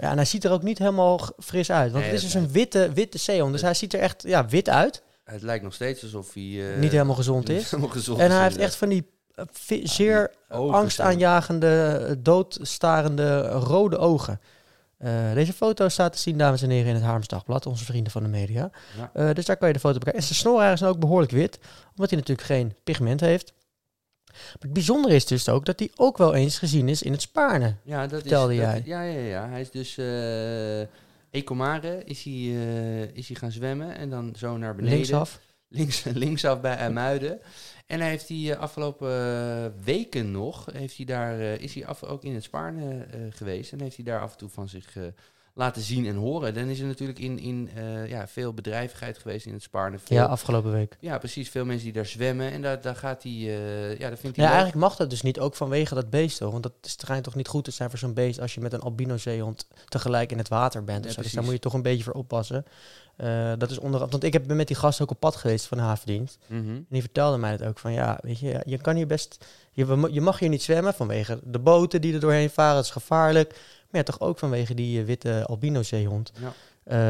ja, 0.00 0.10
en 0.10 0.16
hij 0.16 0.24
ziet 0.24 0.44
er 0.44 0.50
ook 0.50 0.62
niet 0.62 0.78
helemaal 0.78 1.20
fris 1.38 1.70
uit. 1.70 1.92
Want 1.92 2.04
Nee, 2.04 2.12
het 2.12 2.22
is 2.22 2.32
dus 2.32 2.42
een 2.42 2.52
witte, 2.52 2.92
witte 2.92 3.18
zeehond. 3.18 3.52
Dus 3.52 3.62
hij 3.62 3.74
ziet 3.74 3.94
er 3.94 4.00
echt 4.00 4.22
ja, 4.22 4.46
wit 4.46 4.68
uit. 4.68 5.02
Het 5.24 5.42
lijkt 5.42 5.64
nog 5.64 5.74
steeds 5.74 6.02
alsof 6.02 6.34
hij... 6.34 6.72
eh, 6.72 6.80
niet 6.80 6.92
helemaal 6.92 7.14
gezond 7.14 7.48
is. 7.48 7.70
helemaal 7.70 7.92
gezond 7.92 8.18
En 8.18 8.30
hij 8.30 8.42
heeft 8.42 8.56
echt 8.56 8.76
van 8.76 8.88
die 8.88 9.10
eh, 9.34 9.44
zeer 9.82 10.30
angstaanjagende, 10.48 12.16
doodstarende 12.18 13.48
rode 13.48 13.98
ogen. 13.98 14.40
Eh, 14.98 15.32
deze 15.34 15.52
foto 15.52 15.88
staat 15.88 16.12
te 16.12 16.18
zien, 16.18 16.38
dames 16.38 16.62
en 16.62 16.70
heren, 16.70 16.88
in 16.88 16.94
het 16.94 17.02
Haarlems 17.02 17.28
Dagblad. 17.28 17.66
Onze 17.66 17.84
vrienden 17.84 18.12
van 18.12 18.22
de 18.22 18.28
media. 18.28 18.70
Ja. 18.96 19.10
Eh, 19.14 19.34
dus 19.34 19.44
daar 19.44 19.56
kan 19.56 19.68
je 19.68 19.74
de 19.74 19.80
foto 19.80 19.98
bekijken. 19.98 20.20
En 20.20 20.26
zijn 20.26 20.38
snorharen 20.38 20.78
zijn 20.78 20.90
ook 20.90 20.98
behoorlijk 20.98 21.32
wit. 21.32 21.58
Omdat 21.94 22.10
hij 22.10 22.18
natuurlijk 22.18 22.46
geen 22.46 22.74
pigment 22.84 23.20
heeft. 23.20 23.52
Maar 24.26 24.56
het 24.58 24.72
bijzondere 24.72 25.14
is 25.14 25.26
dus 25.26 25.48
ook 25.48 25.64
dat 25.66 25.78
hij 25.78 25.90
ook 25.96 26.18
wel 26.18 26.34
eens 26.34 26.58
gezien 26.58 26.88
is 26.88 27.02
in 27.02 27.12
het 27.12 27.20
Spaarne. 27.22 27.74
Ja, 27.82 28.06
dat 28.06 28.20
vertelde 28.20 28.54
is, 28.54 28.60
dat- 28.60 28.70
jij. 28.70 28.82
ja, 28.84 29.02
ja, 29.02 29.20
ja. 29.26 29.48
Hij 29.48 29.60
is 29.60 29.70
dus... 29.70 29.98
eh 29.98 30.80
Ecomare 31.30 32.02
is 32.04 32.22
hij, 32.22 32.32
is 33.12 33.28
hij 33.28 33.36
gaan 33.36 33.52
zwemmen 33.52 33.96
en 33.96 34.10
dan 34.10 34.32
zo 34.36 34.56
naar 34.56 34.74
beneden. 34.74 34.94
Linksaf. 34.96 35.40
Links, 35.68 36.04
linksaf 36.24 36.60
bij 36.60 36.74
IJmuiden. 36.76 37.40
En 37.86 38.00
hij 38.00 38.08
heeft 38.08 38.26
die 38.26 38.52
eh, 38.52 38.60
afgelopen 38.60 39.10
eh, 39.10 39.84
weken 39.84 40.30
nog, 40.30 40.66
heeft 40.72 40.96
hij 40.96 41.06
daar, 41.06 41.38
eh, 41.38 41.58
is 41.58 41.74
hij 41.74 41.86
af, 41.86 42.04
ook 42.04 42.24
in 42.24 42.34
het 42.34 42.42
Spaarne 42.44 43.06
geweest. 43.30 43.72
En 43.72 43.80
heeft 43.80 43.96
hij 43.96 44.04
daar 44.04 44.20
af 44.20 44.32
en 44.32 44.38
toe 44.38 44.48
van 44.48 44.68
zich 44.68 44.96
laten 45.54 45.82
zien 45.82 46.06
en 46.06 46.14
horen. 46.16 46.54
Dan 46.54 46.68
is 46.68 46.80
er 46.80 46.86
natuurlijk 46.86 47.18
in, 47.18 47.38
in 47.38 47.70
ja, 48.06 48.26
veel 48.28 48.52
bedrijvigheid 48.54 49.18
geweest 49.18 49.46
in 49.46 49.52
het 49.52 49.62
Spaarne. 49.62 49.98
Veel, 49.98 50.16
Ja, 50.16 50.24
afgelopen 50.24 50.72
week. 50.72 50.96
ja, 51.00 51.18
precies. 51.18 51.48
Veel 51.48 51.64
mensen 51.64 51.84
die 51.84 51.92
daar 51.92 52.06
zwemmen. 52.06 52.52
En 52.52 52.62
daar, 52.62 52.80
daar 52.80 52.96
gaat 52.96 53.22
hij, 53.22 53.32
eh, 53.32 53.98
ja, 53.98 54.10
dat 54.10 54.18
vindt 54.18 54.36
Ja, 54.36 54.42
hij 54.42 54.52
leuk. 54.52 54.60
eigenlijk 54.60 54.74
mag 54.74 54.96
dat 54.96 55.10
dus 55.10 55.22
niet, 55.22 55.38
ook 55.40 55.54
vanwege 55.54 55.94
dat 55.94 56.10
beest 56.10 56.38
toch? 56.38 56.50
Want 56.50 56.62
dat 56.62 56.72
is, 56.82 56.92
schijnt 56.98 57.24
toch 57.24 57.34
niet 57.34 57.48
goed 57.48 57.64
te 57.64 57.70
zijn 57.70 57.90
voor 57.90 57.98
zo'n 57.98 58.14
beest 58.14 58.40
als 58.40 58.54
je 58.54 58.60
met 58.60 58.72
een 58.72 58.80
albino 58.80 59.16
zeehond 59.16 59.68
tegelijk 59.88 60.30
in 60.32 60.38
het 60.38 60.48
water 60.48 60.84
bent. 60.84 61.14
Ja. 61.14 61.22
Dus 61.22 61.32
daar 61.32 61.44
moet 61.44 61.52
je 61.52 61.58
toch 61.58 61.74
een 61.74 61.82
beetje 61.82 62.04
voor 62.04 62.12
oppassen. 62.12 62.64
Eh, 63.18 63.52
dat 63.58 63.70
is 63.70 63.78
onder, 63.78 64.00
want 64.00 64.24
ik 64.24 64.32
heb 64.32 64.46
ben 64.46 64.56
met 64.56 64.66
die 64.66 64.76
gast 64.76 65.00
ook 65.00 65.10
op 65.10 65.20
pad 65.20 65.36
geweest 65.36 65.66
van 65.66 65.76
de 65.78 65.82
havendienst. 65.84 66.38
Mhm. 66.46 66.68
En 66.68 66.86
die 66.88 67.00
vertelde 67.00 67.38
mij 67.38 67.50
het 67.50 67.62
ook 67.64 67.78
van 67.78 67.92
ja, 67.92 68.18
weet 68.22 68.38
je, 68.38 68.60
je 68.66 68.78
kan 68.78 68.96
hier 68.96 69.06
best, 69.06 69.44
je, 69.72 70.20
mag 70.20 70.38
hier 70.38 70.48
niet 70.48 70.62
zwemmen 70.62 70.94
vanwege 70.94 71.40
de 71.44 71.58
boten 71.58 72.00
die 72.00 72.14
er 72.14 72.20
doorheen 72.20 72.50
varen, 72.50 72.76
het 72.76 72.84
is 72.84 72.90
gevaarlijk. 72.90 73.48
Maar 73.90 74.00
ja, 74.00 74.02
toch 74.02 74.20
ook 74.20 74.38
vanwege 74.38 74.74
die 74.74 75.00
eh, 75.00 75.06
witte 75.06 75.44
albino 75.46 75.82
zeehond. 75.82 76.32
Ja. 76.40 76.52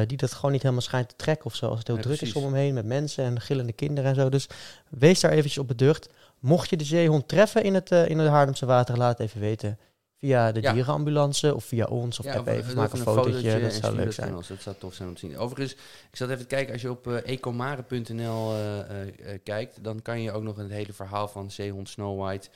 eh, 0.00 0.06
die 0.06 0.16
dat 0.16 0.32
gewoon 0.32 0.52
niet 0.52 0.62
helemaal 0.62 0.82
schijnt 0.82 1.08
te 1.08 1.16
trekken 1.16 1.46
of 1.46 1.54
zo. 1.54 1.68
Als 1.68 1.78
het 1.78 1.86
heel 1.86 1.96
Ja, 1.96 2.02
druk 2.02 2.16
precies. 2.16 2.34
is 2.36 2.42
om 2.42 2.48
hem 2.48 2.60
heen 2.60 2.74
met 2.74 2.86
mensen 2.86 3.24
en 3.24 3.40
gillende 3.40 3.72
kinderen 3.72 4.10
en 4.10 4.16
zo. 4.16 4.28
Dus 4.28 4.46
wees 4.88 5.20
daar 5.20 5.30
eventjes 5.30 5.58
op 5.58 5.68
beducht. 5.68 6.08
Mocht 6.38 6.70
je 6.70 6.76
de 6.76 6.84
zeehond 6.84 7.28
treffen 7.28 7.62
in 7.62 7.74
het, 7.74 7.90
in 7.90 8.18
het 8.18 8.28
Haarlemse 8.28 8.66
water, 8.66 8.96
laat 8.96 9.18
het 9.18 9.26
even 9.26 9.40
weten. 9.40 9.78
Via 10.18 10.52
de 10.52 10.60
Ja. 10.60 10.72
dierenambulance 10.72 11.54
of 11.54 11.64
via 11.64 11.84
ons. 11.84 12.18
Of 12.18 12.24
Ja, 12.24 12.34
app 12.34 12.46
even, 12.46 12.68
eh, 12.70 12.74
doe 12.74 12.82
een 12.82 12.98
fotootje. 12.98 13.60
Dat 13.60 13.72
zou 13.72 13.94
leuk 13.94 14.04
dat 14.04 14.14
zijn. 14.14 14.36
ons. 14.36 14.48
Dat 14.48 14.60
zou 14.62 14.76
tof 14.78 14.94
zijn 14.94 15.08
om 15.08 15.14
te 15.14 15.20
zien. 15.20 15.38
Overigens, 15.38 15.72
ik 16.10 16.16
zat 16.16 16.28
even 16.28 16.40
te 16.40 16.46
kijken, 16.46 16.72
als 16.72 16.82
je 16.82 16.90
op 16.90 17.06
eh, 17.06 17.32
ecomare.nl 17.32 18.54
eh, 18.54 19.38
kijkt, 19.44 19.84
dan 19.84 20.02
kan 20.02 20.22
je 20.22 20.32
ook 20.32 20.42
nog 20.42 20.56
het 20.56 20.70
hele 20.70 20.92
verhaal 20.92 21.28
van 21.28 21.50
zeehond 21.50 21.88
Snow 21.88 22.20
White 22.20 22.48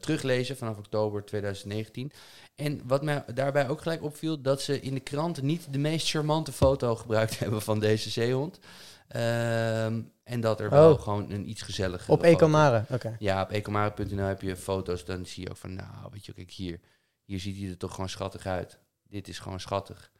teruglezen 0.00 0.56
vanaf 0.56 0.78
oktober 0.78 1.24
2019. 1.24 2.12
En 2.56 2.80
wat 2.86 3.02
mij 3.02 3.24
daarbij 3.34 3.68
ook 3.68 3.82
gelijk 3.82 4.02
opviel, 4.02 4.40
dat 4.40 4.62
ze 4.62 4.80
in 4.80 4.94
de 4.94 5.00
krant 5.00 5.42
niet 5.42 5.72
de 5.72 5.78
meest 5.78 6.08
charmante 6.10 6.52
foto 6.52 6.94
gebruikt 7.02 7.38
hebben 7.38 7.62
van 7.62 7.80
deze 7.80 8.10
zeehond. 8.10 8.58
Ehm, 9.08 10.00
en 10.28 10.40
dat 10.40 10.60
er 10.60 10.70
wel 10.70 10.92
Oh. 10.92 11.00
gewoon 11.02 11.30
een 11.30 11.48
iets 11.48 11.62
gezelliger 11.62 12.12
Op 12.12 12.22
Ecomare, 12.22 12.84
oké. 12.90 13.16
ja, 13.18 13.42
op 13.42 13.50
ecomare.nl 13.50 14.24
heb 14.24 14.42
je 14.42 14.56
foto's. 14.56 15.04
Dan 15.04 15.26
zie 15.26 15.42
je 15.42 15.50
ook 15.50 15.56
van, 15.56 15.74
nou, 15.74 15.86
weet 16.12 16.26
je, 16.26 16.32
kijk 16.32 16.50
hier. 16.50 16.80
Hier 17.24 17.40
ziet 17.40 17.58
hij 17.60 17.68
er 17.70 17.76
toch 17.76 17.90
gewoon 17.94 18.08
schattig 18.08 18.46
uit. 18.46 18.78
Dit 19.08 19.28
is 19.28 19.38
gewoon 19.38 19.60
schattig. 19.60 20.10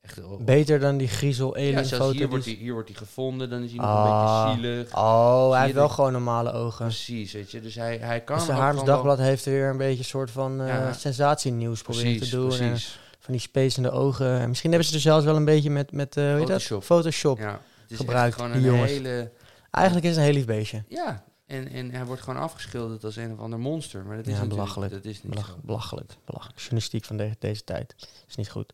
Echt, 0.00 0.22
oh. 0.24 0.40
Beter 0.44 0.78
dan 0.80 0.96
die 0.96 1.08
griezel 1.08 1.58
ja, 1.58 1.62
alien 1.76 1.86
foto. 1.86 2.04
hier 2.10 2.18
die 2.18 2.28
wordt, 2.28 2.44
hij, 2.44 2.54
hier 2.54 2.72
wordt 2.72 2.88
hij 2.88 2.98
gevonden. 2.98 3.50
Dan 3.50 3.62
is 3.62 3.70
hij 3.70 3.78
nog 3.80 3.88
Ah. 3.88 4.44
een 4.46 4.60
beetje 4.60 4.68
zielig. 4.74 4.94
Oh, 4.96 5.50
hij 5.52 5.62
heeft 5.62 5.74
wel 5.74 5.88
gewoon 5.88 6.12
normale 6.12 6.52
ogen. 6.52 6.84
Precies, 6.86 7.32
weet 7.32 7.50
je. 7.50 7.60
Dus 7.60 7.74
hij, 7.74 7.96
hij 7.98 8.20
kan 8.20 8.36
Dus 8.36 8.46
de 8.46 8.54
wel- 8.54 8.84
Dagblad 8.84 9.18
heeft 9.18 9.44
weer 9.44 9.68
een 9.68 9.76
beetje 9.76 9.98
een 9.98 10.04
soort 10.04 10.30
van 10.30 10.60
eh, 10.60 10.66
Ja. 10.68 10.92
sensatienieuws 10.92 11.82
proberen 11.82 12.20
te 12.20 12.28
doen. 12.30 12.52
En 12.52 12.68
precies. 12.68 12.98
van 13.18 13.32
die 13.32 13.42
spacende 13.42 13.90
ogen. 13.90 14.38
En 14.40 14.48
misschien 14.48 14.70
hebben 14.70 14.88
ze 14.88 14.94
er 14.94 15.00
zelfs 15.00 15.24
wel 15.24 15.36
een 15.36 15.44
beetje 15.44 15.70
met, 15.70 15.92
met 15.92 16.16
eh, 16.16 16.24
hoe 16.30 16.38
heet 16.38 16.68
dat? 16.68 16.84
Photoshop. 16.84 17.38
Ja, 17.38 17.60
het 17.82 17.90
is 17.90 17.96
gebruikt, 17.96 18.34
gewoon 18.36 18.52
een 18.52 18.62
hele... 18.84 19.30
Eigenlijk 19.74 20.06
is 20.06 20.10
het 20.10 20.18
een 20.18 20.24
heel 20.24 20.34
lief 20.34 20.46
beestje. 20.46 20.84
Ja, 20.88 21.24
en, 21.46 21.68
en 21.68 21.90
hij 21.90 22.04
wordt 22.04 22.22
gewoon 22.22 22.40
afgeschilderd 22.42 23.04
als 23.04 23.16
een 23.16 23.32
of 23.32 23.38
ander 23.38 23.58
monster. 23.58 24.04
Maar 24.04 24.16
dat 24.16 24.26
is 24.26 24.38
Ja, 24.38 24.46
belachelijk. 24.46 24.92
Dat 24.92 25.04
is 25.04 25.22
niet 25.22 25.32
Belach- 25.32 25.46
zo. 25.46 25.54
belachelijk. 25.62 26.12
Belachelijk. 26.24 26.58
Journalistiek 26.60 27.04
van 27.04 27.16
de- 27.16 27.36
deze 27.38 27.64
tijd 27.64 27.94
is 28.28 28.34
niet 28.36 28.50
goed. 28.50 28.72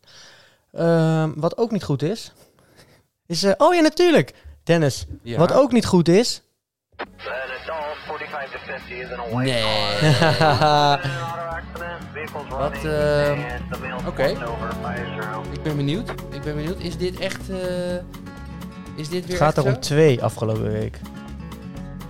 Ehm, 0.71 1.31
wat 1.35 1.57
ook 1.57 1.71
niet 1.71 1.83
goed 1.83 2.01
is, 2.01 2.31
is... 3.25 3.43
eh, 3.43 3.51
oh 3.57 3.73
ja, 3.73 3.81
natuurlijk! 3.81 4.33
Dennis, 4.63 5.05
Ja. 5.21 5.37
wat 5.37 5.51
ook 5.53 5.71
niet 5.71 5.85
goed 5.85 6.07
is... 6.07 6.41
An 6.95 7.07
adult 7.21 7.97
45 8.05 8.51
to 8.51 8.65
50 8.65 8.89
is 8.89 9.09
in 9.09 9.19
a 9.19 9.29
white 9.29 9.51
Nee. 9.51 9.63
Wat, 12.49 12.83
male 12.83 14.07
oké. 14.07 14.25
Ik 15.51 15.63
ben 15.63 15.75
benieuwd. 15.75 16.09
Ik 16.09 16.41
ben 16.41 16.55
benieuwd. 16.55 16.79
Is 16.79 16.97
dit 16.97 17.19
echt... 17.19 17.49
is 18.95 19.09
dit 19.09 19.25
weer 19.25 19.33
Het 19.39 19.43
gaat 19.43 19.57
er 19.57 19.73
om 19.73 19.79
twee 19.79 20.23
afgelopen 20.23 20.71
week. 20.71 20.99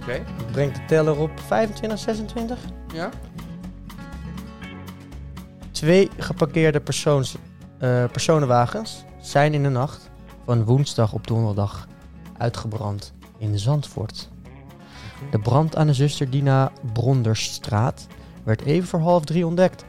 Oké, 0.02 0.13
Ik 0.13 0.52
breng 0.52 0.74
de 0.74 0.86
teller 0.86 1.17
op 1.20 1.32
25, 1.39 2.00
26. 2.00 2.58
ja. 2.94 3.10
Twee 5.72 6.10
geparkeerde 6.17 6.80
persoons, 6.80 7.36
eh, 7.78 8.06
personenwagens 8.12 9.04
zijn 9.22 9.54
in 9.54 9.63
de 9.63 9.70
nacht 9.70 10.10
van 10.46 10.63
woensdag 10.63 11.13
op 11.13 11.28
donderdag 11.28 11.88
uitgebrand 12.38 13.13
in 13.38 13.60
Zandvoort. 13.60 14.30
De 15.32 15.39
brand 15.39 15.76
aan 15.76 15.88
de 15.88 15.94
zuster 15.94 16.30
Dina 16.30 16.72
Brondersstraat 16.94 18.08
werd 18.44 18.62
even 18.62 18.88
voor 18.88 19.00
half 19.00 19.24
drie 19.24 19.46
ontdekt, 19.46 19.86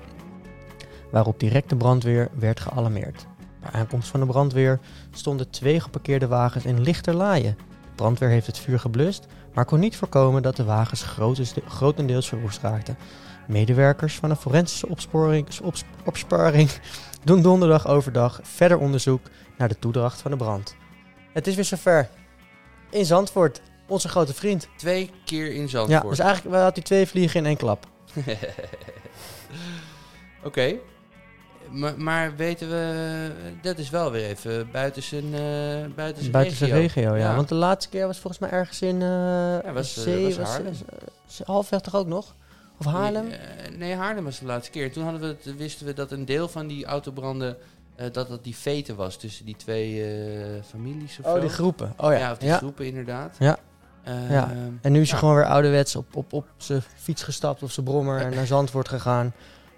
waarop 1.10 1.40
direct 1.40 1.68
de 1.68 1.76
brandweer 1.76 2.28
werd 2.38 2.60
gealarmeerd. 2.60 3.26
Bij 3.62 3.70
aankomst 3.72 4.08
van 4.08 4.20
de 4.20 4.26
brandweer 4.26 4.78
stonden 5.12 5.50
twee 5.50 5.80
geparkeerde 5.80 6.26
wagens 6.26 6.64
in 6.64 6.80
lichterlaaien. 6.80 7.56
De 7.82 7.94
brandweer 7.94 8.28
heeft 8.28 8.46
het 8.46 8.58
vuur 8.58 8.78
geblust, 8.80 9.26
maar 9.54 9.64
kon 9.64 9.80
niet 9.80 9.96
voorkomen 9.96 10.42
dat 10.42 10.56
de 10.56 10.64
wagens 10.64 11.04
grotendeels 11.68 12.28
verwoest 12.28 12.60
raakten. 12.62 12.96
Medewerkers 13.48 14.14
van 14.14 14.30
een 14.30 14.36
forensische 14.36 14.88
opsporing, 14.88 15.46
ops- 15.62 15.84
opsporing 16.04 16.70
doen 17.24 17.42
donderdag 17.42 17.86
overdag 17.86 18.40
verder 18.42 18.78
onderzoek 18.78 19.20
naar 19.58 19.68
de 19.68 19.78
toedracht 19.78 20.20
van 20.20 20.30
de 20.30 20.36
brand. 20.36 20.74
Het 21.32 21.46
is 21.46 21.54
weer 21.54 21.64
zover. 21.64 22.08
In 22.90 23.04
Zandvoort, 23.04 23.60
onze 23.88 24.08
grote 24.08 24.34
vriend. 24.34 24.68
Twee 24.76 25.10
keer 25.24 25.52
in 25.54 25.60
Ja, 25.62 25.66
Zandvoort. 25.68 26.08
dus 26.08 26.18
eigenlijk 26.18 26.56
had 26.62 26.74
hij 26.74 26.84
twee 26.84 27.06
vliegen 27.06 27.40
in 27.40 27.46
één 27.46 27.56
klap. 27.56 27.86
Oké. 30.44 30.74
Maar, 31.72 31.94
maar 32.00 32.36
weten 32.36 32.68
we, 32.68 33.30
dat 33.62 33.78
is 33.78 33.90
wel 33.90 34.10
weer 34.10 34.24
even 34.24 34.70
buiten 34.70 35.02
zijn, 35.02 35.24
eh 35.24 35.40
buiten 35.96 36.20
zijn 36.20 36.32
Buiten 36.32 36.56
regio. 36.58 36.74
regio, 36.74 37.16
ja. 37.16 37.28
Ja. 37.30 37.34
Want 37.36 37.48
de 37.48 37.54
laatste 37.54 37.90
keer 37.90 38.06
was 38.06 38.18
volgens 38.18 38.42
mij 38.42 38.50
ergens 38.50 38.82
in 38.82 39.02
eh 39.02 39.72
was, 39.74 39.96
eh, 39.96 40.02
Zee, 40.02 40.34
was 40.36 40.48
Haarlem. 40.48 40.72
eh, 41.38 41.46
Halfweg 41.46 41.80
toch 41.80 41.94
ook 41.94 42.06
nog? 42.06 42.34
Of 42.78 42.86
Haarlem? 42.86 43.26
Nee, 43.26 43.36
eh, 43.36 43.76
nee, 43.76 43.94
Haarlem 43.94 44.24
was 44.24 44.38
de 44.38 44.46
laatste 44.46 44.70
keer. 44.70 44.92
Toen 44.92 45.02
hadden 45.02 45.20
we 45.20 45.26
het, 45.26 45.56
wisten 45.56 45.86
we 45.86 45.92
dat 45.92 46.10
een 46.10 46.24
deel 46.24 46.48
van 46.48 46.66
die 46.66 46.84
autobranden, 46.84 47.56
eh, 47.96 48.06
dat 48.12 48.28
dat 48.28 48.44
die 48.44 48.56
veten 48.56 48.96
was 48.96 49.16
tussen 49.16 49.44
die 49.46 49.56
twee 49.56 50.04
eh, 50.04 50.62
families 50.68 51.18
of 51.18 51.24
oh, 51.26 51.32
zo. 51.32 51.40
die 51.40 51.48
groepen. 51.48 51.92
Oh 51.96 52.12
ja. 52.12 52.18
Ja, 52.18 52.32
of 52.32 52.38
die 52.38 52.48
ja. 52.48 52.56
groepen 52.56 52.86
inderdaad. 52.86 53.36
Ja. 53.38 53.56
Eh, 54.02 54.30
Ja. 54.30 54.50
En 54.80 54.92
nu 54.92 55.00
is 55.00 55.06
hij 55.10 55.14
Ja. 55.14 55.24
gewoon 55.24 55.34
weer 55.34 55.46
ouderwets 55.46 55.96
op, 55.96 56.16
op, 56.16 56.32
op 56.32 56.46
zijn 56.56 56.82
fiets 56.96 57.22
gestapt 57.22 57.62
of 57.62 57.72
zijn 57.72 57.86
brommer 57.86 58.20
en 58.24 58.34
naar 58.34 58.46
Zandvoort 58.46 58.88
gegaan. 58.88 59.32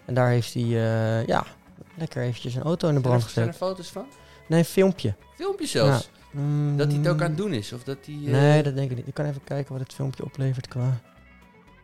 En 0.05 0.15
daar 0.15 0.29
heeft 0.29 0.55
hij, 0.55 0.63
eh, 0.63 1.27
ja, 1.27 1.45
lekker 1.97 2.23
eventjes 2.23 2.55
een 2.55 2.63
auto 2.63 2.89
in 2.89 2.95
de 2.95 3.01
brand 3.01 3.23
er, 3.23 3.29
zijn 3.29 3.47
er 3.47 3.53
gezet. 3.53 3.69
foto's 3.69 3.89
van? 3.91 4.07
Nee, 4.49 4.59
een 4.59 4.65
filmpje. 4.65 5.15
Filmpjes 5.35 5.71
zelfs. 5.71 6.11
Mm, 6.31 6.77
Dat 6.77 6.87
hij 6.89 6.97
het 6.97 7.09
ook 7.09 7.21
aan 7.23 7.29
het 7.29 7.37
doen 7.37 7.53
is? 7.53 7.73
Of 7.73 7.83
dat 7.85 7.97
hij... 8.05 8.15
eh, 8.15 8.31
Nee, 8.31 8.63
dat 8.63 8.75
denk 8.75 8.91
ik 8.91 8.97
niet. 8.97 9.07
Ik 9.07 9.15
kan 9.15 9.25
even 9.27 9.45
kijken 9.45 9.73
wat 9.73 9.83
het 9.83 9.93
filmpje 9.95 10.25
oplevert 10.25 10.69
qua... 10.69 11.01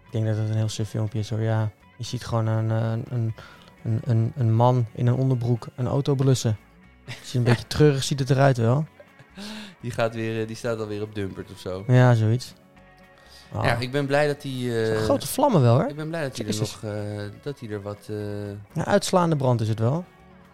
Ik 0.07 0.13
denk 0.13 0.27
dat 0.27 0.37
het 0.37 0.49
een 0.49 0.57
heel 0.57 0.69
suf 0.69 0.89
filmpje 0.89 1.19
is 1.19 1.31
hoor, 1.31 1.41
ja. 1.41 1.71
Je 1.99 2.05
ziet 2.05 2.25
gewoon 2.25 2.47
een, 2.47 2.71
eh, 2.71 2.91
een, 3.17 3.35
een, 3.83 4.01
een, 4.05 4.33
een 4.37 4.55
man 4.55 4.87
in 4.95 5.07
een 5.07 5.15
onderbroek 5.15 5.67
een 5.77 5.87
auto 5.87 6.15
blussen. 6.15 6.57
Ziet 7.23 7.35
een 7.35 7.43
beetje 7.53 7.67
treurig 7.67 8.03
ziet 8.05 8.19
het 8.19 8.31
eruit 8.31 8.57
wel. 8.57 8.87
Die, 9.81 9.91
gaat 9.91 10.15
weer, 10.15 10.41
eh, 10.41 10.47
die 10.47 10.57
staat 10.57 10.79
alweer 10.79 11.03
op 11.03 11.15
Dumpert 11.15 11.51
of 11.53 11.59
zo. 11.59 11.85
Ja, 11.87 12.15
zoiets. 12.15 12.53
Ah. 13.53 13.65
Ja, 13.65 13.75
ik 13.77 13.91
ben 13.93 14.07
blij 14.07 14.27
dat 14.27 14.43
hij... 14.43 14.93
eh, 14.93 15.03
grote 15.03 15.27
vlammen 15.27 15.61
wel 15.63 15.75
hoor. 15.81 15.89
ik 15.89 15.97
ben 15.97 16.09
blij 16.09 16.23
dat 16.23 16.37
hij 16.37 16.47
er 16.47 16.59
nog... 16.59 16.81
eh, 16.83 16.93
dat 17.43 17.61
hij 17.61 17.69
er 17.69 17.83
wat... 17.83 18.07
eh, 18.11 18.49
Ja, 18.73 18.85
uitslaande 18.85 19.37
brand 19.37 19.61
is 19.61 19.69
het 19.69 19.79
wel. 19.79 20.05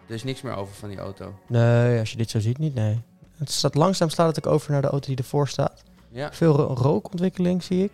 er 0.07 0.13
is 0.13 0.23
niks 0.23 0.41
meer 0.41 0.55
over 0.55 0.73
van 0.75 0.89
die 0.89 0.97
auto. 0.97 1.33
Nee, 1.47 1.99
als 1.99 2.11
je 2.11 2.17
dit 2.17 2.29
zo 2.29 2.39
ziet 2.39 2.57
niet, 2.57 2.73
nee. 2.75 3.01
Het 3.37 3.51
staat 3.51 3.75
langzaam 3.75 4.09
staat 4.09 4.35
het 4.35 4.45
ook 4.47 4.53
over 4.53 4.71
naar 4.71 4.81
de 4.81 4.87
auto 4.87 5.07
die 5.07 5.17
ervoor 5.17 5.47
staat. 5.47 5.83
Ja. 6.09 6.33
Veel 6.33 6.55
ro- 6.55 6.73
rookontwikkeling 6.73 7.63
zie 7.63 7.83
ik. 7.83 7.91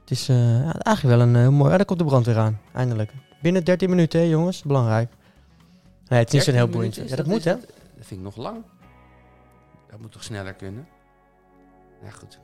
Het 0.00 0.10
is 0.10 0.26
ja, 0.26 0.74
eigenlijk 0.82 1.16
wel 1.16 1.26
een 1.26 1.36
heel 1.36 1.52
mooi... 1.52 1.70
Ja, 1.70 1.76
daar 1.76 1.86
komt 1.86 1.98
de 1.98 2.04
brand 2.04 2.26
weer 2.26 2.38
aan, 2.38 2.60
eindelijk. 2.74 3.12
Binnen 3.42 3.64
13 3.64 3.90
minuten, 3.90 4.20
hè, 4.20 4.26
jongens. 4.26 4.62
Belangrijk. 4.62 5.10
Nee, 6.08 6.18
het 6.18 6.28
is 6.28 6.34
niet 6.34 6.42
zo'n 6.42 6.52
13 6.54 6.54
heel 6.54 6.68
boeiend. 6.68 6.94
Ja, 6.94 7.02
is 7.02 7.10
dat 7.10 7.26
moet, 7.26 7.44
hè? 7.44 7.52
Dat 7.96 8.06
vind 8.06 8.10
ik 8.20 8.26
nog 8.26 8.36
lang. 8.36 8.62
Dat 9.90 10.00
moet 10.00 10.12
toch 10.12 10.24
sneller 10.24 10.52
kunnen? 10.54 10.88
Ja, 12.04 12.10
goed. 12.10 12.38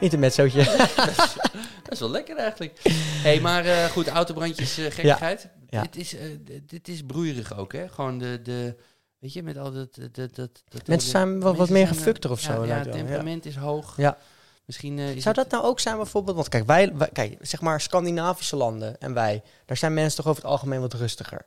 Intermezzootje. 0.00 0.64
Dat 1.82 1.92
is 1.92 2.00
wel 2.00 2.10
lekker 2.10 2.36
eigenlijk. 2.36 2.80
hey, 3.22 3.40
maar 3.40 3.64
eh, 3.64 3.84
goed, 3.84 4.08
autobrandjes, 4.08 4.78
eh 4.78 4.84
gekkigheid. 4.84 5.48
Ja. 5.68 5.82
Dit, 5.82 5.96
is, 5.96 6.14
eh, 6.14 6.22
dit 6.66 6.88
is 6.88 7.02
broeierig 7.06 7.58
ook, 7.58 7.72
hè? 7.72 7.88
Gewoon 7.88 8.18
de... 8.18 8.42
de 8.42 8.76
weet 9.18 9.32
je, 9.32 9.42
met 9.42 9.56
al 9.56 9.72
dat... 9.72 9.94
dat, 9.94 10.14
dat, 10.14 10.34
dat 10.34 10.62
dat 10.68 10.86
Mensen 10.86 11.10
zijn 11.10 11.40
wat, 11.40 11.56
wat 11.56 11.68
meer 11.68 11.86
gefukter 11.86 12.30
of 12.30 12.42
ja, 12.42 12.54
zo. 12.54 12.66
Ja, 12.66 12.76
het 12.76 12.86
wel. 12.86 12.94
Temperament 12.94 13.46
is 13.46 13.56
hoog. 13.56 13.94
Ja. 13.96 14.18
Misschien 14.64 14.98
is 14.98 15.22
Zou 15.22 15.34
dat 15.34 15.50
nou 15.50 15.64
ook 15.64 15.80
zijn 15.80 15.96
bijvoorbeeld... 15.96 16.36
Want 16.36 16.48
kijk, 16.48 16.66
wij, 16.66 16.96
wij- 16.96 17.10
kijk, 17.12 17.36
zeg 17.40 17.60
maar 17.60 17.80
Scandinavische 17.80 18.56
landen 18.56 19.00
en 19.00 19.14
wij... 19.14 19.42
Daar 19.66 19.76
zijn 19.76 19.94
mensen 19.94 20.16
toch 20.16 20.26
over 20.26 20.42
het 20.42 20.50
algemeen 20.50 20.80
wat 20.80 20.92
rustiger. 20.92 21.46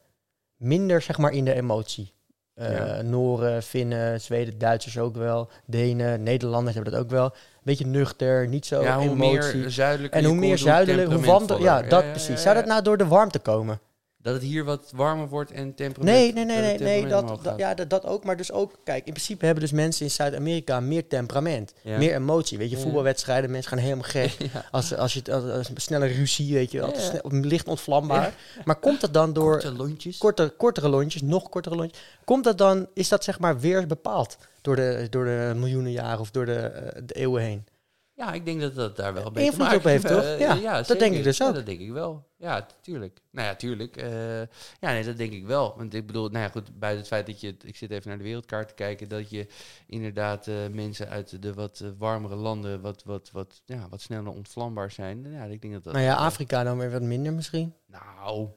Minder, 0.55 1.01
zeg 1.01 1.17
maar, 1.17 1.31
in 1.31 1.45
de 1.45 1.53
emotie. 1.53 2.13
Eh 2.55 2.77
Ja. 2.77 3.01
Noren, 3.01 3.63
Finnen, 3.63 4.21
Zweden, 4.21 4.57
Duitsers 4.57 4.97
ook 4.97 5.15
wel. 5.15 5.49
Denen, 5.65 6.23
Nederlanders 6.23 6.75
hebben 6.75 6.93
dat 6.93 7.01
ook 7.01 7.09
wel. 7.09 7.33
Beetje 7.63 7.85
nuchter, 7.85 8.47
niet 8.47 8.65
zo 8.65 8.81
ja, 8.81 8.97
hoe 8.97 9.09
emotie. 9.09 9.59
meer 9.59 9.69
zuidelijk 9.69 10.13
en 10.13 10.23
hoe 10.23 10.35
meer 10.35 10.57
zuidelijk, 10.57 11.11
hoe. 11.11 11.61
Ja, 11.61 11.81
dat 11.81 12.09
precies. 12.11 12.41
Zou 12.41 12.55
dat 12.55 12.65
nou 12.65 12.81
door 12.81 12.97
de 12.97 13.07
warmte 13.07 13.39
komen? 13.39 13.79
Dat 14.23 14.33
het 14.33 14.43
hier 14.43 14.63
wat 14.63 14.91
warmer 14.95 15.27
wordt 15.27 15.51
en 15.51 15.75
temperament... 15.75 16.17
Nee, 16.17 16.33
nee, 16.33 16.45
nee, 16.45 16.71
dat 16.71 16.79
nee, 16.79 17.01
nee 17.01 17.09
dat, 17.09 17.53
ja, 17.57 17.73
dat, 17.73 17.89
dat 17.89 18.05
ook. 18.05 18.23
Maar 18.23 18.37
dus 18.37 18.51
ook, 18.51 18.71
kijk, 18.83 19.05
in 19.05 19.11
principe 19.11 19.45
hebben 19.45 19.63
dus 19.63 19.71
mensen 19.71 20.05
in 20.05 20.11
Zuid-Amerika 20.11 20.79
meer 20.79 21.07
temperament. 21.07 21.73
Ja. 21.81 21.97
Meer 21.97 22.15
emotie. 22.15 22.57
Weet 22.57 22.69
je, 22.69 22.77
voetbalwedstrijden, 22.77 23.51
mensen 23.51 23.69
gaan 23.69 23.79
helemaal 23.79 24.03
gek. 24.03 24.31
Ja. 24.53 24.65
Als, 24.71 24.95
als 24.95 25.13
je 25.13 25.21
als, 25.31 25.43
als 25.43 25.69
een 25.69 25.77
snelle 25.77 26.05
ruzie, 26.05 26.53
weet 26.53 26.71
je, 26.71 26.91
snel- 26.95 27.31
licht 27.31 27.67
ontvlambaar. 27.67 28.33
Maar 28.65 28.75
komt 28.75 29.01
dat 29.01 29.13
dan 29.13 29.33
door 29.33 29.51
Korte 29.51 29.71
lontjes. 29.73 30.17
korte, 30.17 30.53
kortere 30.57 30.89
lontjes, 30.89 31.21
nog 31.21 31.49
kortere 31.49 31.75
lontjes? 31.75 32.03
Komt 32.23 32.43
dat 32.43 32.57
dan, 32.57 32.87
is 32.93 33.09
dat 33.09 33.23
zeg 33.23 33.39
maar 33.39 33.59
weer 33.59 33.87
bepaald 33.87 34.37
door 34.61 34.75
de, 34.75 35.07
door 35.09 35.25
de 35.25 35.53
miljoenen 35.55 35.91
jaren 35.91 36.19
of 36.19 36.31
door 36.31 36.45
de, 36.45 36.55
eh, 36.55 37.01
de 37.05 37.13
eeuwen 37.13 37.41
heen? 37.41 37.65
Ja, 38.15 38.33
ik 38.33 38.45
denk 38.45 38.61
dat 38.61 38.75
dat 38.75 38.95
daar 38.95 39.13
wel 39.13 39.25
een 39.25 39.33
beetje 39.33 39.51
Invloed 39.51 39.75
op 39.75 39.83
heeft, 39.83 40.07
toch? 40.07 40.21
Eh, 40.21 40.39
Ja, 40.61 40.81
dat 40.81 40.99
denk 40.99 41.15
ik 41.15 41.23
dus 41.23 41.37
Ja, 41.37 41.47
ook. 41.47 41.55
dat 41.55 41.65
denk 41.65 41.79
ik 41.79 41.91
wel. 41.91 42.27
Ja, 42.37 42.67
tuurlijk. 42.81 43.21
Nou 43.31 43.47
ja, 43.47 43.55
tuurlijk. 43.55 43.97
Eh, 43.97 44.39
ja, 44.79 44.91
nee, 44.91 45.03
dat 45.03 45.17
denk 45.17 45.31
ik 45.33 45.45
wel. 45.45 45.73
Want 45.77 45.93
ik 45.93 46.05
bedoel, 46.07 46.29
nou 46.29 46.43
ja, 46.43 46.49
goed, 46.49 46.79
buiten 46.79 46.99
het 46.99 47.07
feit 47.07 47.25
dat 47.25 47.41
je, 47.41 47.55
ik 47.63 47.75
zit 47.75 47.91
even 47.91 48.07
naar 48.09 48.17
de 48.17 48.23
wereldkaart 48.23 48.67
te 48.67 48.73
kijken, 48.73 49.09
dat 49.09 49.29
je 49.29 49.47
inderdaad 49.87 50.47
eh, 50.47 50.55
mensen 50.71 51.09
uit 51.09 51.41
de 51.41 51.53
wat 51.53 51.83
warmere 51.97 52.35
landen 52.35 52.81
wat, 52.81 53.03
wat, 53.03 53.29
wat, 53.31 53.61
ja, 53.65 53.89
wat 53.89 54.01
sneller 54.01 54.31
ontvlambaar 54.31 54.91
zijn. 54.91 55.31
Ja, 55.31 55.43
ik 55.43 55.61
denk 55.61 55.73
dat 55.73 55.83
dat... 55.83 55.93
Nou 55.93 56.05
ja, 56.05 56.15
Afrika 56.15 56.63
dan 56.63 56.77
weer 56.77 56.91
wat 56.91 57.01
minder 57.01 57.33
misschien. 57.33 57.73
Nou, 57.87 58.47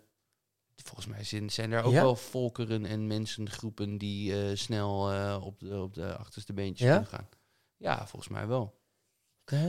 volgens 0.84 1.06
mij 1.06 1.24
zijn, 1.24 1.50
zijn 1.50 1.72
er 1.72 1.82
ook 1.82 1.92
Ja? 1.92 2.02
wel 2.02 2.16
volkeren 2.16 2.84
en 2.86 3.06
mensengroepen 3.06 3.98
die 3.98 4.56
snel 4.56 5.00
op, 5.42 5.60
de, 5.60 5.80
op 5.80 5.94
de 5.94 6.16
achterste 6.16 6.52
beentjes 6.52 6.88
Ja? 6.88 7.04
gaan. 7.04 7.28
Ja, 7.76 8.06
volgens 8.06 8.28
mij 8.32 8.46
wel. 8.46 8.75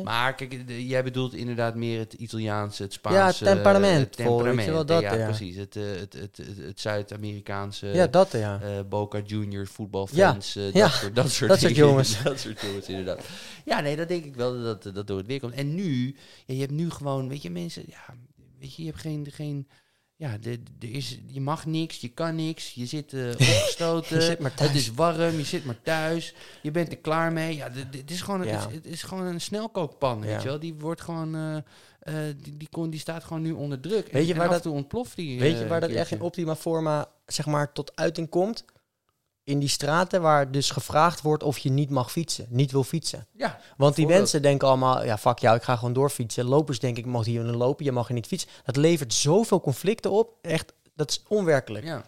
Maar 0.03 0.35
kijk, 0.35 0.67
de- 0.67 0.87
jij 0.87 1.03
bedoelt 1.03 1.33
inderdaad 1.33 1.75
meer 1.75 1.99
het 1.99 2.13
Italiaanse, 2.13 2.83
het 2.83 2.93
Spaanse... 2.93 3.45
Ja, 3.45 3.53
temperament 3.53 4.15
eh, 4.15 4.65
je 4.65 4.71
wel, 4.71 4.85
dat, 4.85 5.01
ja, 5.01 5.13
ja. 5.13 5.25
precies. 5.25 5.55
Het, 5.55 5.75
eh, 5.75 5.83
het, 5.83 6.13
het, 6.13 6.37
het, 6.37 6.57
het 6.57 6.79
Zuid-Amerikaanse... 6.79 7.87
Ja, 7.87 8.07
dat 8.07 8.31
ja. 8.31 8.59
eh, 8.61 8.69
Boca 8.89 9.19
Juniors 9.25 9.69
voetbalfans, 9.69 10.53
ja. 10.53 10.71
dat, 10.71 10.91
soort, 10.91 11.15
dat 11.15 11.31
soort 11.31 11.49
Dat 11.51 11.59
soort 11.59 11.73
dingen. 11.73 11.89
jongens. 11.89 12.21
dat 12.23 12.39
soort 12.39 12.61
jongens, 12.61 12.89
inderdaad. 12.89 13.25
Ja, 13.65 13.79
nee, 13.79 13.95
dat 13.95 14.07
denk 14.07 14.25
ik 14.25 14.35
wel 14.35 14.61
dat 14.61 14.83
dat, 14.83 14.95
dat 14.95 15.07
door 15.07 15.17
het 15.17 15.27
weer 15.27 15.39
komt. 15.39 15.53
En 15.53 15.75
nu, 15.75 16.15
ja, 16.45 16.53
je 16.53 16.59
hebt 16.59 16.71
nu 16.71 16.89
gewoon, 16.89 17.29
weet 17.29 17.41
je, 17.41 17.49
mensen, 17.49 17.83
ja, 17.87 18.15
weet 18.59 18.75
je, 18.75 18.83
je 18.83 18.89
hebt 18.89 19.01
geen, 19.01 19.27
geen 19.31 19.67
ja, 20.19 20.37
de, 20.37 20.59
de 20.79 20.91
is, 20.91 21.19
je 21.25 21.41
mag 21.41 21.65
niks, 21.65 22.01
je 22.01 22.07
kan 22.07 22.35
niks, 22.35 22.73
je 22.73 22.85
zit 22.85 23.13
opgesloten, 23.31 24.15
Je 24.15 24.21
zit 24.23 24.39
maar 24.39 24.53
thuis. 24.53 24.69
het 24.69 24.79
is 24.79 24.91
warm, 24.93 25.37
je 25.37 25.43
zit 25.43 25.65
maar 25.65 25.81
thuis, 25.83 26.33
je 26.61 26.71
bent 26.71 26.91
er 26.91 26.97
klaar 26.97 27.31
mee. 27.33 27.55
Ja, 27.55 27.71
het, 27.91 28.11
is 28.11 28.21
gewoon, 28.21 28.43
Ja. 28.43 28.59
het, 28.59 28.69
is- 28.69 28.75
het 28.75 28.85
is 28.85 29.03
gewoon 29.03 29.25
een 29.25 29.41
snelkookpan, 29.41 30.19
Ja. 30.21 30.25
weet 30.25 30.41
je 30.41 30.47
wel. 30.47 30.59
Die 30.59 30.73
wordt 30.73 31.01
gewoon, 31.01 31.35
eh, 31.35 31.55
eh, 31.99 32.35
die, 32.43 32.57
die, 32.57 32.67
kon, 32.71 32.89
die 32.89 32.99
staat 32.99 33.23
gewoon 33.23 33.41
nu 33.41 33.51
onder 33.51 33.79
druk. 33.79 34.11
Weet 34.11 34.27
je 34.27 34.35
waar 34.35 34.49
dat- 34.49 34.65
ontploft 34.65 35.15
die 35.15 35.39
Weet 35.39 35.57
je 35.59 35.67
waar 35.67 35.81
dat 35.81 35.89
echt 35.89 36.11
in 36.11 36.21
optima 36.21 36.55
forma 36.55 37.09
zeg 37.25 37.45
maar 37.45 37.71
tot 37.73 37.95
uiting 37.95 38.29
komt? 38.29 38.65
In 39.47 39.59
die 39.59 39.69
straten 39.69 40.21
waar 40.21 40.51
dus 40.51 40.71
gevraagd 40.71 41.21
wordt 41.21 41.43
of 41.43 41.57
je 41.57 41.69
niet 41.69 41.89
mag 41.89 42.11
fietsen, 42.11 42.47
niet 42.49 42.71
wil 42.71 42.83
fietsen. 42.83 43.27
Ja, 43.31 43.59
Want 43.77 43.95
die 43.95 44.07
mensen 44.07 44.41
denken 44.41 44.67
allemaal, 44.67 45.05
ja 45.05 45.17
fuck 45.17 45.39
jou, 45.39 45.55
ik 45.57 45.63
ga 45.63 45.75
gewoon 45.75 45.93
doorfietsen. 45.93 46.45
Lopers 46.45 46.79
denken, 46.79 47.03
ik 47.03 47.09
mag 47.09 47.25
hier 47.25 47.43
lopen, 47.43 47.85
je 47.85 47.91
mag 47.91 48.07
hier 48.07 48.15
niet 48.15 48.27
fietsen. 48.27 48.49
Dat 48.65 48.75
levert 48.75 49.13
zoveel 49.13 49.61
conflicten 49.61 50.11
op, 50.11 50.33
echt, 50.41 50.73
dat 50.95 51.09
is 51.09 51.23
onwerkelijk. 51.27 51.85
Ja. 51.85 52.05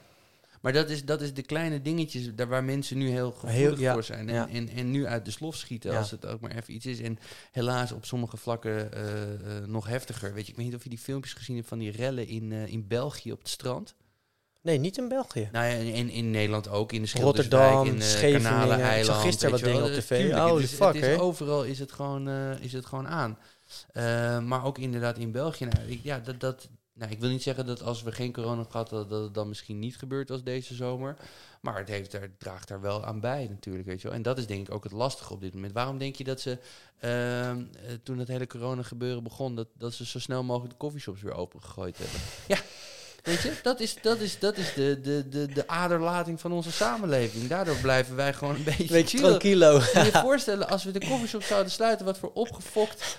Maar 0.62 0.73
dat 0.73 0.89
is, 0.89 1.06
dat 1.06 1.21
is 1.21 1.34
de 1.34 1.41
kleine 1.41 1.82
dingetjes 1.82 2.36
daar 2.36 2.47
waar 2.47 2.63
mensen 2.63 2.97
nu 2.97 3.10
heel 3.10 3.32
gevoelig 3.32 3.56
Heel- 3.58 3.78
ja, 3.78 3.93
voor 3.93 4.04
zijn. 4.04 4.30
En, 4.30 4.36
ja. 4.36 4.47
en, 4.49 4.69
en 4.69 4.91
nu 4.91 5.06
uit 5.08 5.25
de 5.25 5.32
slof 5.32 5.56
schieten 5.56 5.91
Ja. 5.91 5.97
als 5.97 6.12
het 6.12 6.25
ook 6.25 6.39
maar 6.41 6.52
even 6.52 6.73
iets 6.73 6.86
is. 6.86 6.99
En 6.99 7.19
helaas 7.52 7.91
op 7.91 8.06
sommige 8.06 8.38
vlakken 8.38 8.93
eh, 8.93 9.34
eh, 9.34 9.65
nog 9.65 9.88
heftiger. 9.88 10.34
Weet 10.34 10.45
je, 10.45 10.52
ik 10.52 10.58
weet 10.58 10.65
niet 10.65 10.75
of 10.75 10.84
je 10.84 10.89
die 10.89 10.97
filmpjes 10.99 11.34
gezien 11.34 11.56
hebt 11.56 11.67
van 11.67 11.78
die 11.80 11.91
rellen 11.91 12.28
in, 12.28 12.52
eh, 12.52 12.67
in 12.67 12.88
België 12.88 13.32
op 13.32 13.39
het 13.39 13.49
strand. 13.49 13.95
Nee, 14.61 14.77
niet 14.77 14.97
in 14.97 15.07
België. 15.07 15.49
Nou 15.51 15.65
ja, 15.65 15.71
en 15.71 15.93
in, 15.93 16.09
in 16.09 16.31
Nederland 16.31 16.69
ook, 16.69 16.91
in 16.91 17.01
de 17.01 17.11
Rotterdam, 17.13 17.87
in 17.87 17.95
de 17.95 18.01
Scheveningen. 18.01 18.51
Kanaleneiland. 18.51 19.19
Ik 19.19 19.25
gisteren 19.25 19.51
wat 19.51 19.59
dingen 19.63 19.83
op 19.83 19.89
tv. 19.89 20.31
Holy 20.31 20.61
het 20.61 20.71
is, 20.71 20.77
fuck, 20.77 20.87
het 20.87 20.95
is 20.95 21.01
hè? 21.01 21.19
Overal 21.19 21.63
is 21.63 21.79
het 21.79 21.91
gewoon, 21.91 22.27
eh, 22.27 22.59
is 22.59 22.73
het 22.73 22.85
gewoon 22.85 23.07
aan. 23.07 23.37
Eh, 23.93 24.39
maar 24.39 24.65
ook 24.65 24.77
inderdaad 24.77 25.17
in 25.17 25.31
België. 25.31 25.65
Nou, 25.65 25.87
ik, 25.87 25.99
ja, 26.03 26.19
dat, 26.19 26.39
dat, 26.39 26.69
nou, 26.93 27.11
ik 27.11 27.19
wil 27.19 27.29
niet 27.29 27.43
zeggen 27.43 27.65
dat 27.65 27.83
als 27.83 28.03
we 28.03 28.11
geen 28.11 28.33
corona 28.33 28.63
gehad 28.69 28.89
hadden, 28.89 29.09
dat 29.09 29.23
het 29.23 29.33
dan 29.33 29.47
misschien 29.47 29.79
niet 29.79 29.97
gebeurd 29.97 30.29
was 30.29 30.43
deze 30.43 30.75
zomer. 30.75 31.15
Maar 31.61 31.77
het 31.77 31.87
heeft 31.87 32.13
er, 32.13 32.37
draagt 32.37 32.67
daar 32.67 32.81
wel 32.81 33.05
aan 33.05 33.19
bij 33.19 33.47
natuurlijk, 33.49 33.85
weet 33.85 34.01
je 34.01 34.07
wel. 34.07 34.17
En 34.17 34.21
dat 34.21 34.37
is 34.37 34.47
denk 34.47 34.67
ik 34.67 34.73
ook 34.73 34.83
het 34.83 34.93
lastige 34.93 35.33
op 35.33 35.41
dit 35.41 35.53
moment. 35.53 35.73
Waarom 35.73 35.97
denk 35.97 36.15
je 36.15 36.23
dat 36.23 36.41
ze, 36.41 36.57
ehm, 36.99 37.63
eh, 37.73 37.93
toen 38.03 38.17
het 38.17 38.27
hele 38.27 38.47
corona 38.47 38.83
gebeuren 38.83 39.23
begon, 39.23 39.55
dat, 39.55 39.67
dat 39.73 39.93
ze 39.93 40.05
zo 40.05 40.19
snel 40.19 40.43
mogelijk 40.43 40.71
de 40.71 40.79
coffeeshops 40.79 41.21
weer 41.21 41.33
opengegooid 41.33 41.97
hebben? 41.97 42.19
Ja, 42.47 42.57
weet 43.23 43.41
je, 43.41 43.53
dat 43.63 43.79
is, 43.79 43.95
dat 44.01 44.19
is, 44.19 44.39
dat 44.39 44.58
is 44.58 44.73
de, 44.73 45.01
de, 45.01 45.29
de, 45.29 45.45
de 45.45 45.67
aderlating 45.67 46.39
van 46.39 46.51
onze 46.51 46.71
samenleving. 46.71 47.47
Daardoor 47.47 47.75
blijven 47.75 48.15
wij 48.15 48.34
gewoon 48.34 48.55
een 48.55 48.63
beetje, 48.63 48.88
Beetje 48.88 49.17
chillen. 49.17 49.29
tranquilo. 49.29 49.79
Kun 49.79 50.05
je 50.05 50.12
je 50.12 50.19
voorstellen 50.19 50.69
als 50.69 50.84
we 50.84 50.91
de 50.91 51.08
coffeeshop 51.08 51.43
zouden 51.43 51.71
sluiten, 51.71 52.05
wat 52.05 52.17
voor 52.17 52.32
opgefokt 52.34 53.17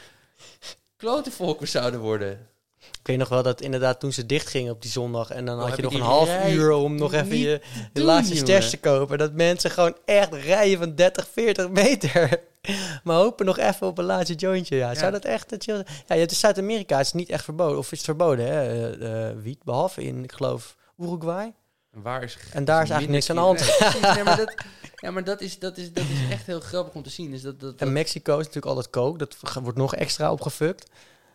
klotenvolk 0.97 1.61
we 1.61 1.67
zouden 1.67 2.01
worden? 2.01 2.49
Ik 2.99 3.07
weet 3.07 3.19
nog 3.19 3.29
wel 3.29 3.43
dat 3.43 3.61
inderdaad 3.61 4.01
toen 4.01 4.13
ze 4.13 4.27
dicht 4.27 4.49
gingen 4.49 4.73
op 4.73 4.83
die 4.83 4.91
zondag... 4.91 5.31
en 5.31 5.45
dan 5.45 5.59
Oh, 5.59 5.65
had 5.67 5.77
je 5.77 5.83
nog 5.83 5.95
een 5.95 6.01
half 6.01 6.49
uur 6.49 6.71
om 6.73 6.95
nog 6.95 7.13
even 7.13 7.37
je, 7.39 7.61
laatste 7.93 8.37
stash 8.37 8.71
te 8.71 8.77
kopen. 8.79 9.19
Dat 9.19 9.33
mensen 9.33 9.71
gewoon 9.71 9.97
echt 10.05 10.35
rijden 10.35 10.79
van 10.79 10.95
30, 10.95 11.29
40 11.33 11.69
meter. 11.71 12.41
maar 13.05 13.17
hopen 13.17 13.47
nog 13.47 13.59
even 13.59 13.87
op 13.87 13.99
een 13.99 14.05
laatste 14.05 14.35
jointje. 14.35 14.77
Ja, 14.77 14.95
zou 14.95 15.13
dat 15.13 15.25
echt... 15.25 15.51
Dat 15.51 15.65
je, 15.65 15.73
ja, 15.73 16.15
je 16.15 16.19
hebt 16.21 16.31
in 16.31 16.37
Zuid-Amerika 16.37 17.01
is 17.01 17.07
het 17.07 17.15
niet 17.15 17.29
echt 17.31 17.45
verboden. 17.45 17.79
Of 17.79 17.85
is 17.93 17.99
het 17.99 18.07
verboden, 18.07 18.47
hè? 18.47 18.91
eh, 18.93 19.29
eh, 19.29 19.37
wiet, 19.39 19.65
behalve 19.65 20.03
in, 20.03 20.25
ik 20.25 20.33
geloof, 20.33 20.77
Uruguay. 20.99 21.55
En 21.93 22.03
waar 22.03 22.23
is 22.23 22.37
En 22.53 22.65
daar 22.65 22.83
is 22.83 22.91
eigenlijk 22.91 23.11
niks 23.11 23.31
aan 23.31 23.37
de 23.37 23.43
hand. 23.43 24.25
Maar 24.25 24.37
dat, 24.37 24.55
ja, 24.95 25.11
maar 25.11 25.25
dat 25.25 25.41
is, 25.41 25.59
dat, 25.59 25.77
is, 25.77 25.93
dat 25.93 26.05
is 26.05 26.31
echt 26.31 26.47
heel 26.47 26.61
grappig 26.61 26.95
om 26.95 27.03
te 27.03 27.11
zien. 27.11 27.33
Is 27.33 27.43
dat, 27.43 27.61
dat, 27.61 27.79
dat- 27.79 27.89
En 27.89 27.93
Mexico 27.93 28.33
is 28.33 28.47
natuurlijk 28.47 28.67
altijd 28.67 28.91
coke. 28.91 29.19
Dat 29.19 29.37
ga- 29.43 29.61
wordt 29.63 29.79
nog 29.79 29.95
extra 29.95 30.33
opgefukt. 30.33 30.91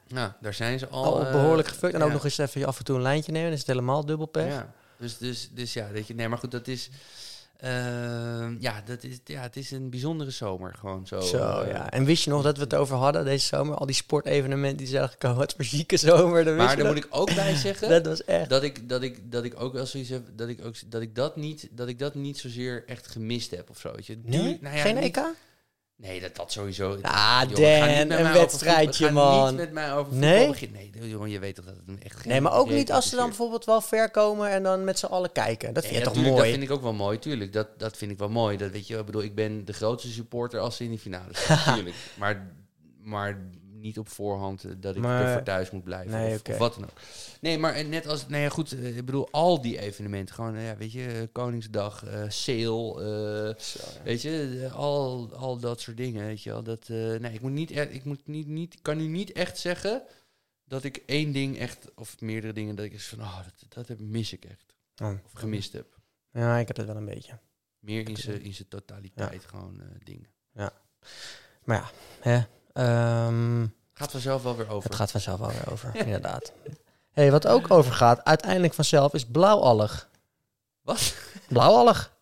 Nou, 0.08 0.32
daar 0.41 0.53
zijn 0.53 0.80
ze 0.80 0.88
al. 0.88 1.03
Al 1.03 1.26
eh, 1.26 1.32
behoorlijk 1.32 1.68
gefukt. 1.68 1.93
En 1.93 2.01
ook 2.03 2.12
nog 2.12 2.24
eens 2.24 2.38
even 2.38 2.66
af 2.66 2.78
en 2.78 2.84
toe 2.84 2.95
een 2.95 3.01
lijntje 3.01 3.32
nemen. 3.32 3.47
Dan 3.47 3.53
is 3.58 3.66
het 3.66 3.76
helemaal 3.76 4.06
dubbel 4.06 4.26
pech. 4.28 4.47
Ja, 4.53 4.74
dus, 4.97 5.18
dus, 5.18 5.49
dus 5.53 5.74
ja, 5.74 5.88
weet 5.91 6.08
je, 6.08 6.16
nee, 6.16 6.28
maar 6.30 6.38
goed, 6.38 6.51
dat 6.51 6.68
is, 6.68 6.89
ehm, 7.58 8.56
ja, 8.60 8.82
dat 8.86 9.03
is, 9.03 9.20
ja, 9.24 9.41
het 9.41 9.56
is 9.56 9.72
een 9.72 9.89
bijzondere 9.89 10.32
zomer, 10.32 10.74
gewoon 10.80 11.08
zo. 11.08 11.20
Zo, 11.20 11.38
eh, 11.62 11.72
ja. 11.72 11.89
En 11.91 12.06
wist 12.06 12.24
je 12.24 12.30
nog 12.30 12.43
dat 12.43 12.58
we 12.58 12.64
het 12.64 12.74
over 12.76 12.95
hadden 12.97 13.26
deze 13.26 13.45
zomer? 13.45 13.76
Al 13.76 13.86
die 13.86 13.95
sportevenementen 13.95 14.78
die 14.78 14.88
zijn 14.88 15.10
gekomen. 15.10 15.38
Wat 15.38 15.53
voor 15.56 15.66
zieke 15.66 15.97
zomer. 15.97 16.43
Dan 16.43 16.56
Maar 16.56 16.68
daar 16.68 16.78
dat? 16.78 16.86
moet 16.86 17.03
ik 17.03 17.08
ook 17.10 17.36
bij 17.36 17.56
zeggen 17.56 17.89
Dat 17.95 18.06
was 18.06 18.24
echt... 18.24 18.49
dat 18.49 18.64
ik, 18.64 18.89
dat 18.89 19.01
ik, 19.03 19.32
dat 19.32 19.43
ik 19.43 19.62
ook 19.62 19.74
wel 19.74 19.86
zoiets 19.86 20.10
heb, 20.10 20.24
dat 20.36 20.47
ik 20.47 20.66
ook, 20.66 20.76
dat 20.91 21.01
ik 21.01 21.16
dat 21.16 21.36
niet, 21.36 21.68
dat 21.72 21.88
ik 21.88 21.99
dat 21.99 22.16
niet 22.16 22.38
zozeer 22.38 22.84
echt 22.88 23.08
gemist 23.08 23.51
heb 23.51 23.70
of 23.70 23.80
zo. 23.80 23.91
Weet 23.95 24.06
je. 24.06 24.20
Nee? 24.24 24.58
Nou 24.62 24.76
ja, 24.76 24.82
Geen 24.82 24.95
niet- 24.95 25.03
EK? 25.18 25.24
Nee, 25.98 26.22
dat, 26.22 26.36
dat 26.36 26.52
sowieso. 26.52 26.98
Ah, 27.02 27.41
Jongen, 27.48 28.10
Dan, 28.10 28.18
een 28.18 28.26
over 28.26 28.39
wedstrijdje, 28.39 29.12
man. 29.12 29.48
niet 29.48 29.58
met 29.58 29.72
mij 29.72 29.93
over 29.93 30.14
Nee? 30.14 30.70
Nee, 30.72 31.10
jongen, 31.10 31.30
je 31.30 31.39
weet 31.39 31.56
toch 31.56 31.66
dat 31.66 31.76
het 31.86 32.04
echt 32.04 32.20
geen 32.20 32.32
Nee, 32.32 32.41
maar 32.41 32.54
ook 32.54 32.70
niet 32.70 32.91
als 32.91 33.10
ze 33.10 33.16
dan 33.16 33.28
bijvoorbeeld 33.28 33.66
wel 33.66 33.82
ver 33.82 34.12
komen 34.12 34.50
en 34.50 34.64
dan 34.64 34.84
met 34.84 35.00
z'n 35.00 35.06
allen 35.06 35.32
kijken. 35.32 35.74
Dat 35.74 35.86
vind 35.86 35.98
je 35.98 36.04
toch 36.04 36.16
mooi? 36.16 36.36
Dat 36.36 36.46
vind 36.46 36.64
ik 36.64 36.72
ook 36.72 36.82
wel 36.82 36.93
mooi, 36.93 37.20
tuurlijk. 37.20 37.54
Dat, 37.54 37.80
dat 37.80 37.98
vind 37.98 38.12
ik 38.12 38.18
wel 38.18 38.30
mooi. 38.30 38.58
Dat 38.58 38.72
weet 38.72 38.88
je, 38.88 38.98
ik 38.98 39.06
bedoel, 39.06 39.24
ik 39.24 39.36
ben 39.36 39.66
de 39.66 39.74
grootste 39.74 40.10
supporter 40.10 40.60
als 40.60 40.76
ze 40.76 40.84
in 40.84 40.89
die 40.89 41.00
finale 41.00 41.30
staan, 41.32 41.74
tuurlijk. 41.76 41.96
Maar, 42.18 42.52
maar 43.04 43.50
niet 43.86 44.00
op 44.00 44.10
voorhand 44.10 44.64
eh, 44.64 44.72
dat 44.78 44.96
ik 44.96 45.02
Maar- 45.02 45.26
er 45.26 45.34
voor 45.34 45.44
thuis 45.44 45.72
moet 45.72 45.84
blijven 45.84 46.12
Nee, 46.12 46.40
of, 46.50 46.58
wat 46.58 46.74
dan 46.74 46.84
ook. 46.84 47.00
Nee, 47.42 47.58
maar 47.58 47.86
net 47.86 48.08
als, 48.08 48.28
nou 48.28 48.42
ja, 48.42 48.50
goed, 48.50 48.72
eh, 48.72 48.98
ik 48.98 49.06
bedoel, 49.06 49.28
al 49.32 49.62
die 49.62 49.80
evenementen, 49.80 50.36
gewoon, 50.36 50.56
eh, 50.56 50.66
ja, 50.66 50.78
weet 50.78 50.92
je, 50.92 51.30
Koningsdag, 51.32 52.04
eh 52.06 52.24
sale, 52.30 53.56
weet 54.04 54.22
je, 54.22 54.70
al, 54.74 55.30
al 55.36 55.58
dat 55.60 55.82
soort 55.82 55.98
dingen, 55.98 56.26
weet 56.26 56.42
je 56.44 56.50
wel. 56.50 56.64
Dat, 56.64 56.88
nee, 56.88 57.34
ik 57.34 57.42
moet 57.42 57.52
niet, 57.52 57.72
echt- 57.72 57.94
ik 57.94 58.04
moet 58.04 58.28
niet, 58.28 58.48
niet, 58.48 58.82
kan 58.82 58.98
nu 58.98 59.08
niet 59.08 59.32
echt 59.32 59.58
zeggen 59.60 60.04
dat 60.64 60.84
ik 60.84 61.04
één 61.06 61.32
ding 61.32 61.58
echt, 61.60 61.92
of 61.96 62.22
meerdere 62.22 62.54
dingen, 62.54 62.76
dat 62.76 62.86
ik 62.86 63.02
van, 63.02 63.20
oh, 63.22 63.38
dat, 63.44 63.74
dat 63.74 63.88
heb, 63.88 64.00
mis 64.00 64.34
ik 64.34 64.46
echt. 64.46 64.76
Oh. 65.04 65.10
Of 65.26 65.32
gemist 65.34 65.74
heb. 65.74 65.98
Ja, 66.32 66.58
ik 66.58 66.68
heb 66.68 66.78
het 66.78 66.86
wel 66.86 66.96
een 66.96 67.06
beetje. 67.06 67.40
Meer 67.80 68.10
in 68.10 68.18
zijn 68.18 68.42
in 68.42 68.54
zijn 68.54 68.68
totaliteit 68.68 69.46
gewoon 69.46 69.82
dingen. 70.04 70.28
Maar 71.64 71.78
ja, 71.78 71.90
hè. 72.32 72.44
Ehm, 72.80 73.66
Gaat 73.94 74.12
vanzelf 74.12 74.44
wel 74.44 74.56
weer 74.56 74.70
over. 74.70 74.90
het 74.90 74.96
gaat 74.98 75.12
vanzelf 75.12 75.40
wel 75.40 75.50
weer 75.50 75.72
over, 75.72 75.96
inderdaad. 76.06 76.52
hey, 77.12 77.32
wat 77.32 77.48
ook 77.48 77.72
overgaat, 77.72 78.24
uiteindelijk 78.24 78.74
vanzelf, 78.74 79.14
is 79.14 79.26
blauwallig. 79.26 80.10
Wat? 80.82 81.16
Blauwallig. 81.48 82.14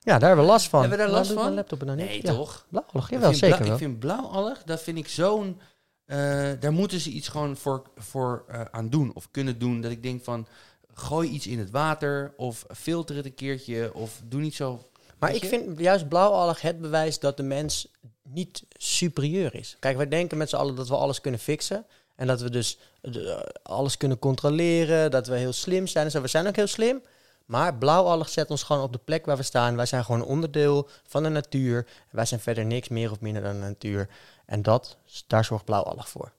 Ja, 0.00 0.18
daar 0.18 0.28
hebben 0.28 0.46
we 0.46 0.50
last 0.52 0.68
van. 0.68 0.80
Hebben 0.80 0.98
we 0.98 1.04
daar 1.04 1.12
Waarom 1.12 1.26
last 1.28 1.36
van? 1.40 1.44
mijn 1.44 1.56
laptop 1.56 1.80
er 1.80 1.86
nou 1.86 1.98
niet? 1.98 2.06
Nee, 2.08 2.22
Ja, 2.22 2.32
toch? 2.34 2.66
Blauwallig, 2.70 3.04
Ik 3.06 3.10
jawel, 3.12 3.28
vind 3.28 3.40
zeker 3.40 3.58
wel. 3.64 3.72
Ik 3.72 3.78
vind 3.78 3.98
blauwallig, 3.98 4.62
dat 4.62 4.82
vind 4.82 4.98
ik 4.98 5.08
zo'n... 5.08 5.60
eh, 6.04 6.50
daar 6.60 6.72
moeten 6.72 7.00
ze 7.00 7.10
iets 7.10 7.28
gewoon 7.28 7.56
voor, 7.56 7.82
voor 7.96 8.44
eh, 8.48 8.60
aan 8.70 8.88
doen 8.88 9.10
of 9.14 9.28
kunnen 9.30 9.58
doen. 9.58 9.80
Dat 9.80 9.90
ik 9.90 10.02
denk 10.02 10.24
van, 10.24 10.46
gooi 10.94 11.28
iets 11.28 11.46
in 11.46 11.58
het 11.58 11.70
water 11.70 12.32
of 12.36 12.64
filter 12.76 13.16
het 13.16 13.24
een 13.24 13.34
keertje 13.34 13.94
of 13.94 14.20
doe 14.24 14.40
niet 14.40 14.54
zo... 14.54 14.82
Maar 15.18 15.34
ik 15.34 15.44
vind 15.44 15.78
juist 15.80 16.08
blauwallig 16.08 16.60
het 16.60 16.80
bewijs 16.80 17.18
dat 17.18 17.36
de 17.36 17.42
mens 17.42 17.88
niet 18.28 18.64
superieur 18.76 19.54
is. 19.54 19.76
Kijk, 19.78 19.96
wij 19.96 20.08
denken 20.08 20.38
met 20.38 20.48
z'n 20.48 20.56
allen 20.56 20.74
dat 20.74 20.88
we 20.88 20.96
alles 20.96 21.20
kunnen 21.20 21.40
fixen. 21.40 21.86
En 22.16 22.26
dat 22.26 22.40
we 22.40 22.50
dus 22.50 22.78
eh, 23.00 23.40
alles 23.62 23.96
kunnen 23.96 24.18
controleren. 24.18 25.10
Dat 25.10 25.26
we 25.26 25.36
heel 25.36 25.52
slim 25.52 25.86
zijn. 25.86 26.10
zo. 26.10 26.20
We 26.20 26.28
zijn 26.28 26.46
ook 26.46 26.56
heel 26.56 26.66
slim. 26.66 27.02
Maar 27.44 27.74
blauwallig 27.74 28.28
zet 28.28 28.50
ons 28.50 28.62
gewoon 28.62 28.82
op 28.82 28.92
de 28.92 29.00
plek 29.04 29.26
waar 29.26 29.36
we 29.36 29.42
staan. 29.42 29.76
Wij 29.76 29.86
zijn 29.86 30.04
gewoon 30.04 30.20
een 30.20 30.26
onderdeel 30.26 30.88
van 31.06 31.22
de 31.22 31.28
natuur. 31.28 31.86
Wij 32.10 32.24
zijn 32.24 32.40
verder 32.40 32.64
niks 32.64 32.88
meer 32.88 33.10
of 33.10 33.20
minder 33.20 33.42
dan 33.42 33.52
de 33.52 33.66
natuur. 33.66 34.08
En 34.46 34.62
dat, 34.62 34.96
daar 35.26 35.44
zorgt 35.44 35.64
blauwallig 35.64 36.08
voor. 36.08 36.32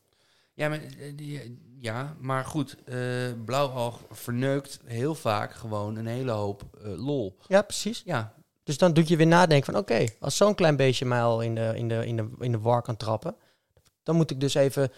Ja, 0.53 0.69
maar, 0.69 0.79
eh, 1.17 1.41
ja, 1.79 2.15
maar 2.19 2.45
goed, 2.45 2.75
eh 2.85 2.97
blauwalg 3.45 3.99
verneukt 4.11 4.79
heel 4.85 5.15
vaak 5.15 5.53
gewoon 5.53 5.95
een 5.95 6.07
hele 6.07 6.31
hoop 6.31 6.63
eh, 6.83 7.05
lol. 7.05 7.37
Ja, 7.47 7.61
precies. 7.61 8.01
Ja, 8.05 8.33
Dus 8.65 8.77
dan 8.77 8.93
doet 8.93 9.07
je 9.07 9.15
weer 9.15 9.27
nadenken 9.27 9.73
van... 9.73 9.81
oké, 9.81 10.05
als 10.19 10.37
zo'n 10.37 10.55
klein 10.55 10.75
beestje 10.75 11.05
mij 11.05 11.21
al 11.21 11.41
in 11.41 11.55
de, 11.55 11.71
in, 11.75 11.87
de, 11.87 12.05
in, 12.05 12.15
de, 12.15 12.29
in 12.39 12.51
de 12.51 12.59
war 12.59 12.81
kan 12.81 12.97
trappen... 12.97 13.35
dan 14.03 14.15
moet 14.15 14.31
ik 14.31 14.39
dus 14.39 14.53
even 14.53 14.91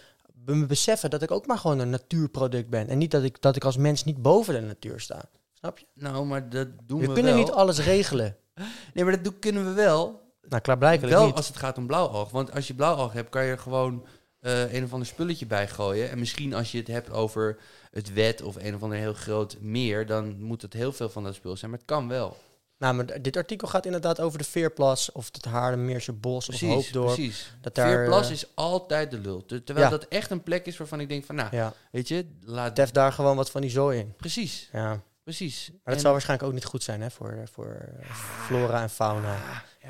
me 0.44 0.66
beseffen 0.66 1.10
dat 1.10 1.22
ik 1.22 1.30
ook 1.30 1.46
maar 1.46 1.58
gewoon 1.58 1.78
een 1.78 1.90
natuurproduct 1.90 2.68
ben. 2.68 2.88
En 2.88 2.98
niet 2.98 3.10
dat 3.10 3.22
ik, 3.22 3.40
dat 3.40 3.56
ik 3.56 3.64
als 3.64 3.76
mens 3.76 4.04
niet 4.04 4.22
boven 4.22 4.54
de 4.54 4.60
natuur 4.60 5.00
sta. 5.00 5.24
Snap 5.52 5.78
je? 5.78 5.86
nou, 5.94 6.26
maar 6.26 6.48
dat 6.48 6.68
doen 6.84 7.00
We, 7.00 7.06
we, 7.06 7.12
kunnen 7.12 7.32
wel. 7.32 7.42
niet 7.42 7.52
alles 7.52 7.78
regelen. 7.78 8.36
Nee, 8.94 9.04
maar 9.04 9.12
dat 9.12 9.24
doen, 9.24 9.38
kunnen 9.38 9.64
we 9.64 9.72
wel. 9.72 10.20
Nou, 10.48 10.62
klaarblijkelijk 10.62 11.16
Wel 11.16 11.26
niet. 11.26 11.34
als 11.34 11.48
het 11.48 11.56
gaat 11.56 11.78
om 11.78 11.86
blauwalg. 11.86 12.30
Want 12.30 12.54
als 12.54 12.66
je 12.66 12.74
blauwalg 12.74 13.12
hebt, 13.12 13.28
kan 13.28 13.44
je 13.44 13.50
er 13.50 13.58
gewoon 13.58 14.06
eh, 14.40 14.74
een 14.74 14.84
of 14.84 14.92
ander 14.92 15.08
spulletje 15.08 15.46
bij 15.46 15.68
gooien. 15.68 16.10
En 16.10 16.18
misschien 16.18 16.54
als 16.54 16.72
je 16.72 16.78
het 16.78 16.86
hebt 16.86 17.10
over 17.10 17.58
het 17.90 18.12
wet 18.12 18.42
of 18.42 18.56
een 18.56 18.74
of 18.74 18.82
ander 18.82 18.98
heel 18.98 19.12
groot 19.14 19.56
meer, 19.60 20.06
dan 20.06 20.42
moet 20.42 20.62
het 20.62 20.72
heel 20.72 20.92
veel 20.92 21.08
van 21.08 21.24
dat 21.24 21.34
spul 21.34 21.56
zijn. 21.56 21.70
Maar 21.70 21.80
het 21.80 21.88
kan 21.88 22.08
wel. 22.08 22.36
Nou, 22.78 22.94
maar 22.94 23.22
dit 23.22 23.36
artikel 23.36 23.68
gaat 23.68 23.84
inderdaad 23.86 24.20
over 24.20 24.38
de 24.38 24.44
Veerplas... 24.44 25.12
of 25.12 25.28
het 25.32 25.44
Haarlemmeerse 25.44 26.12
Bos 26.12 26.48
of 26.48 26.56
Precies, 26.58 26.74
Hoopdorp. 26.74 27.14
precies. 27.14 27.52
Dat 27.60 27.74
daar, 27.74 27.88
Veerplas 27.88 28.26
eh, 28.26 28.32
is 28.32 28.46
altijd 28.54 29.10
de 29.10 29.18
lul. 29.18 29.44
Ter- 29.46 29.64
Terwijl 29.64 29.86
Ja. 29.86 29.92
dat 29.98 30.08
echt 30.08 30.30
een 30.30 30.42
plek 30.42 30.66
is 30.66 30.76
waarvan 30.76 31.00
ik 31.00 31.08
denk 31.08 31.24
van, 31.24 31.34
nou, 31.34 31.48
Ja, 31.56 31.72
weet 31.92 32.08
je, 32.08 32.26
laat... 32.44 32.76
def 32.76 32.90
daar 32.90 33.12
gewoon 33.12 33.36
wat 33.36 33.50
van 33.50 33.60
die 33.60 33.70
zooi 33.70 33.98
in. 33.98 34.14
Precies, 34.16 34.68
Ja. 34.72 35.02
precies. 35.24 35.68
Maar 35.70 35.78
dat 35.84 35.94
En- 35.94 36.00
zal 36.00 36.12
waarschijnlijk 36.12 36.48
ook 36.48 36.54
niet 36.54 36.64
goed 36.64 36.82
zijn 36.82 37.00
hè, 37.00 37.10
voor, 37.10 37.42
voor 37.52 37.66
eh, 38.00 38.10
flora 38.46 38.82
en 38.82 38.90
fauna. 38.90 39.36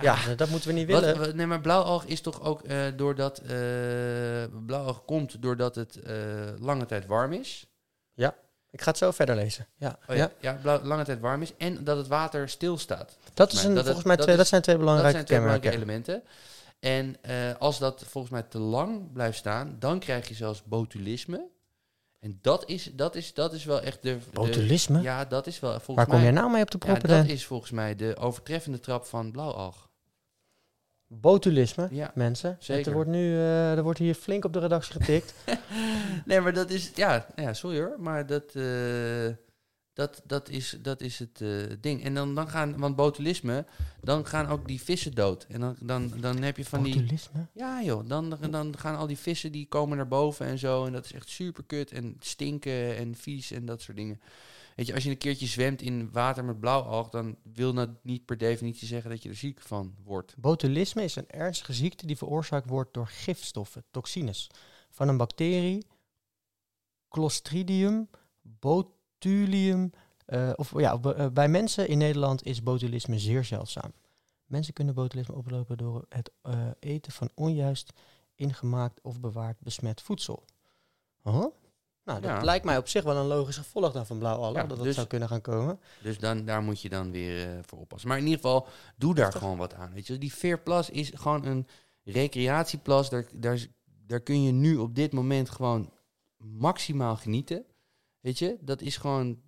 Ja, 0.00 0.16
dat 0.36 0.48
moeten 0.48 0.68
we 0.68 0.74
niet 0.74 0.86
willen. 0.86 1.18
wat- 1.18 1.34
nee, 1.34 1.46
maar 1.46 1.60
blauwalg 1.60 2.04
is 2.04 2.20
toch 2.20 2.42
ook 2.42 2.62
eh, 2.62 2.82
doordat... 2.96 3.38
eh 3.38 3.48
blauwalg 4.66 5.04
komt 5.04 5.42
doordat 5.42 5.74
het 5.74 5.96
eh, 5.96 6.14
lange 6.58 6.86
tijd 6.86 7.06
warm 7.06 7.32
is. 7.32 7.66
Ik 8.70 8.80
ga 8.82 8.88
het 8.90 8.98
zo 8.98 9.10
verder 9.10 9.34
lezen. 9.36 9.66
Ja, 9.76 9.98
Oh, 10.08 10.16
ja. 10.16 10.22
ja, 10.22 10.30
ja 10.52 10.58
blauw, 10.62 10.82
lange 10.82 11.04
tijd 11.04 11.20
warm 11.20 11.42
is. 11.42 11.52
En 11.56 11.84
dat 11.84 11.96
het 11.96 12.06
water 12.08 12.48
stilstaat. 12.48 13.16
Dat, 13.34 13.52
is 13.52 13.58
een, 13.62 13.68
Dat 13.68 13.76
het- 13.76 13.84
volgens 13.84 14.04
mij 14.06 14.16
dat 14.16 14.24
twee, 14.24 14.34
is- 14.36 14.40
dat 14.40 14.50
zijn 14.50 14.62
twee 14.62 14.76
belangrijke 14.76 15.18
dat 15.18 15.26
zijn 15.28 15.40
twee 15.40 15.40
belangrijke 15.48 15.76
elementen. 15.76 16.22
En 16.80 17.16
eh, 17.22 17.34
als 17.58 17.78
dat 17.78 18.04
volgens 18.08 18.32
mij 18.32 18.42
te 18.42 18.58
lang 18.58 19.12
blijft 19.12 19.38
staan, 19.38 19.76
dan 19.78 19.98
krijg 19.98 20.28
je 20.28 20.34
zelfs 20.34 20.62
botulisme. 20.64 21.46
En 22.20 22.38
dat 22.42 22.68
is, 22.68 22.90
dat 22.94 23.14
is, 23.14 23.34
dat 23.34 23.52
is 23.52 23.64
wel 23.64 23.80
echt 23.80 24.02
de... 24.02 24.18
de- 24.18 24.24
Botulisme? 24.32 25.00
ja, 25.02 25.24
dat 25.24 25.46
is 25.46 25.60
wel 25.60 25.70
volgens 25.70 25.96
Waar 25.96 26.06
kom 26.06 26.14
mij... 26.14 26.24
jij 26.24 26.32
nou 26.32 26.50
mee 26.50 26.62
op 26.62 26.70
de 26.70 26.78
ja, 26.80 26.84
proppen? 26.86 27.08
dat 27.08 27.18
dan? 27.26 27.34
is 27.34 27.46
volgens 27.46 27.70
mij 27.70 27.94
de 27.96 28.16
overtreffende 28.16 28.80
trap 28.80 29.04
van 29.06 29.30
blauwalg. 29.32 29.87
Botulisme, 31.10 31.88
Ja. 31.90 32.10
mensen. 32.14 32.56
zeker. 32.58 32.86
Er 32.86 32.92
wordt, 32.92 33.10
nu, 33.10 33.34
eh, 33.34 33.72
er 33.76 33.82
wordt 33.82 33.98
hier 33.98 34.14
flink 34.14 34.44
op 34.44 34.52
de 34.52 34.58
redactie 34.58 34.92
getikt. 34.92 35.34
Nee, 36.24 36.40
maar 36.40 36.52
dat 36.52 36.70
is... 36.70 36.90
Ja, 36.94 37.26
ja 37.36 37.52
sorry 37.54 37.78
hoor. 37.78 37.94
Maar 37.98 38.26
dat, 38.26 38.54
eh, 38.54 39.34
dat, 39.92 40.22
dat, 40.26 40.48
is, 40.48 40.78
dat 40.82 41.00
is 41.00 41.18
het 41.18 41.40
eh, 41.40 41.48
ding. 41.80 42.04
En 42.04 42.14
dan, 42.14 42.34
dan 42.34 42.48
gaan... 42.48 42.78
Want 42.78 42.96
botulisme, 42.96 43.64
dan 44.00 44.26
gaan 44.26 44.48
ook 44.48 44.68
die 44.68 44.80
vissen 44.82 45.12
dood. 45.14 45.46
En 45.48 45.60
dan, 45.60 45.76
dan, 45.80 46.12
dan 46.20 46.42
heb 46.42 46.56
je 46.56 46.64
van 46.64 46.82
die... 46.82 46.94
Botulisme? 46.94 47.46
Ja 47.52 47.82
joh, 47.82 48.08
dan, 48.08 48.38
dan 48.50 48.78
gaan 48.78 48.96
al 48.96 49.06
die 49.06 49.18
vissen 49.18 49.52
die 49.52 49.66
komen 49.68 49.96
naar 49.96 50.08
boven 50.08 50.46
en 50.46 50.58
zo. 50.58 50.84
En 50.86 50.92
dat 50.92 51.04
is 51.04 51.12
echt 51.12 51.28
super 51.28 51.64
kut 51.64 51.92
en 51.92 52.16
stinken 52.20 52.96
en 52.96 53.14
vies 53.14 53.50
en 53.50 53.66
dat 53.66 53.82
soort 53.82 53.96
dingen. 53.96 54.20
Weet 54.78 54.86
je, 54.86 54.94
als 54.94 55.04
je 55.04 55.10
een 55.10 55.18
keertje 55.18 55.46
zwemt 55.46 55.82
in 55.82 56.12
water 56.12 56.44
met 56.44 56.60
blauwalg, 56.60 57.08
dan 57.08 57.36
wil 57.42 57.72
dat 57.72 57.90
niet 58.02 58.24
per 58.24 58.38
definitie 58.38 58.86
zeggen 58.86 59.10
dat 59.10 59.22
je 59.22 59.28
er 59.28 59.34
ziek 59.34 59.60
van 59.60 59.94
wordt. 60.04 60.34
Botulisme 60.36 61.02
is 61.02 61.16
een 61.16 61.30
ernstige 61.30 61.72
ziekte 61.72 62.06
die 62.06 62.16
veroorzaakt 62.16 62.68
wordt 62.68 62.94
door 62.94 63.06
gifstoffen, 63.06 63.84
toxines, 63.90 64.50
van 64.90 65.08
een 65.08 65.16
bacterie, 65.16 65.86
Clostridium 67.08 68.08
botulium. 68.42 69.90
eh, 70.26 70.50
of 70.56 70.78
ja, 70.80 71.00
eh, 71.00 71.26
bij 71.26 71.48
mensen 71.48 71.88
in 71.88 71.98
Nederland 71.98 72.44
is 72.44 72.62
botulisme 72.62 73.18
zeer 73.18 73.44
zeldzaam. 73.44 73.92
Mensen 74.46 74.74
kunnen 74.74 74.94
botulisme 74.94 75.34
oplopen 75.34 75.76
door 75.76 76.06
het 76.08 76.30
eh, 76.42 76.68
eten 76.78 77.12
van 77.12 77.30
onjuist 77.34 77.92
ingemaakt 78.34 79.00
of 79.02 79.20
bewaard 79.20 79.60
besmet 79.60 80.00
voedsel. 80.00 80.44
Oh? 81.22 81.54
Nou, 82.08 82.20
dat 82.20 82.30
Ja. 82.30 82.44
lijkt 82.44 82.64
mij 82.64 82.76
op 82.76 82.88
zich 82.88 83.04
wel 83.04 83.16
een 83.16 83.26
logisch 83.26 83.56
gevolg 83.56 83.92
dan 83.92 84.06
van 84.06 84.18
blauwalg, 84.18 84.54
Ja, 84.54 84.60
dat 84.60 84.76
dat 84.76 84.86
dus- 84.86 84.94
zou 84.94 85.06
kunnen 85.06 85.28
gaan 85.28 85.40
komen. 85.40 85.80
Dus 86.02 86.18
dan, 86.18 86.44
daar 86.44 86.62
moet 86.62 86.80
je 86.80 86.88
dan 86.88 87.10
weer 87.10 87.46
eh, 87.46 87.58
voor 87.66 87.78
oppassen. 87.78 88.08
Maar 88.08 88.18
in 88.18 88.24
ieder 88.24 88.40
geval, 88.40 88.66
doe 88.96 89.14
daar 89.14 89.32
gewoon 89.32 89.56
wat 89.58 89.74
aan. 89.74 89.92
Weet 89.92 90.06
je. 90.06 90.18
Die 90.18 90.34
Veerplas 90.34 90.90
is 90.90 91.10
gewoon 91.14 91.44
een 91.44 91.66
recreatieplas. 92.04 93.10
Daar, 93.10 93.26
daar, 93.32 93.66
daar 94.06 94.20
kun 94.20 94.42
je 94.42 94.52
nu 94.52 94.76
op 94.76 94.94
dit 94.94 95.12
moment 95.12 95.50
gewoon 95.50 95.92
maximaal 96.36 97.16
genieten. 97.16 97.64
Weet 98.20 98.38
je, 98.38 98.56
dat 98.60 98.80
is 98.80 98.96
gewoon... 98.96 99.40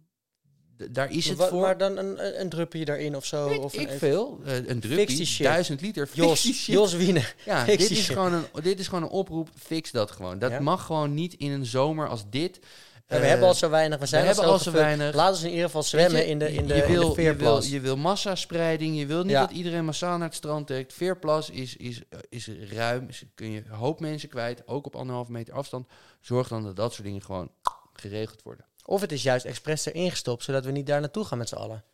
Daar 0.91 1.11
is 1.12 1.28
het 1.28 1.39
maar, 1.39 1.49
voor. 1.49 1.61
maar 1.61 1.78
dan 1.78 1.97
een, 1.97 2.41
een, 2.41 2.49
druppeltje 2.49 2.87
daarin 2.87 3.16
of 3.16 3.24
zo. 3.24 3.49
Weet 3.49 3.59
of 3.59 3.74
ik 3.74 3.91
een, 3.91 3.99
veel. 3.99 4.41
Eh, 4.45 4.55
een 4.68 4.81
druppie, 4.81 5.37
duizend 5.43 5.81
liter. 5.81 6.09
Jos, 6.12 6.41
shit. 6.41 6.64
Jos 6.64 6.93
Wiener. 6.93 7.35
Ja, 7.45 7.64
Fix 7.64 7.78
dit 7.89 7.91
is, 7.99 8.05
shit. 8.05 8.14
gewoon 8.16 8.33
een, 8.33 8.45
dit 8.62 8.78
is 8.78 8.89
gewoon 8.89 9.03
een 9.05 9.11
oproep. 9.11 9.49
Fix 9.59 9.91
dat 9.91 10.11
gewoon. 10.11 10.39
Dat 10.39 10.51
Ja? 10.51 10.61
mag 10.61 10.85
gewoon 10.87 11.14
niet 11.14 11.35
in 11.35 11.51
een 11.51 11.66
zomer 11.66 12.09
als 12.09 12.24
dit. 12.31 12.59
We 13.07 13.16
Eh, 13.16 13.22
hebben 13.28 13.49
al 13.49 13.55
zo 13.55 13.70
weinig. 13.70 13.99
We 13.99 14.07
zijn 14.07 14.26
hebben 14.26 14.45
al 14.45 14.51
al 14.53 14.59
zo 14.59 14.72
weinig. 14.72 15.14
Laten 15.14 15.41
we 15.41 15.47
in 15.47 15.53
ieder 15.53 15.66
geval 15.66 15.83
zwemmen 15.83 16.20
je, 16.20 16.26
in 16.26 16.39
de, 16.39 16.53
in 16.53 16.66
de, 16.66 16.74
je 16.74 16.83
in 16.83 16.87
wil, 16.87 16.87
de 16.87 16.93
je 16.93 16.99
wil, 16.99 17.14
veerplas. 17.14 17.68
je 17.68 17.81
wil 17.81 17.97
massaspreiding. 17.97 18.99
Je 18.99 19.07
wil 19.07 19.22
niet 19.22 19.31
Ja. 19.31 19.41
dat 19.41 19.51
iedereen 19.51 19.85
massaal 19.85 20.18
naar 20.18 20.26
het 20.26 20.37
strand 20.37 20.66
trekt. 20.66 20.93
Veerplas 20.93 21.51
is, 21.51 21.76
is, 21.76 22.03
eh, 22.09 22.18
is 22.28 22.49
ruim. 22.72 23.09
Is, 23.09 23.22
kun 23.35 23.51
je 23.51 23.62
een 23.66 23.74
hoop 23.76 24.01
mensen 24.01 24.28
kwijt. 24.28 24.62
Ook 24.66 24.87
op 24.87 24.97
anderhalve 24.97 25.33
meter 25.33 25.55
afstand. 25.55 25.87
Zorg 26.20 26.49
dan 26.49 26.62
dat 26.64 26.76
dat 26.76 26.93
soort 26.93 27.05
dingen 27.07 27.22
gewoon 27.22 27.51
geregeld 27.93 28.43
worden. 28.43 28.64
Of 28.91 29.01
het 29.01 29.12
is 29.12 29.22
juist 29.22 29.45
expres 29.45 29.86
erin 29.86 30.11
gestopt, 30.11 30.45
zodat 30.45 30.64
we 30.64 30.70
niet 30.70 30.86
daar 30.86 31.01
naartoe 31.01 31.24
gaan 31.24 31.38
met 31.38 31.49
z'n 31.49 31.55
allen. 31.55 31.84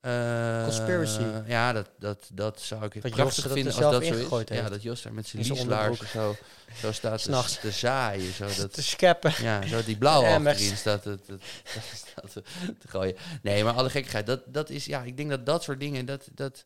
Eh, 0.00 0.62
Conspiracy. 0.64 1.22
Ja, 1.46 1.72
dat, 1.72 1.90
dat, 1.98 2.28
dat 2.32 2.60
zou 2.60 2.84
ik 2.84 3.02
Dat 3.02 3.10
prachtig 3.12 3.42
vinden 3.52 3.66
als 3.72 3.76
dat 3.80 3.92
zo 3.92 4.00
is. 4.00 4.06
ingegooid 4.08 4.48
Ja, 4.48 4.54
heeft. 4.54 4.68
dat 4.70 4.82
Jos 4.82 5.02
daar 5.02 5.12
met 5.12 5.26
zijn 5.26 5.42
lieslaars 5.42 6.10
zo, 6.10 6.36
zo 6.80 6.92
staat 6.92 7.16
te, 7.18 7.22
S'nachts. 7.22 7.60
te 7.60 7.70
zaaien. 7.70 8.32
Zo 8.32 8.46
dat, 8.56 8.72
Te 8.72 8.82
scheppen. 8.82 9.32
Ja, 9.42 9.66
zo 9.66 9.82
die 9.84 9.96
blauwe 9.96 10.28
achterin 10.48 10.76
staat 10.76 11.02
te, 11.02 11.18
te, 11.26 11.36
staat 12.04 12.32
te, 12.32 12.42
te 12.78 12.88
gooien. 12.88 13.16
Nee, 13.42 13.64
maar 13.64 13.72
alle 13.74 13.90
gekkigheid, 13.90 14.26
dat, 14.26 14.40
dat 14.46 14.70
is, 14.70 14.84
ja, 14.84 15.02
ik 15.02 15.16
denk 15.16 15.30
dat 15.30 15.46
dat 15.46 15.62
soort 15.62 15.80
dingen, 15.80 16.06
dat, 16.06 16.28
dat, 16.34 16.64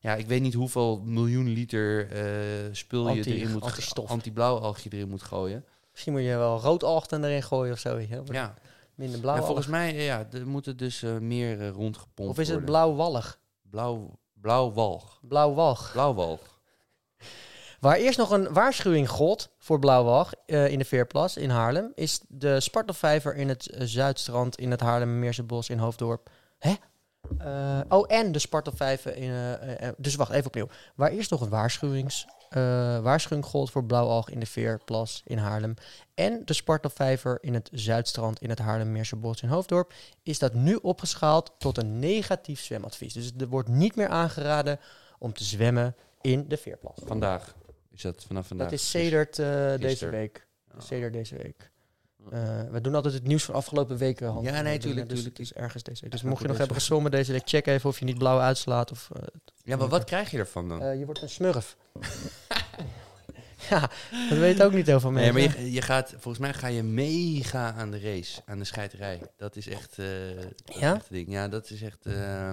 ja, 0.00 0.14
ik 0.14 0.26
weet 0.26 0.40
niet 0.42 0.54
hoeveel 0.54 1.00
miljoen 1.04 1.48
liter 1.48 2.10
eh, 2.12 2.24
spul 2.72 3.02
je 3.08 3.08
Anti- 3.16 3.32
erin 3.34 3.50
moet, 3.50 3.62
antistof. 3.62 4.10
anti-blauw 4.10 4.58
algje 4.58 4.90
erin 4.92 5.08
moet 5.08 5.22
gooien. 5.22 5.64
Misschien 5.90 6.12
moet 6.12 6.22
je 6.22 6.36
wel 6.36 6.60
rood 6.60 6.82
algten 6.84 7.24
erin 7.24 7.42
gooien 7.42 7.72
of 7.72 7.78
zo. 7.78 7.98
Ja, 8.26 8.54
Minder 9.00 9.20
blauw 9.20 9.36
ja 9.36 9.42
volgens 9.42 9.66
mij, 9.66 9.94
ja, 9.94 10.26
er 10.32 10.46
moet 10.46 10.66
het 10.66 10.78
dus 10.78 11.02
eh, 11.02 11.18
meer 11.18 11.60
eh, 11.60 11.70
rondgepompt 11.70 12.30
Of 12.32 12.38
is 12.38 12.48
het 12.48 12.56
worden. 12.56 12.64
blauwwallig? 12.64 13.40
blauw, 13.70 14.18
blauw 14.32 14.72
walg, 14.72 15.18
Blauwwalg. 15.22 15.92
blauw 15.92 16.14
walg. 16.14 16.40
Waar 17.80 17.96
eerst 17.96 18.18
nog 18.18 18.30
een 18.30 18.52
waarschuwing 18.52 19.08
gold 19.08 19.50
voor 19.58 19.78
blauwwalg 19.78 20.32
eh, 20.46 20.68
in 20.68 20.78
de 20.78 20.84
Veerplas 20.84 21.36
in 21.36 21.50
Haarlem... 21.50 21.92
is 21.94 22.20
de 22.28 22.60
Spartelvijver 22.60 23.36
in 23.36 23.48
het 23.48 23.74
Zuidstrand 23.78 24.56
in 24.58 24.70
het 24.70 24.80
Haarlemmermeerse 24.80 25.42
bos 25.42 25.68
in 25.68 25.78
Hoofddorp. 25.78 26.30
Hè? 26.58 26.74
Oh, 27.88 28.04
en 28.08 28.32
de 28.32 28.38
Spartelvijver 28.38 29.16
in... 29.16 29.56
dus 29.96 30.14
wacht, 30.14 30.30
even 30.32 30.46
opnieuw. 30.46 30.68
Waar 30.94 31.10
eerst 31.10 31.30
nog 31.30 31.40
een 31.40 31.48
waarschuwings, 31.48 32.26
waarschuwing 33.02 33.44
gold 33.44 33.70
voor 33.70 33.84
blauwalg 33.84 34.30
in 34.30 34.40
de 34.40 34.46
Veerplas 34.46 35.22
in 35.24 35.38
Haarlem... 35.38 35.74
en 36.14 36.42
de 36.44 36.52
Spartelvijver 36.52 37.38
in 37.40 37.54
het 37.54 37.68
Zuidstrand 37.72 38.40
in 38.40 38.48
het 38.48 38.58
Haarlemmermeerse 38.58 39.16
bos 39.16 39.42
in 39.42 39.48
Hoofddorp... 39.48 39.92
is 40.22 40.38
dat 40.38 40.54
nu 40.54 40.74
opgeschaald 40.74 41.52
tot 41.58 41.78
een 41.78 41.98
negatief 41.98 42.60
zwemadvies. 42.60 43.12
Dus 43.12 43.32
er 43.38 43.48
wordt 43.48 43.68
niet 43.68 43.96
meer 43.96 44.08
aangeraden 44.08 44.78
om 45.18 45.32
te 45.32 45.44
zwemmen 45.44 45.96
in 46.20 46.48
de 46.48 46.56
Veerplas. 46.56 46.98
Vandaag 47.04 47.54
is 47.90 48.02
dat 48.02 48.24
vanaf 48.26 48.46
vandaag. 48.46 48.70
Dat 48.70 48.78
is 48.78 48.90
sedert 48.90 49.38
eh, 49.38 49.74
deze 49.76 50.08
week. 50.08 50.46
Ja. 50.74 50.80
Sedert 50.80 51.12
deze 51.12 51.36
week. 51.36 51.70
Eh, 52.30 52.62
we 52.70 52.80
doen 52.80 52.94
altijd 52.94 53.14
het 53.14 53.26
nieuws 53.26 53.44
van 53.44 53.54
afgelopen 53.54 53.96
weken. 53.96 54.28
hand- 54.28 54.46
Ja, 54.46 54.60
nee, 54.60 54.78
tuurlijk, 54.78 55.08
Dus 55.08 55.22
tuurlijk. 55.22 55.50
ergens 55.56 55.82
deze 55.82 56.02
week. 56.02 56.10
Dus 56.10 56.22
mocht 56.22 56.42
je 56.42 56.48
nog 56.48 56.58
hebben 56.58 56.76
gesommen 56.76 57.10
deze 57.10 57.32
week, 57.32 57.42
check 57.44 57.66
even 57.66 57.88
of 57.88 57.98
je 57.98 58.04
niet 58.04 58.18
blauw 58.18 58.38
uitslaat. 58.40 58.90
Of, 58.90 59.10
eh, 59.16 59.22
Ja, 59.64 59.76
maar 59.76 59.88
wat 59.88 60.04
krijg 60.04 60.30
je 60.30 60.38
ervan 60.38 60.68
dan? 60.68 60.82
eh, 60.82 60.98
je 60.98 61.04
wordt 61.04 61.22
een 61.22 61.28
smurf. 61.28 61.76
ja, 63.70 63.80
dat 64.28 64.38
weet 64.38 64.62
ook 64.62 64.72
niet 64.72 64.92
over 64.92 65.12
Nee, 65.12 65.32
mensen. 65.32 65.50
maar 65.54 65.60
je, 65.66 65.72
je 65.72 65.82
gaat, 65.82 66.08
volgens 66.10 66.38
mij 66.38 66.54
ga 66.54 66.66
je 66.66 66.82
mega 66.82 67.72
aan 67.72 67.90
de 67.90 68.00
race, 68.00 68.40
aan 68.46 68.58
de 68.58 68.64
scheiterij. 68.64 69.20
Dat 69.36 69.56
is 69.56 69.66
echt, 69.68 69.96
dat 69.96 70.76
Ja? 70.78 70.94
echt 70.94 71.10
ding. 71.10 71.28
Ja, 71.32 71.48
dat 71.48 71.70
is 71.70 71.82
echt, 71.82 72.06
eh, 72.06 72.50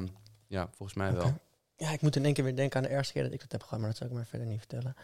ja, 0.47 0.69
volgens 0.75 0.97
mij 0.97 1.13
wel. 1.13 1.33
Ja, 1.75 1.91
ik 1.91 2.01
moet 2.01 2.15
in 2.15 2.25
één 2.25 2.33
keer 2.33 2.43
weer 2.43 2.55
denken 2.55 2.77
aan 2.77 2.83
de 2.83 2.89
eerste 2.95 3.13
keer 3.13 3.23
dat 3.23 3.33
ik 3.33 3.39
dat 3.41 3.51
heb 3.51 3.63
gehad, 3.63 3.79
maar 3.79 3.89
dat 3.89 3.97
zal 3.97 4.07
ik 4.07 4.13
maar 4.13 4.25
verder 4.25 4.47
niet 4.47 4.59
vertellen. 4.59 4.95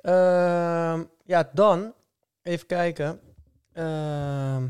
Ehm, 0.00 1.04
ja, 1.24 1.50
dan 1.52 1.92
even 2.42 2.66
kijken. 2.66 3.20
Ehm, 3.76 4.62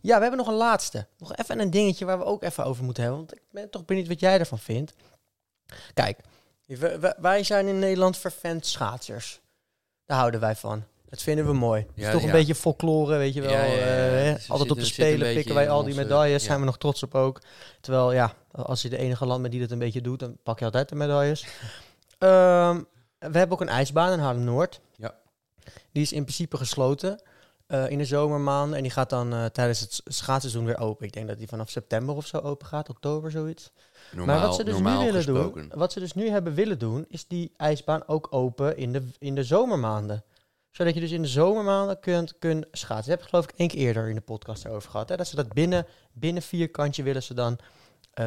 ja, 0.00 0.16
we 0.16 0.20
hebben 0.22 0.36
nog 0.36 0.46
een 0.46 0.54
laatste. 0.54 1.06
Nog 1.18 1.36
even 1.36 1.60
een 1.60 1.70
dingetje 1.70 2.04
waar 2.04 2.18
we 2.18 2.24
ook 2.24 2.42
even 2.42 2.64
over 2.64 2.84
moeten 2.84 3.02
hebben. 3.02 3.20
Want 3.20 3.34
ik 3.34 3.42
ben 3.50 3.70
toch 3.70 3.84
benieuwd 3.84 4.08
wat 4.08 4.20
jij 4.20 4.38
ervan 4.38 4.58
vindt. 4.58 4.94
Kijk, 5.94 6.18
wij 7.18 7.42
zijn 7.44 7.66
in 7.66 7.78
Nederland 7.78 8.16
vervent 8.16 8.66
schaatsers. 8.66 9.40
Daar 10.06 10.18
houden 10.18 10.40
wij 10.40 10.56
van. 10.56 10.84
Dat 11.08 11.22
vinden 11.22 11.46
we 11.46 11.52
mooi. 11.52 11.80
Het 11.80 11.90
Ja, 11.94 12.06
is 12.06 12.12
toch 12.12 12.22
een 12.22 12.30
beetje 12.30 12.54
folklore, 12.54 13.16
weet 13.16 13.34
je 13.34 13.40
wel. 13.40 13.50
Ja, 13.50 13.64
eh, 13.64 14.48
altijd 14.48 14.70
op 14.70 14.78
de 14.78 14.84
Spelen 14.84 15.34
pikken 15.34 15.54
wij 15.54 15.70
al 15.70 15.82
die 15.82 15.94
medailles. 15.94 16.44
Zijn 16.44 16.58
we 16.60 16.64
nog 16.64 16.78
trots 16.78 17.02
op 17.02 17.14
ook. 17.14 17.40
Terwijl, 17.80 18.12
ja, 18.12 18.34
als 18.52 18.82
je 18.82 18.88
de 18.88 18.96
enige 18.96 19.26
land 19.26 19.40
bent 19.40 19.52
die 19.52 19.62
dat 19.62 19.70
een 19.70 19.78
beetje 19.78 20.00
doet, 20.00 20.18
dan 20.18 20.36
pak 20.42 20.58
je 20.58 20.64
altijd 20.64 20.88
de 20.88 20.94
medailles. 20.94 21.46
Ehm, 22.18 22.82
we 23.18 23.38
hebben 23.38 23.50
ook 23.50 23.60
een 23.60 23.68
ijsbaan 23.68 24.12
in 24.12 24.18
Haarlem-Noord. 24.18 24.80
Ja. 24.96 25.14
Die 25.92 26.02
is 26.02 26.12
in 26.12 26.22
principe 26.22 26.56
gesloten 26.56 27.22
eh, 27.74 27.90
in 27.90 27.98
de 27.98 28.04
zomermaanden. 28.04 28.76
En 28.76 28.82
die 28.82 28.92
gaat 28.92 29.10
dan 29.10 29.32
eh, 29.32 29.44
tijdens 29.44 29.80
het 29.80 30.00
schaatsseizoen 30.04 30.64
weer 30.64 30.78
open. 30.78 31.06
Ik 31.06 31.12
denk 31.12 31.28
dat 31.28 31.38
die 31.38 31.48
vanaf 31.48 31.70
september 31.70 32.14
of 32.14 32.26
zo 32.26 32.38
open 32.38 32.66
gaat, 32.66 32.88
oktober 32.88 33.30
zoiets. 33.30 33.70
Normaal, 34.12 34.36
maar 34.36 34.46
wat 34.46 34.56
ze 34.56 34.64
dus 34.64 34.78
nu 34.78 34.82
willen 34.82 35.12
gesproken. 35.12 35.68
doen, 35.68 35.78
wat 35.78 35.92
ze 35.92 36.00
dus 36.00 36.14
nu 36.14 36.28
hebben 36.28 36.54
willen 36.54 36.78
doen, 36.78 37.04
is 37.08 37.26
die 37.26 37.52
ijsbaan 37.56 38.06
ook 38.06 38.26
open 38.30 38.76
in 38.76 38.92
de, 38.92 39.02
in 39.18 39.34
de 39.34 39.44
zomermaanden. 39.44 40.24
Zodat 40.70 40.94
je 40.94 41.00
dus 41.00 41.10
in 41.10 41.22
de 41.22 41.28
zomermaanden 41.28 42.00
kunt, 42.00 42.38
kunt 42.38 42.66
schaatsen. 42.72 43.10
Dat 43.10 43.18
heb 43.18 43.20
ik 43.20 43.28
geloof 43.28 43.44
ik 43.44 43.52
één 43.56 43.68
keer 43.68 43.78
eerder 43.78 44.08
in 44.08 44.14
de 44.14 44.20
podcast 44.20 44.64
erover 44.64 44.90
gehad. 44.90 45.08
Hè? 45.08 45.16
Dat 45.16 45.28
ze 45.28 45.36
dat 45.36 45.52
binnen, 45.52 45.86
binnen 46.12 46.42
vierkantje 46.42 47.02
willen 47.02 47.22
ze 47.22 47.34
dan 47.34 47.58
eh, 48.10 48.26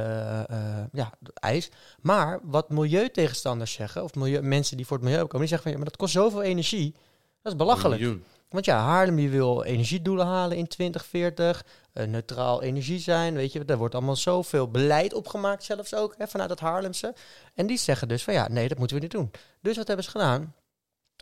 ja, 0.92 1.14
ijs. 1.34 1.70
Maar 2.02 2.40
wat 2.44 2.70
milieutegenstanders 2.70 3.74
zeggen, 3.74 4.04
of 4.04 4.16
milieu, 4.16 4.42
mensen 4.42 4.78
die 4.78 4.86
voor 4.86 4.98
het 4.98 5.06
milieu 5.06 5.22
komen, 5.22 5.40
die 5.40 5.48
zeggen 5.48 5.64
van 5.64 5.72
ja, 5.72 5.78
maar 5.78 5.88
dat 5.88 5.98
kost 5.98 6.14
zoveel 6.14 6.42
energie. 6.42 6.96
Dat 7.42 7.52
is 7.52 7.58
belachelijk. 7.58 8.02
Miljoen. 8.02 8.24
Want 8.50 8.66
ja, 8.66 8.80
Haarlem 8.80 9.30
wil 9.30 9.64
energiedoelen 9.64 10.26
halen 10.26 10.58
in 10.58 10.68
2040. 10.68 11.66
eh, 11.94 12.06
neutraal 12.06 12.62
energie 12.62 13.00
zijn, 13.00 13.36
weet 13.36 13.52
je. 13.52 13.66
Daar 13.66 13.78
wordt 13.78 13.96
allemaal 13.96 14.16
zoveel 14.16 14.72
beleid 14.72 15.14
opgemaakt 15.14 15.64
zelfs 15.64 15.96
ook, 15.96 16.16
hè, 16.18 16.28
vanuit 16.28 16.50
het 16.50 16.60
Haarlemse. 16.60 17.14
En 17.54 17.68
die 17.68 17.78
zeggen 17.78 18.08
dus 18.08 18.24
van 18.24 18.34
ja, 18.34 18.48
nee, 18.48 18.68
dat 18.68 18.78
moeten 18.78 18.96
we 18.96 19.02
niet 19.02 19.12
doen. 19.12 19.32
Dus 19.62 19.78
wat 19.78 19.88
hebben 19.88 20.06
ze 20.06 20.12
gedaan? 20.12 20.54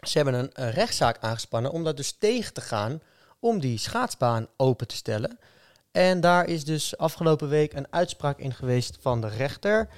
Ze 0.08 0.18
hebben 0.18 0.34
een, 0.54 0.72
rechtszaak 0.72 1.18
aangespannen 1.20 1.72
om 1.72 1.84
dat 1.84 1.98
dus 1.98 2.12
tegen 2.12 2.54
te 2.54 2.62
gaan... 2.62 3.02
om 3.40 3.60
die 3.60 3.78
schaatsbaan 3.78 4.48
open 4.58 4.88
te 4.88 4.96
stellen. 4.96 5.40
En 5.92 6.22
daar 6.22 6.46
is 6.46 6.66
dus 6.66 6.98
afgelopen 6.98 7.50
week 7.50 7.74
een 7.74 7.88
uitspraak 7.90 8.40
in 8.40 8.54
geweest 8.54 8.98
van 9.02 9.22
de 9.22 9.28
rechter... 9.28 9.90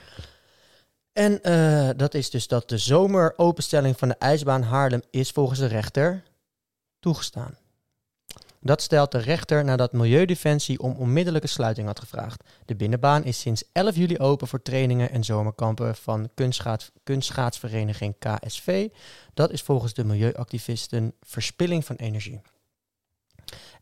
En 1.13 1.43
eh, 1.43 1.89
dat 1.95 2.13
is 2.13 2.29
dus 2.29 2.47
dat 2.47 2.69
de 2.69 2.77
zomeropenstelling 2.77 3.97
van 3.97 4.07
de 4.07 4.15
ijsbaan 4.17 4.61
Haarlem 4.61 5.01
is 5.09 5.31
volgens 5.31 5.59
de 5.59 5.65
rechter 5.65 6.23
toegestaan. 6.99 7.57
Dat 8.59 8.81
stelt 8.81 9.11
de 9.11 9.17
rechter 9.17 9.63
nadat 9.63 9.93
Milieudefensie 9.93 10.79
om 10.79 10.95
onmiddellijke 10.95 11.47
sluiting 11.47 11.87
had 11.87 11.99
gevraagd. 11.99 12.43
De 12.65 12.75
binnenbaan 12.75 13.23
is 13.23 13.39
sinds 13.39 13.63
11 13.71 13.95
juli 13.95 14.17
open 14.17 14.47
voor 14.47 14.61
trainingen 14.61 15.09
en 15.09 15.23
zomerkampen 15.23 15.95
van 15.95 16.29
kunstschaats, 16.33 16.91
kunstschaatsvereniging 17.03 18.15
KSV. 18.19 18.89
Dat 19.33 19.51
is 19.51 19.61
volgens 19.61 19.93
de 19.93 20.03
milieuactivisten 20.03 21.13
verspilling 21.21 21.85
van 21.85 21.95
energie. 21.95 22.41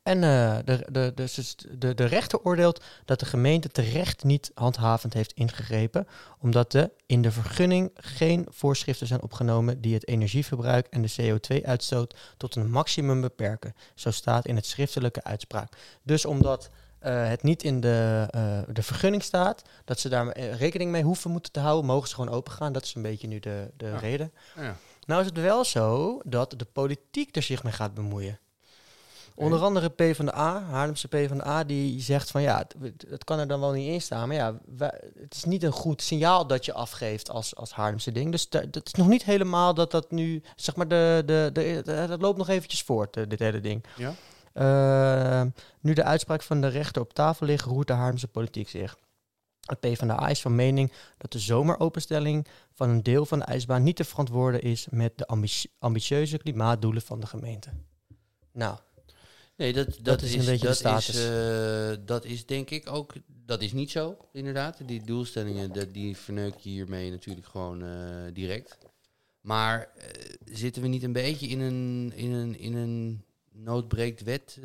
En 0.05 0.23
eh, 0.23 0.57
de, 0.65 0.87
de, 0.91 1.11
de, 1.15 1.77
de, 1.77 1.93
de 1.93 2.05
rechter 2.05 2.39
oordeelt 2.43 2.83
dat 3.05 3.19
de 3.19 3.25
gemeente 3.25 3.69
terecht 3.69 4.23
niet 4.23 4.51
handhavend 4.53 5.13
heeft 5.13 5.33
ingegrepen, 5.33 6.07
omdat 6.39 6.73
er 6.73 6.91
in 7.05 7.21
de 7.21 7.31
vergunning 7.31 7.91
geen 7.95 8.45
voorschriften 8.49 9.07
zijn 9.07 9.21
opgenomen 9.21 9.81
die 9.81 9.93
het 9.93 10.07
energieverbruik 10.07 10.87
en 10.89 11.01
de 11.01 11.11
CO2-uitstoot 11.21 12.15
tot 12.37 12.55
een 12.55 12.71
maximum 12.71 13.21
beperken. 13.21 13.75
Zo 13.95 14.11
staat 14.11 14.45
in 14.45 14.55
het 14.55 14.65
schriftelijke 14.65 15.23
uitspraak. 15.23 15.73
Dus 16.03 16.25
omdat 16.25 16.69
eh, 16.99 17.27
het 17.27 17.43
niet 17.43 17.63
in 17.63 17.79
de, 17.79 18.27
eh, 18.29 18.59
de 18.73 18.83
vergunning 18.83 19.23
staat, 19.23 19.61
dat 19.85 19.99
ze 19.99 20.09
daar 20.09 20.37
rekening 20.39 20.91
mee 20.91 21.03
hoeven 21.03 21.31
moeten 21.31 21.51
te 21.51 21.59
houden, 21.59 21.85
mogen 21.85 22.07
ze 22.09 22.15
gewoon 22.15 22.33
open 22.33 22.51
gaan. 22.53 22.73
Dat 22.73 22.83
is 22.83 22.95
een 22.95 23.01
beetje 23.01 23.27
nu 23.27 23.39
de, 23.39 23.71
de 23.77 23.85
Ja. 23.87 23.97
reden. 23.97 24.31
Ja. 24.55 24.75
Nou 25.05 25.21
is 25.21 25.27
het 25.27 25.37
wel 25.41 25.63
zo 25.63 26.19
dat 26.25 26.53
de 26.57 26.65
politiek 26.65 27.35
er 27.35 27.41
zich 27.43 27.63
mee 27.63 27.73
gaat 27.73 27.93
bemoeien. 27.93 28.39
Onder 29.35 29.61
andere 29.63 29.89
PvdA, 29.89 30.61
Haarlemse 30.63 31.07
PvdA, 31.07 31.63
die 31.63 32.01
zegt 32.01 32.31
van 32.31 32.41
ja, 32.41 32.57
het, 32.79 33.05
het 33.09 33.23
kan 33.23 33.39
er 33.39 33.47
dan 33.47 33.59
wel 33.59 33.71
niet 33.71 33.87
in 33.93 34.01
staan. 34.01 34.27
Maar 34.27 34.37
ja, 34.37 34.57
wij- 34.65 35.01
het 35.19 35.33
is 35.35 35.43
niet 35.43 35.63
een 35.63 35.71
goed 35.71 36.01
signaal 36.01 36.47
dat 36.47 36.65
je 36.65 36.73
afgeeft 36.73 37.29
als, 37.29 37.55
als 37.55 37.71
Haarlemse 37.71 38.11
ding. 38.11 38.31
Dus 38.31 38.49
da- 38.49 38.59
het 38.59 38.81
is 38.85 38.91
nog 38.93 39.07
niet 39.07 39.23
helemaal 39.23 39.73
dat 39.73 39.91
dat 39.91 40.11
nu, 40.11 40.43
zeg 40.55 40.75
maar, 40.75 40.87
de, 40.87 41.23
de, 41.25 41.49
de, 41.53 41.81
de- 41.85 42.05
dat 42.07 42.21
loopt 42.21 42.37
nog 42.37 42.49
eventjes 42.49 42.81
voort, 42.83 43.17
eh, 43.17 43.23
dit 43.27 43.39
hele 43.39 43.59
ding. 43.61 43.85
Ja? 43.97 44.13
Eh, 44.53 45.41
nu 45.79 45.93
de 45.93 46.03
uitspraak 46.03 46.41
van 46.41 46.61
de 46.61 46.67
rechter 46.67 47.01
op 47.01 47.13
tafel 47.13 47.45
ligt, 47.45 47.65
roert 47.65 47.87
de 47.87 47.93
Haarlemse 47.93 48.27
politiek 48.27 48.69
zich. 48.69 48.97
Het 49.59 49.79
PvdA 49.79 50.27
is 50.27 50.41
van 50.41 50.55
mening 50.55 50.91
dat 51.17 51.31
de 51.31 51.39
zomeropenstelling 51.39 52.47
van 52.73 52.89
een 52.89 53.03
deel 53.03 53.25
van 53.25 53.39
de 53.39 53.45
ijsbaan 53.45 53.83
niet 53.83 53.95
te 53.95 54.03
verantwoorden 54.03 54.61
is 54.61 54.87
met 54.89 55.17
de 55.17 55.27
ambitie- 55.27 55.71
ambitieuze 55.79 56.37
klimaatdoelen 56.37 57.01
van 57.01 57.19
de 57.19 57.27
gemeente. 57.27 57.69
Nou, 58.51 58.77
Nee, 59.57 59.73
dat, 59.73 59.97
dat, 60.01 60.21
is 60.21 60.33
is, 60.33 60.39
een 60.39 60.45
beetje 60.45 60.59
de 60.59 60.67
dat 60.67 60.75
status. 60.75 61.07
Is, 61.07 61.25
eh, 61.25 62.05
dat 62.05 62.25
is 62.25 62.45
denk 62.45 62.69
ik 62.69 62.91
ook, 62.91 63.13
dat 63.45 63.61
is 63.61 63.73
niet 63.73 63.91
zo, 63.91 64.17
inderdaad. 64.31 64.77
Die 64.85 65.03
doelstellingen, 65.03 65.73
dat, 65.73 65.93
die 65.93 66.17
verneuk 66.17 66.57
je 66.57 66.69
hiermee 66.69 67.11
natuurlijk 67.11 67.47
gewoon 67.47 67.83
eh, 67.83 67.89
direct. 68.33 68.77
Maar 69.41 69.89
eh, 69.97 70.07
zitten 70.45 70.81
we 70.81 70.87
niet 70.87 71.03
een 71.03 71.13
beetje 71.13 71.47
in 71.47 71.59
een, 71.59 72.11
in 72.15 72.31
een, 72.31 72.59
in 72.59 72.75
een 72.75 73.23
noodbreekt 73.51 74.23
wet 74.23 74.59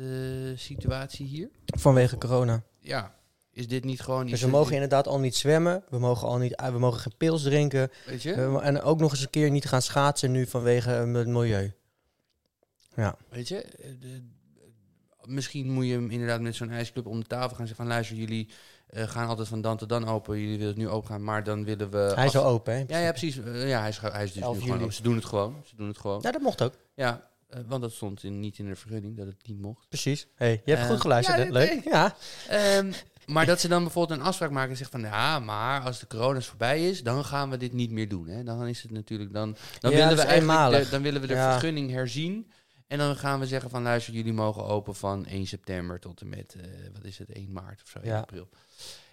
situatie 0.55 1.25
hier? 1.25 1.49
Vanwege 1.65 2.17
corona. 2.17 2.63
Ja, 2.79 3.15
is 3.51 3.67
dit 3.67 3.83
niet 3.83 4.01
gewoon... 4.01 4.27
Dus 4.27 4.41
we 4.41 4.47
mogen 4.47 4.73
inderdaad 4.73 5.07
al 5.07 5.19
niet 5.19 5.35
zwemmen. 5.35 5.83
We 5.89 5.99
mogen 5.99 6.27
al 6.27 6.37
niet, 6.37 6.61
we 6.71 6.79
mogen 6.79 6.99
geen 6.99 7.17
pils 7.17 7.43
drinken. 7.43 7.91
Weet 8.05 8.21
je? 8.21 8.59
En 8.61 8.81
ook 8.81 8.99
nog 8.99 9.11
eens 9.11 9.21
een 9.21 9.29
keer 9.29 9.51
niet 9.51 9.65
gaan 9.65 9.81
schaatsen 9.81 10.31
nu 10.31 10.47
vanwege 10.47 10.89
het 10.89 11.27
milieu. 11.27 11.73
Ja. 12.95 13.17
Weet 13.29 13.47
je, 13.47 13.65
misschien 15.31 15.71
moet 15.71 15.85
je 15.85 15.93
hem 15.93 16.09
inderdaad 16.09 16.41
met 16.41 16.55
zo'n 16.55 16.69
ijsclub 16.69 17.05
om 17.05 17.19
de 17.19 17.25
tafel 17.27 17.49
gaan 17.55 17.67
zeggen 17.67 17.75
van 17.75 17.87
luister, 17.87 18.15
jullie 18.15 18.47
eh, 18.87 19.07
gaan 19.07 19.27
altijd 19.27 19.47
van 19.47 19.61
dan 19.61 19.77
tot 19.77 19.89
dan 19.89 20.07
open, 20.07 20.39
jullie 20.39 20.57
willen 20.57 20.67
het 20.67 20.77
nu 20.77 20.89
open 20.89 21.09
gaan, 21.09 21.23
maar 21.23 21.43
dan 21.43 21.63
willen 21.63 21.89
we... 21.91 22.11
Hij 22.15 22.25
is 22.25 22.37
al 22.37 22.45
open, 22.45 22.73
hè? 22.73 22.83
Ja, 22.87 22.97
ja, 22.97 23.09
precies. 23.09 23.37
Eh, 23.39 23.69
ja, 23.69 23.79
hij 23.79 23.89
is, 23.89 23.99
hij 23.99 24.23
is 24.23 24.33
dus 24.33 24.41
11 24.43 24.55
nu 24.55 24.61
gewoon 24.61 24.81
open. 24.81 24.93
Ze 24.93 25.01
doen 25.01 25.15
het 25.15 25.25
gewoon. 25.25 25.55
Ze 25.65 25.75
doen 25.75 25.87
het 25.87 25.97
gewoon. 25.97 26.19
Ja, 26.21 26.31
dat 26.31 26.41
mocht 26.41 26.61
ook. 26.61 26.73
Ja, 26.95 27.29
eh, 27.49 27.59
want 27.67 27.81
dat 27.81 27.91
stond 27.91 28.23
in, 28.23 28.39
niet 28.39 28.57
in 28.57 28.67
de 28.67 28.75
vergunning 28.75 29.17
dat 29.17 29.25
het 29.25 29.47
niet 29.47 29.59
mocht. 29.59 29.87
Precies. 29.89 30.27
hey, 30.35 30.61
je 30.65 30.73
hebt 30.75 30.87
goed 30.87 31.01
geluisterd, 31.01 31.37
ja, 31.37 31.43
hè? 31.43 31.49
Leuk. 31.51 31.69
nee. 31.69 31.81
Ja. 31.85 32.15
Ehm, 32.47 32.91
maar 33.33 33.45
dat 33.45 33.59
ze 33.59 33.67
dan 33.67 33.83
bijvoorbeeld 33.83 34.19
een 34.19 34.25
afspraak 34.25 34.51
maken 34.51 34.69
en 34.69 34.77
zeggen 34.77 34.99
van 34.99 35.09
ja, 35.09 35.39
maar 35.39 35.81
als 35.81 35.99
de 35.99 36.07
corona 36.07 36.41
voorbij 36.41 36.89
is, 36.89 37.03
dan 37.03 37.25
gaan 37.25 37.49
we 37.49 37.57
dit 37.57 37.73
niet 37.73 37.91
meer 37.91 38.09
doen. 38.09 38.27
Hè? 38.27 38.43
Dan 38.43 38.67
is 38.67 38.81
het 38.81 38.91
natuurlijk 38.91 39.33
dan. 39.33 39.55
Dan 39.79 39.91
Ja, 39.91 39.97
willen 39.97 40.15
we 40.15 40.21
eigenlijk 40.21 40.83
de, 40.83 40.89
dan 40.89 41.01
willen 41.01 41.21
we 41.21 41.27
de 41.27 41.33
Ja. 41.33 41.51
vergunning 41.51 41.91
herzien. 41.91 42.51
En 42.91 42.97
dan 42.97 43.15
gaan 43.15 43.39
we 43.39 43.47
zeggen 43.47 43.69
van 43.69 43.81
luister, 43.83 44.13
jullie 44.13 44.33
mogen 44.33 44.65
open 44.65 44.95
van 44.95 45.25
1 45.25 45.47
september 45.47 45.99
tot 45.99 46.21
en 46.21 46.29
met 46.29 46.55
eh, 46.55 46.63
wat 46.93 47.03
is 47.03 47.17
het, 47.17 47.31
1 47.31 47.51
maart 47.51 47.81
of 47.81 47.87
zo, 47.89 47.99
1 47.99 48.07
Ja. 48.07 48.19
april. 48.19 48.49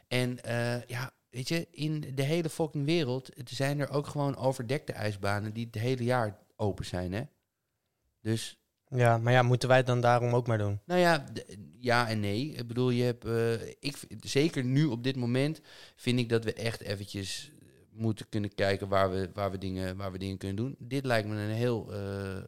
En 0.08 0.42
eh, 0.44 0.82
ja, 0.82 1.10
weet 1.30 1.48
je, 1.48 1.66
in 1.70 2.12
de 2.14 2.22
hele 2.22 2.48
fucking 2.48 2.84
wereld 2.84 3.30
het 3.34 3.50
zijn 3.50 3.80
er 3.80 3.90
ook 3.90 4.06
gewoon 4.06 4.36
overdekte 4.36 4.92
ijsbanen 4.92 5.52
die 5.52 5.66
het 5.66 5.74
hele 5.82 6.04
jaar 6.04 6.38
open 6.56 6.84
zijn, 6.84 7.12
hè? 7.12 7.22
Dus 8.20 8.58
ja, 8.88 9.18
maar 9.18 9.32
ja, 9.32 9.42
moeten 9.42 9.68
wij 9.68 9.76
het 9.76 9.86
dan 9.86 10.00
daarom 10.00 10.34
ook 10.34 10.46
maar 10.46 10.58
doen? 10.58 10.80
nou 10.84 11.00
ja, 11.00 11.24
ja 11.78 12.08
en 12.08 12.20
nee. 12.20 12.52
Ik 12.52 12.66
bedoel, 12.66 12.90
je 12.90 13.02
hebt, 13.02 13.24
eh, 13.24 13.68
ik, 13.80 13.96
zeker 14.20 14.64
nu 14.64 14.84
op 14.84 15.02
dit 15.04 15.16
moment 15.16 15.60
vind 15.96 16.18
ik 16.18 16.28
dat 16.28 16.44
we 16.44 16.52
echt 16.52 16.80
eventjes 16.80 17.50
moeten 17.98 18.28
kunnen 18.28 18.54
kijken 18.54 18.88
waar 18.88 19.10
we, 19.10 19.30
waar 19.34 19.50
we, 19.50 19.58
dingen, 19.58 19.96
waar 19.96 20.12
we 20.12 20.18
dingen 20.18 20.38
kunnen 20.38 20.56
doen. 20.56 20.76
Dit 20.78 21.04
lijkt 21.04 21.28
me 21.28 21.34
een 21.34 21.50
heel, 21.50 21.92
eh, 21.92 22.36
eh, 22.36 22.42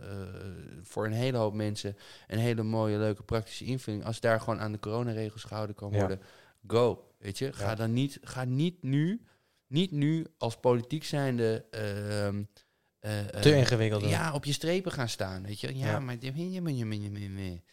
voor 0.82 1.06
een 1.06 1.12
hele 1.12 1.36
hoop 1.36 1.54
mensen 1.54 1.96
een 2.28 2.38
hele 2.38 2.62
mooie, 2.62 2.98
leuke, 2.98 3.22
praktische 3.22 3.64
invulling. 3.64 4.04
Als 4.04 4.20
daar 4.20 4.40
gewoon 4.40 4.60
aan 4.60 4.72
de 4.72 4.78
coronaregels 4.78 5.44
gehouden 5.44 5.76
kan 5.76 5.90
Ja. 5.92 5.98
worden, 5.98 6.20
go. 6.66 7.04
Weet 7.18 7.38
je, 7.38 7.52
ga 7.52 7.68
Ja. 7.68 7.74
dan 7.74 7.92
niet, 7.92 8.18
ga 8.22 8.44
niet 8.44 8.82
nu, 8.82 9.20
niet 9.66 9.90
nu 9.90 10.26
als 10.38 10.56
politiek 10.56 11.04
zijnde... 11.04 11.64
eh, 11.70 13.40
Te 13.40 13.56
ingewikkeld 13.56 14.02
ja, 14.08 14.34
op 14.34 14.44
je 14.44 14.52
strepen 14.52 14.92
gaan 14.92 15.08
staan, 15.08 15.42
weet 15.42 15.60
je. 15.60 15.78
Ja, 15.78 15.86
Ja. 15.86 16.00
maar... 16.00 16.16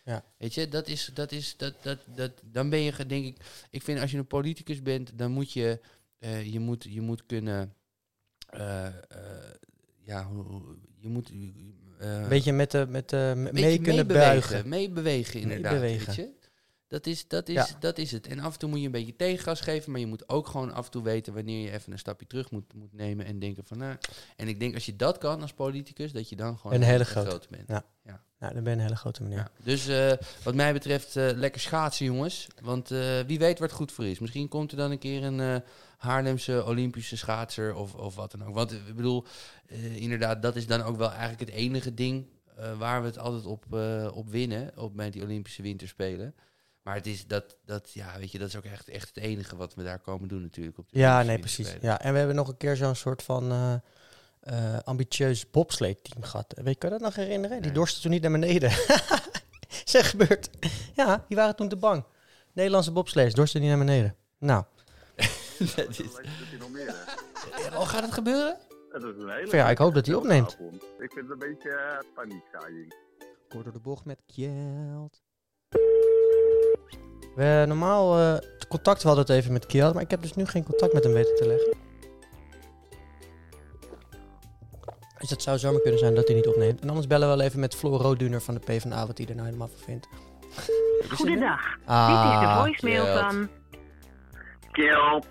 Ja. 0.03 0.23
Weet 0.37 0.53
je, 0.53 0.67
dat 0.67 0.87
is, 0.87 1.11
dat 1.13 1.31
is, 1.31 1.57
dat, 1.57 1.73
dat, 1.81 1.97
dat, 2.15 2.31
dan 2.43 2.69
ben 2.69 2.79
je, 2.79 3.05
denk 3.05 3.25
ik, 3.25 3.37
ik 3.69 3.81
vind 3.81 3.99
als 3.99 4.11
je 4.11 4.17
een 4.17 4.27
politicus 4.27 4.81
bent, 4.81 5.17
dan 5.17 5.31
moet 5.31 5.51
je, 5.53 5.79
eh, 6.19 6.51
je 6.53 6.59
moet, 6.59 6.83
je 6.89 7.01
moet 7.01 7.25
kunnen, 7.25 7.73
eh, 8.49 8.85
eh, 8.85 8.93
ja, 10.03 10.25
hoe- 10.25 10.75
je 10.99 11.09
moet, 11.09 11.29
Een 11.99 12.29
beetje 12.29 12.53
met 12.53 12.71
de, 12.71 12.85
met 12.89 13.09
de, 13.09 13.33
mee 13.35 13.51
kunnen 13.81 13.95
meebewegen, 13.95 14.13
buigen. 14.49 14.69
Meebewegen, 14.69 15.39
inderdaad, 15.39 15.71
Meebewegen. 15.71 16.05
weet 16.05 16.15
je. 16.15 16.35
Dat 16.87 17.05
is, 17.05 17.27
dat, 17.27 17.47
is, 17.49 17.55
Ja. 17.55 17.67
dat 17.79 17.97
is 17.97 18.11
het. 18.11 18.27
En 18.27 18.39
af 18.39 18.53
en 18.53 18.59
toe 18.59 18.69
moet 18.69 18.79
je 18.79 18.85
een 18.85 18.91
beetje 18.91 19.15
tegengas 19.15 19.61
geven, 19.61 19.91
maar 19.91 19.99
je 19.99 20.05
moet 20.07 20.29
ook 20.29 20.47
gewoon 20.47 20.73
af 20.73 20.85
en 20.85 20.91
toe 20.91 21.03
weten 21.03 21.33
wanneer 21.33 21.61
je 21.63 21.71
even 21.71 21.91
een 21.91 21.99
stapje 21.99 22.27
terug 22.27 22.51
moet, 22.51 22.73
moet 22.73 22.93
nemen 22.93 23.25
en 23.25 23.39
denken 23.39 23.63
van, 23.65 23.77
nou, 23.77 23.95
en 24.35 24.47
ik 24.47 24.59
denk 24.59 24.73
als 24.73 24.85
je 24.85 24.95
dat 24.95 25.17
kan 25.17 25.41
als 25.41 25.53
politicus, 25.53 26.11
dat 26.11 26.29
je 26.29 26.35
dan 26.35 26.57
gewoon 26.57 26.75
Een 26.75 26.81
hele 26.87 27.05
grote. 27.05 27.47
bent. 27.49 27.67
Ja. 27.67 27.85
Nou, 28.39 28.53
dan 28.53 28.63
ben 28.63 28.71
je 28.73 28.77
een 28.77 28.83
hele 28.85 28.95
grote 28.95 29.23
meneer. 29.23 29.37
Ja. 29.37 29.49
Dus 29.63 29.89
wat 30.43 30.55
mij 30.55 30.73
betreft 30.73 31.15
lekker 31.15 31.61
schaatsen, 31.61 32.05
jongens. 32.05 32.47
Want 32.61 32.89
wie 33.27 33.39
weet 33.39 33.59
het 33.59 33.71
goed 33.71 33.91
voor 33.91 34.05
is. 34.05 34.19
Misschien 34.19 34.47
komt 34.47 34.71
er 34.71 34.77
dan 34.77 34.91
een 34.91 34.99
keer 34.99 35.23
een 35.23 35.61
Haarlemse 35.97 36.65
Olympische 36.65 37.17
schaatser 37.17 37.75
of, 37.75 37.93
of 37.93 38.15
wat 38.15 38.31
dan 38.31 38.45
ook. 38.45 38.53
Want 38.53 38.71
eh, 38.71 38.87
ik 38.87 38.95
bedoel, 38.95 39.25
eh, 39.67 40.01
inderdaad, 40.01 40.41
dat 40.41 40.55
is 40.55 40.67
dan 40.67 40.81
ook 40.81 40.97
wel 40.97 41.09
eigenlijk 41.09 41.39
het 41.39 41.49
enige 41.49 41.93
ding 41.93 42.25
eh, 42.57 42.77
waar 42.77 43.01
we 43.01 43.07
het 43.07 43.19
altijd 43.19 43.45
op, 43.45 43.65
op 44.13 44.29
winnen. 44.29 44.71
Op 44.77 44.95
met 44.95 45.13
die 45.13 45.21
Olympische 45.21 45.61
Winterspelen. 45.61 46.35
Maar 46.81 46.95
het 46.95 47.07
is 47.07 47.27
dat, 47.27 47.57
dat, 47.65 47.91
ja, 47.93 48.19
weet 48.19 48.31
je, 48.31 48.39
dat 48.39 48.47
is 48.47 48.55
ook 48.55 48.63
echt, 48.63 48.89
echt 48.89 49.07
het 49.07 49.23
enige 49.23 49.55
wat 49.55 49.73
we 49.73 49.83
daar 49.83 49.99
komen 49.99 50.27
doen 50.27 50.41
natuurlijk. 50.41 50.77
Op 50.77 50.89
de 50.89 50.99
Ja, 50.99 51.23
nee, 51.23 51.39
precies. 51.39 51.75
Ja, 51.81 52.01
en 52.01 52.11
we 52.11 52.17
hebben 52.17 52.35
nog 52.35 52.47
een 52.47 52.57
keer 52.57 52.75
zo'n 52.75 52.95
soort 52.95 53.23
van 53.23 53.81
ambitieus 54.83 55.49
bobsleedteam 55.49 56.23
gehad. 56.23 56.53
Weet 56.55 56.73
je, 56.73 56.75
kan 56.75 56.89
je 56.89 56.97
dat 56.97 57.05
nog 57.05 57.15
herinneren? 57.15 57.61
Die 57.61 57.71
dorsten 57.71 58.01
toen 58.01 58.11
niet 58.11 58.21
naar 58.21 58.31
beneden. 58.31 58.71
zeg 59.85 60.09
gebeurd. 60.09 60.49
Ja, 60.93 61.25
die 61.27 61.37
waren 61.37 61.55
toen 61.55 61.69
te 61.69 61.75
bang. 61.75 62.03
Nederlandse 62.53 62.91
bobslees 62.91 63.33
dorsten 63.33 63.61
niet 63.61 63.69
naar 63.69 63.79
beneden. 63.79 64.15
Nou, 64.37 64.63
dat 65.75 65.89
is, 65.89 65.97
Dat 67.71 67.73
oh, 67.73 67.87
gaat 67.87 68.01
het 68.01 68.13
gebeuren? 68.13 68.57
Dat 68.91 69.03
is 69.03 69.23
een 69.23 69.29
hele 69.29 69.55
Ja, 69.57 69.69
ik 69.69 69.77
hoop 69.77 69.93
dat 69.93 70.05
hij 70.05 70.15
opneemt. 70.15 70.53
avond. 70.53 70.83
Ik 70.99 71.11
vind 71.11 71.29
het 71.29 71.29
een 71.29 71.49
beetje 71.49 71.69
uh, 71.69 72.13
paniekzaaiing. 72.15 72.93
kort 73.49 73.63
door 73.63 73.73
de 73.73 73.79
bocht 73.79 74.05
met 74.05 74.19
Kjeld. 74.33 75.21
We 77.35 77.63
normaal 77.67 78.17
eh, 78.19 78.37
contact 78.69 79.03
hadden 79.03 79.25
het 79.25 79.33
even 79.33 79.53
met 79.53 79.65
Kjeld, 79.65 79.93
maar 79.93 80.03
ik 80.03 80.11
heb 80.11 80.21
dus 80.21 80.33
nu 80.33 80.45
geen 80.45 80.63
contact 80.63 80.93
met 80.93 81.03
hem 81.03 81.13
weten 81.13 81.35
te 81.35 81.47
leggen. 81.47 81.75
Dus 85.19 85.29
het 85.29 85.41
zou 85.41 85.57
zomaar 85.57 85.81
kunnen 85.81 85.99
zijn 85.99 86.15
dat 86.15 86.27
hij 86.27 86.35
niet 86.35 86.47
opneemt. 86.47 86.81
En 86.81 86.87
anders 86.89 87.07
bellen 87.07 87.29
we 87.29 87.35
wel 87.35 87.45
even 87.45 87.59
met 87.59 87.75
Floor 87.75 87.99
Rooduner 88.01 88.41
van 88.41 88.53
de 88.53 88.59
PvdA, 88.59 89.07
wat 89.07 89.17
hij 89.17 89.27
er 89.27 89.33
nou 89.35 89.45
helemaal 89.47 89.67
van 89.67 89.79
vindt. 89.79 90.07
Goedendag. 91.09 91.77
Ah, 91.85 92.07
Dit 92.07 92.41
is 92.41 92.47
de 92.47 92.59
voicemail 92.59 93.03
Kjeld. 93.03 93.19
van... 93.19 93.49
Kill! 94.71 95.21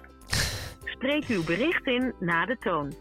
Spreek 0.96 1.24
uw 1.28 1.44
bericht 1.44 1.86
in 1.86 2.14
na 2.20 2.46
de 2.46 2.56
toon. 2.60 2.92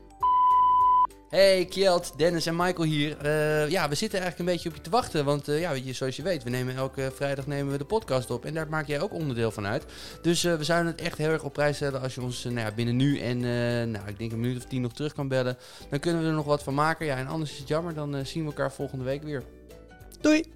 Hey 1.29 1.65
Kjeld, 1.65 2.17
Dennis 2.17 2.45
en 2.45 2.55
Michael 2.55 2.83
hier. 2.83 3.17
Eh, 3.17 3.69
ja, 3.69 3.89
we 3.89 3.95
zitten 3.95 4.19
eigenlijk 4.19 4.39
een 4.39 4.55
beetje 4.55 4.69
op 4.69 4.75
je 4.75 4.81
te 4.81 4.89
wachten. 4.89 5.25
Want 5.25 5.47
eh, 5.47 5.59
ja, 5.59 5.71
weet 5.71 5.85
je, 5.85 5.93
zoals 5.93 6.15
je 6.15 6.23
weet, 6.23 6.43
we 6.43 6.49
nemen 6.49 6.75
elke 6.75 7.11
vrijdag 7.15 7.47
nemen 7.47 7.71
we 7.71 7.77
de 7.77 7.85
podcast 7.85 8.31
op. 8.31 8.45
En 8.45 8.53
daar 8.53 8.69
maak 8.69 8.87
jij 8.87 9.01
ook 9.01 9.13
onderdeel 9.13 9.51
van 9.51 9.65
uit. 9.65 9.85
Dus 10.21 10.43
eh, 10.43 10.55
we 10.55 10.63
zouden 10.63 10.91
het 10.91 11.01
echt 11.01 11.17
heel 11.17 11.29
erg 11.29 11.43
op 11.43 11.53
prijs 11.53 11.75
stellen 11.75 12.01
als 12.01 12.15
je 12.15 12.21
ons 12.21 12.43
nou 12.43 12.59
ja, 12.59 12.71
binnen 12.71 12.95
nu 12.95 13.19
en 13.19 13.37
eh, 13.37 13.87
nou, 13.87 14.07
ik 14.07 14.17
denk 14.17 14.31
een 14.31 14.39
minuut 14.39 14.57
of 14.57 14.65
tien 14.65 14.81
nog 14.81 14.93
terug 14.93 15.13
kan 15.13 15.27
bellen. 15.27 15.57
Dan 15.89 15.99
kunnen 15.99 16.21
we 16.21 16.27
er 16.27 16.33
nog 16.33 16.45
wat 16.45 16.63
van 16.63 16.73
maken. 16.73 17.05
Ja, 17.05 17.17
en 17.17 17.27
anders 17.27 17.51
is 17.51 17.57
het 17.57 17.67
jammer. 17.67 17.93
Dan 17.93 18.25
zien 18.25 18.43
we 18.43 18.49
elkaar 18.49 18.71
volgende 18.71 19.03
week 19.03 19.23
weer. 19.23 19.43
Doei! 20.21 20.53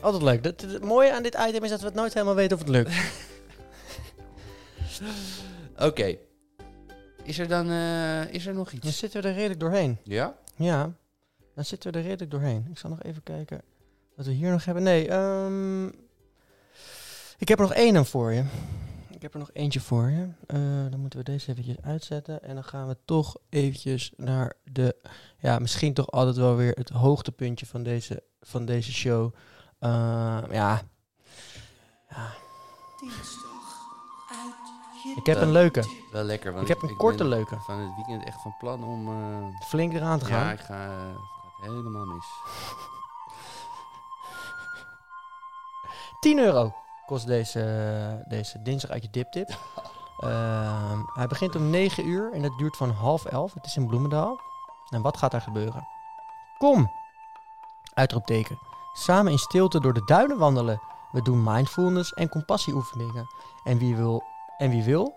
Altijd 0.00 0.22
leuk. 0.22 0.44
Het 0.44 0.84
mooie 0.84 1.12
aan 1.12 1.22
dit 1.22 1.38
item 1.48 1.64
is 1.64 1.70
dat 1.70 1.80
we 1.80 1.86
het 1.86 1.94
nooit 1.94 2.14
helemaal 2.14 2.34
weten 2.34 2.56
of 2.56 2.62
het 2.62 2.72
lukt. 2.72 2.92
Oké. 5.78 6.16
Is 7.22 7.38
er 7.38 7.48
dan 7.48 7.70
eh, 7.70 8.32
is 8.32 8.46
er 8.46 8.54
nog 8.54 8.70
Dan 8.70 8.80
iets? 8.88 8.98
zitten 8.98 9.22
we 9.22 9.28
er 9.28 9.34
redelijk 9.34 9.60
doorheen. 9.60 9.98
Ja? 10.02 10.36
Ja, 10.56 10.92
dan 11.54 11.64
zitten 11.64 11.92
we 11.92 11.98
er 11.98 12.04
redelijk 12.04 12.30
doorheen. 12.30 12.66
Ik 12.70 12.78
zal 12.78 12.90
nog 12.90 13.02
even 13.02 13.22
kijken 13.22 13.62
wat 14.16 14.26
we 14.26 14.32
hier 14.32 14.50
nog 14.50 14.64
hebben. 14.64 14.82
Nee, 14.82 15.08
ehm, 15.08 15.86
ik 17.38 17.48
heb 17.48 17.58
er 17.58 17.64
nog 17.64 17.74
één 17.74 17.96
aan 17.96 18.06
voor 18.06 18.32
je. 18.32 18.44
Ik 19.10 19.22
heb 19.22 19.32
er 19.32 19.38
nog 19.38 19.50
eentje 19.52 19.80
voor 19.80 20.10
je. 20.10 20.28
Eh, 20.46 20.58
dan 20.90 21.00
moeten 21.00 21.18
we 21.18 21.24
deze 21.24 21.50
eventjes 21.50 21.76
uitzetten. 21.82 22.42
En 22.42 22.54
dan 22.54 22.64
gaan 22.64 22.88
we 22.88 22.96
toch 23.04 23.36
eventjes 23.48 24.12
naar 24.16 24.52
de... 24.64 24.96
Ja, 25.38 25.58
misschien 25.58 25.94
toch 25.94 26.10
altijd 26.10 26.36
wel 26.36 26.56
weer 26.56 26.72
het 26.72 26.88
hoogtepuntje 26.88 27.66
van 27.66 27.82
deze, 27.82 28.22
van 28.40 28.64
deze 28.64 28.92
show. 28.92 29.34
Eh, 29.78 29.90
ja. 30.50 30.82
ja. 32.08 32.34
Ik 35.16 35.26
heb 35.26 35.40
een 35.40 35.50
leuke. 35.52 35.84
Wel 36.12 36.22
lekker. 36.22 36.52
Want 36.52 36.62
Ik 36.62 36.68
heb 36.68 36.82
een 36.90 36.96
korte 36.96 37.16
ben 37.16 37.28
leuke. 37.28 37.56
Van 37.60 37.78
het 37.78 37.94
weekend 37.94 38.24
echt 38.24 38.42
van 38.42 38.54
plan 38.58 38.84
om... 38.84 39.08
eh, 39.08 39.66
Flink 39.66 39.92
eraan 39.92 40.18
te 40.18 40.24
gaan. 40.24 40.44
ja, 40.44 40.52
ik 40.52 40.60
ga... 40.60 40.88
helemaal 41.60 42.04
mis. 42.04 42.26
10 46.20 46.38
euro 46.38 46.74
kost 47.06 47.26
deze, 47.26 48.24
deze 48.28 48.62
dinsdag 48.62 48.90
uit 48.90 49.02
je 49.02 49.10
diptip. 49.10 49.48
Ehm, 50.18 50.98
hij 51.14 51.26
begint 51.26 51.56
om 51.56 51.70
9 51.70 52.06
uur 52.08 52.32
en 52.32 52.42
het 52.42 52.58
duurt 52.58 52.76
van 52.76 52.90
half 52.90 53.24
11. 53.24 53.54
Het 53.54 53.66
is 53.66 53.76
in 53.76 53.86
Bloemendaal. 53.86 54.40
En 54.90 55.02
wat 55.02 55.16
gaat 55.16 55.32
er 55.34 55.40
gebeuren? 55.40 55.86
Kom! 56.58 56.90
Uitroepteken. 57.94 58.58
Samen 58.92 59.32
in 59.32 59.38
stilte 59.38 59.80
door 59.80 59.92
de 59.94 60.04
duinen 60.04 60.38
wandelen. 60.38 60.80
We 61.12 61.22
doen 61.22 61.42
mindfulness 61.42 62.12
en 62.12 62.28
compassieoefeningen. 62.28 63.26
En 63.64 63.78
wie 63.78 63.96
wil... 63.96 64.22
En 64.58 64.70
wie 64.70 64.82
wil... 64.82 65.14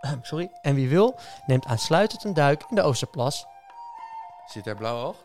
Sorry. 0.22 0.50
En 0.62 0.74
wie 0.74 0.88
wil, 0.88 1.14
neemt 1.46 1.66
aansluitend 1.66 2.24
een 2.24 2.34
duik 2.34 2.64
in 2.68 2.74
de 2.74 2.82
Oosterplas. 2.82 3.46
Zit 4.46 4.64
daar 4.64 4.76
blauw 4.76 5.06
oog? 5.06 5.16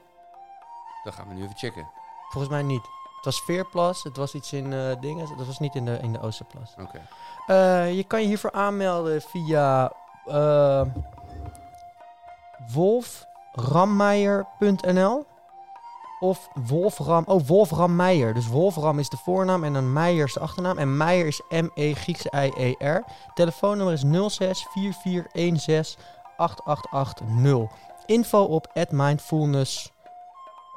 Dan 1.04 1.14
gaan 1.14 1.28
we 1.28 1.34
nu 1.34 1.44
even 1.44 1.58
checken. 1.58 1.90
Volgens 2.30 2.54
mij 2.54 2.62
niet. 2.62 2.84
Het 3.16 3.26
was 3.26 3.42
Veerplas, 3.42 4.04
het 4.04 4.18
was 4.18 4.34
iets 4.34 4.54
in 4.54 4.74
eh, 4.74 4.92
dingen, 5.00 5.38
dat 5.38 5.46
was 5.46 5.60
niet 5.60 5.76
in 5.76 5.86
de, 5.86 6.00
in 6.02 6.14
de 6.14 6.22
Oosterplas. 6.22 6.76
Oké. 6.80 7.02
Eh, 7.48 7.96
je 7.96 8.04
kan 8.04 8.22
je 8.22 8.28
hiervoor 8.28 8.52
aanmelden 8.52 9.22
via 9.22 9.92
wolframmeijer.nl 12.74 15.26
of 16.24 16.50
Wolfram, 16.68 17.24
oh 17.28 17.48
Wolfram 17.48 17.96
Meijer. 17.96 18.34
Dus 18.34 18.48
Wolfram 18.48 19.00
is 19.00 19.10
de 19.10 19.18
voornaam 19.18 19.64
en 19.64 19.74
dan 19.74 19.94
Meijer 19.94 20.26
is 20.26 20.34
de 20.34 20.40
achternaam. 20.40 20.78
En 20.78 20.98
Meijer 20.98 21.28
is 21.28 21.42
M-E 21.50 21.94
Griekse 21.94 22.32
I-E-R. 22.32 23.04
Telefoonnummer 23.34 23.94
is 23.94 24.04
06 24.28 24.68
4416 24.72 26.02
8880. 26.38 27.70
Info 28.06 28.44
op 28.44 28.68
at 28.74 28.92
mindfulness, 28.92 29.92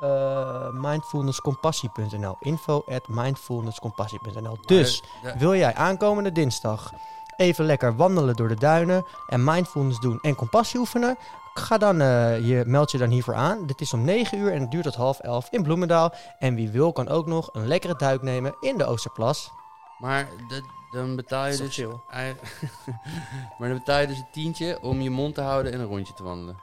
eh, 0.00 0.70
mindfulnesscompassie.nl. 0.70 2.36
Info 2.40 2.82
at 2.86 3.08
mindfulnesscompassie.nl. 3.08 4.58
Dus, 4.66 5.02
wil 5.38 5.54
jij 5.54 5.74
aankomende 5.74 6.32
dinsdag 6.32 6.92
even 7.36 7.64
lekker 7.64 7.96
wandelen 7.96 8.36
door 8.36 8.48
de 8.48 8.54
duinen 8.54 9.04
en 9.26 9.44
mindfulness 9.44 10.00
doen 10.00 10.18
en 10.22 10.34
compassie 10.34 10.80
oefenen? 10.80 11.16
Ga 11.54 11.78
dan, 11.78 12.00
eh, 12.00 12.46
je 12.46 12.62
meld 12.66 12.90
je 12.90 12.98
dan 12.98 13.10
hiervoor 13.10 13.34
aan. 13.34 13.66
Dit 13.66 13.80
is 13.80 13.92
om 13.92 14.04
9 14.04 14.38
uur 14.38 14.52
en 14.52 14.60
het 14.60 14.70
duurt 14.70 14.84
tot 14.84 14.94
half 14.94 15.18
11 15.18 15.48
in 15.50 15.62
Bloemendaal. 15.62 16.14
En 16.38 16.54
wie 16.54 16.70
wil 16.70 16.92
kan 16.92 17.08
ook 17.08 17.26
nog 17.26 17.48
een 17.52 17.66
lekkere 17.66 17.96
duik 17.96 18.22
nemen 18.22 18.56
in 18.60 18.78
de 18.78 18.84
Oosterplas. 18.84 19.50
Maar 19.98 20.28
dat, 20.48 20.62
dan 20.90 21.16
betaal 21.16 21.46
je 21.46 21.56
dus... 21.56 21.74
chill? 21.74 21.88
maar 23.58 23.68
dan 23.68 23.78
betaal 23.78 24.00
je 24.00 24.06
dus 24.06 24.18
een 24.18 24.28
tientje 24.32 24.78
om 24.82 25.00
je 25.00 25.10
mond 25.10 25.34
te 25.34 25.40
houden 25.40 25.72
en 25.72 25.80
een 25.80 25.86
rondje 25.86 26.14
te 26.14 26.22
wandelen. 26.22 26.56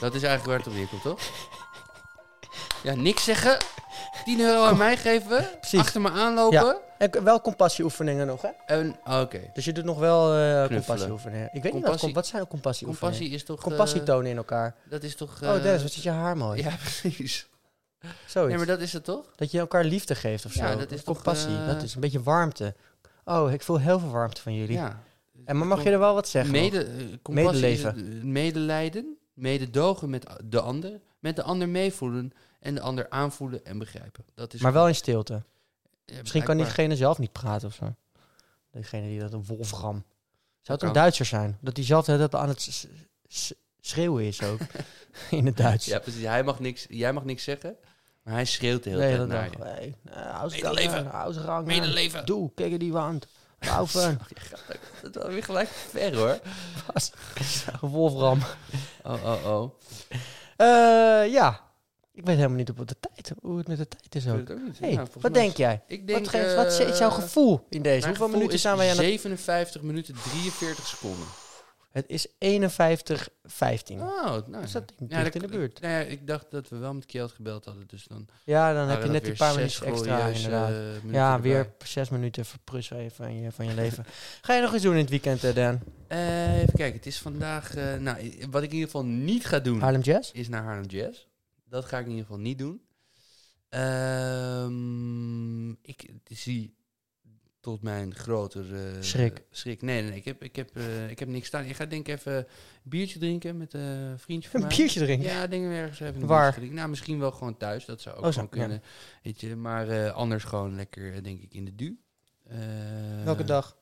Dat 0.00 0.14
is 0.14 0.22
eigenlijk 0.22 0.44
waar 0.44 0.58
het 0.58 0.66
op 0.66 0.72
neerkomt, 0.72 1.02
toch? 1.02 1.18
Ja, 2.82 2.94
niks 2.94 3.24
zeggen. 3.24 3.56
10 4.24 4.40
euro 4.40 4.64
aan 4.64 4.76
mij 4.76 4.96
geven. 4.96 5.48
Precies. 5.60 5.80
Achter 5.80 6.00
me 6.00 6.10
aanlopen. 6.10 6.76
En 7.10 7.24
wel 7.24 7.40
compassieoefeningen 7.40 8.26
nog, 8.26 8.42
hè? 8.42 8.48
En, 8.66 8.96
oh, 9.04 9.20
oké. 9.20 9.50
Dus 9.52 9.64
je 9.64 9.72
doet 9.72 9.84
nog 9.84 9.98
wel 9.98 10.34
eh 10.34 10.66
compassieoefeningen. 10.68 11.48
Ik 11.52 11.62
weet 11.62 11.72
niet 11.72 11.72
wat, 11.72 11.82
Compassie- 11.82 12.06
com- 12.06 12.14
wat 12.14 12.26
zijn 12.26 12.46
compassieoefeningen? 12.46 13.12
Compassie 13.16 13.36
is 13.40 13.44
toch... 13.44 13.56
eh, 13.58 13.64
Compassie 13.64 14.02
tonen 14.02 14.30
in 14.30 14.36
elkaar. 14.36 14.74
dat 14.88 15.02
is 15.02 15.14
toch... 15.16 15.42
oh, 15.42 15.56
eh, 15.56 15.62
Dennis, 15.62 15.82
wat 15.82 15.92
zit 15.92 16.02
je 16.02 16.10
haar 16.10 16.36
mooi. 16.36 16.62
Ja, 16.62 16.76
precies. 16.82 17.46
Zoiets. 18.26 18.48
Nee, 18.48 18.56
maar 18.56 18.66
dat 18.66 18.80
is 18.80 18.92
het 18.92 19.04
toch? 19.04 19.32
Dat 19.36 19.50
je 19.50 19.58
elkaar 19.58 19.84
liefde 19.84 20.14
geeft 20.14 20.44
of 20.44 20.52
zo. 20.52 20.64
Ja, 20.64 20.76
dat 20.76 20.90
is 20.92 21.04
toch, 21.04 21.14
Compassie, 21.14 21.56
eh, 21.56 21.66
dat 21.66 21.82
is 21.82 21.94
een 21.94 22.00
beetje 22.00 22.22
warmte. 22.22 22.74
Oh, 23.24 23.52
ik 23.52 23.62
voel 23.62 23.78
heel 23.80 23.98
veel 23.98 24.10
warmte 24.10 24.42
van 24.42 24.54
jullie. 24.54 24.76
Ja. 24.76 25.02
En 25.44 25.56
maar 25.56 25.66
mag 25.66 25.82
je 25.82 25.90
er 25.90 25.98
wel 25.98 26.14
wat 26.14 26.28
zeggen? 26.28 26.52
nog? 26.52 26.62
Mede, 26.62 26.84
eh, 26.84 27.04
compassie 27.22 27.70
is 27.70 27.82
het, 27.82 27.96
eh, 27.96 28.02
medelijden, 28.22 29.16
mededogen 29.34 30.10
met 30.10 30.26
de 30.44 30.60
ander, 30.60 31.00
met 31.18 31.36
de 31.36 31.42
ander 31.42 31.68
meevoelen 31.68 32.32
en 32.60 32.74
de 32.74 32.80
ander 32.80 33.06
aanvoelen 33.10 33.64
en 33.64 33.78
begrijpen. 33.78 34.24
Dat 34.34 34.54
is 34.54 34.60
maar 34.60 34.72
wel 34.72 34.88
in 34.88 34.94
stilte. 34.94 35.42
Misschien 36.20 36.42
kan 36.42 36.56
diegene 36.56 36.96
zelf 36.96 37.18
niet 37.18 37.32
praten 37.32 37.68
of 37.68 37.74
zo. 37.74 37.94
Degene 38.70 39.06
die 39.06 39.20
dat 39.20 39.32
een 39.32 39.44
Wolfram. 39.44 40.04
Zou 40.60 40.78
het 40.78 40.82
een 40.88 40.92
Duitser 40.94 41.26
zijn? 41.26 41.58
Dat 41.60 41.76
hij 41.76 41.86
zelf 41.86 42.04
dat 42.04 42.34
aan 42.34 42.48
het 42.48 42.88
schreeuwen 43.80 44.24
is 44.24 44.42
ook. 44.42 44.60
in 45.30 45.46
het 45.46 45.56
Duits. 45.56 45.86
Ja, 45.86 45.98
precies. 45.98 46.24
Hij 46.24 46.42
mag 46.42 46.60
niks, 46.60 46.86
jij 46.88 47.12
mag 47.12 47.24
niks 47.24 47.44
zeggen, 47.44 47.76
maar 48.22 48.34
hij 48.34 48.44
schreeuwt 48.44 48.82
de 48.82 48.90
hele 48.90 49.02
Nee, 49.02 49.16
tijd 49.16 49.28
dat 49.28 49.38
naar 49.38 49.50
dacht 49.50 49.58
je. 49.58 50.10
hey, 50.10 50.60
Medeleven. 50.62 51.10
Ausgang. 51.10 51.66
Medeleven. 51.66 52.26
Doe, 52.26 52.50
kijk 52.54 52.80
die 52.80 52.92
wand. 52.92 53.26
Laufen. 53.58 54.18
Dat 55.12 55.16
is 55.26 55.32
weer 55.32 55.44
gelijk 55.44 55.68
ver 55.68 56.16
hoor. 56.16 56.38
Wolfram. 57.92 58.40
Oh, 59.02 59.24
oh, 59.24 59.46
oh. 59.46 59.70
Eh, 60.56 61.32
ja. 61.32 61.60
Ik 62.22 62.28
weet 62.28 62.36
helemaal 62.36 62.56
niet 62.58 62.70
op 62.70 62.88
de 62.88 62.96
tijd. 63.00 63.32
Hoe 63.40 63.58
het 63.58 63.68
met 63.68 63.76
de 63.76 63.88
tijd 63.88 64.14
is 64.14 64.24
Ik 64.24 64.30
weet 64.32 64.40
ook. 64.40 64.48
het 64.48 64.56
ook 64.58 64.64
niet. 64.64 64.78
Hey, 64.78 64.92
Ja, 64.92 65.04
wat 65.20 65.34
denk 65.34 65.50
is- 65.50 65.56
jij? 65.56 65.80
Ik 65.86 66.06
denk, 66.06 66.18
wat, 66.18 66.28
geeft, 66.28 66.54
wat 66.54 66.66
is 66.66 66.98
jouw 66.98 67.08
eh, 67.08 67.14
gevoel 67.14 67.66
in 67.68 67.82
deze? 67.82 68.06
Hoeveel 68.06 68.28
minuten 68.28 68.52
is 68.54 68.60
zijn 68.60 68.76
wij 68.76 68.90
aan 68.90 68.96
het... 68.96 69.04
57 69.04 69.82
minuten 69.82 70.14
43 70.14 70.86
seconden. 70.86 71.26
Het 71.92 72.04
is 72.08 72.26
51, 72.38 73.28
15. 73.44 74.00
Oh, 74.00 74.22
nou. 74.46 74.60
Dus 74.62 74.72
dat 74.72 74.92
ja. 75.08 75.22
dat- 75.22 75.34
in 75.34 75.40
de 75.40 75.48
buurt. 75.48 75.80
Nou 75.80 75.92
ja, 75.94 76.00
ik 76.00 76.26
dacht 76.26 76.46
dat 76.50 76.68
we 76.68 76.76
wel 76.76 76.94
met 76.94 77.06
Kjeld 77.06 77.32
gebeld 77.32 77.64
hadden, 77.64 77.86
dus 77.86 78.04
dan 78.04 78.26
Ja, 78.44 78.72
dan 78.74 78.88
heb 78.88 79.02
je 79.02 79.08
net 79.08 79.24
die 79.24 79.34
paar 79.36 79.56
extra 79.56 79.86
inderdaad. 79.86 80.70
eh, 80.70 80.76
minuten 80.76 81.12
Ja, 81.12 81.34
erbij. 81.34 81.50
weer 81.50 81.70
zes 81.84 82.08
minuten 82.08 82.44
verprussen 82.44 82.96
even 82.96 83.16
van 83.16 83.40
je, 83.40 83.52
van 83.52 83.66
je 83.66 83.74
leven. 83.74 84.04
Ga 84.42 84.54
je 84.54 84.62
nog 84.62 84.72
eens 84.72 84.82
doen 84.82 84.92
in 84.94 85.00
het 85.00 85.10
weekend, 85.10 85.44
eh, 85.44 85.54
Dan? 85.54 85.80
Even 86.08 86.72
kijken, 86.74 86.96
het 86.96 87.06
is 87.06 87.18
vandaag... 87.18 87.74
nou, 87.98 88.16
wat 88.50 88.62
ik 88.62 88.68
in 88.68 88.74
ieder 88.74 88.90
geval 88.90 89.04
niet 89.04 89.46
ga 89.46 89.58
doen, 89.58 89.80
Harlem 89.80 90.00
Jazz? 90.00 90.30
is 90.32 90.48
naar 90.48 90.62
Harlem 90.62 90.86
Jazz. 90.86 91.26
Dat 91.72 91.84
ga 91.84 91.98
ik 91.98 92.04
in 92.04 92.10
ieder 92.10 92.26
geval 92.26 92.40
niet 92.40 92.58
doen. 92.58 92.82
Ehm, 93.68 95.70
ik 95.70 96.10
zie 96.24 96.74
tot 97.60 97.82
mijn 97.82 98.14
grotere 98.14 99.02
Schrik. 99.02 99.42
schrik. 99.50 99.82
Nee, 99.82 100.00
nee, 100.00 100.10
nee. 100.10 100.18
Ik 100.18 100.24
heb, 100.24 100.42
ik, 100.42 100.56
heb, 100.56 100.76
eh, 100.76 101.10
ik 101.10 101.18
heb 101.18 101.28
niks 101.28 101.46
staan. 101.46 101.64
Ik 101.64 101.76
ga 101.76 101.86
denk 101.86 102.08
ik 102.08 102.14
even 102.14 102.36
een 102.36 102.46
biertje 102.82 103.18
drinken 103.18 103.56
met 103.56 103.74
eh, 103.74 104.10
een 104.10 104.18
vriendje 104.18 104.50
van 104.50 104.60
Een 104.60 104.66
mij. 104.66 104.76
biertje 104.76 105.00
drinken? 105.00 105.28
Ja, 105.28 105.42
ik 105.42 105.50
denk 105.50 105.64
ergens 105.64 106.00
even 106.00 106.20
een 106.20 106.26
Waar? 106.26 106.58
Nou, 106.70 106.88
misschien 106.88 107.18
wel 107.18 107.30
gewoon 107.32 107.56
thuis. 107.56 107.84
Dat 107.84 108.00
zou 108.00 108.16
ook 108.16 108.24
Oh, 108.24 108.32
zo, 108.32 108.46
kunnen. 108.46 108.82
Weet 109.22 109.40
je, 109.40 109.56
maar 109.56 109.88
eh, 109.88 110.12
anders 110.14 110.44
gewoon 110.44 110.74
lekker, 110.74 111.14
eh, 111.14 111.22
denk 111.22 111.42
ik, 111.42 111.54
in 111.54 111.64
de 111.64 111.74
du. 111.74 112.00
Eh, 112.46 112.58
Welke 113.24 113.44
dag? 113.44 113.76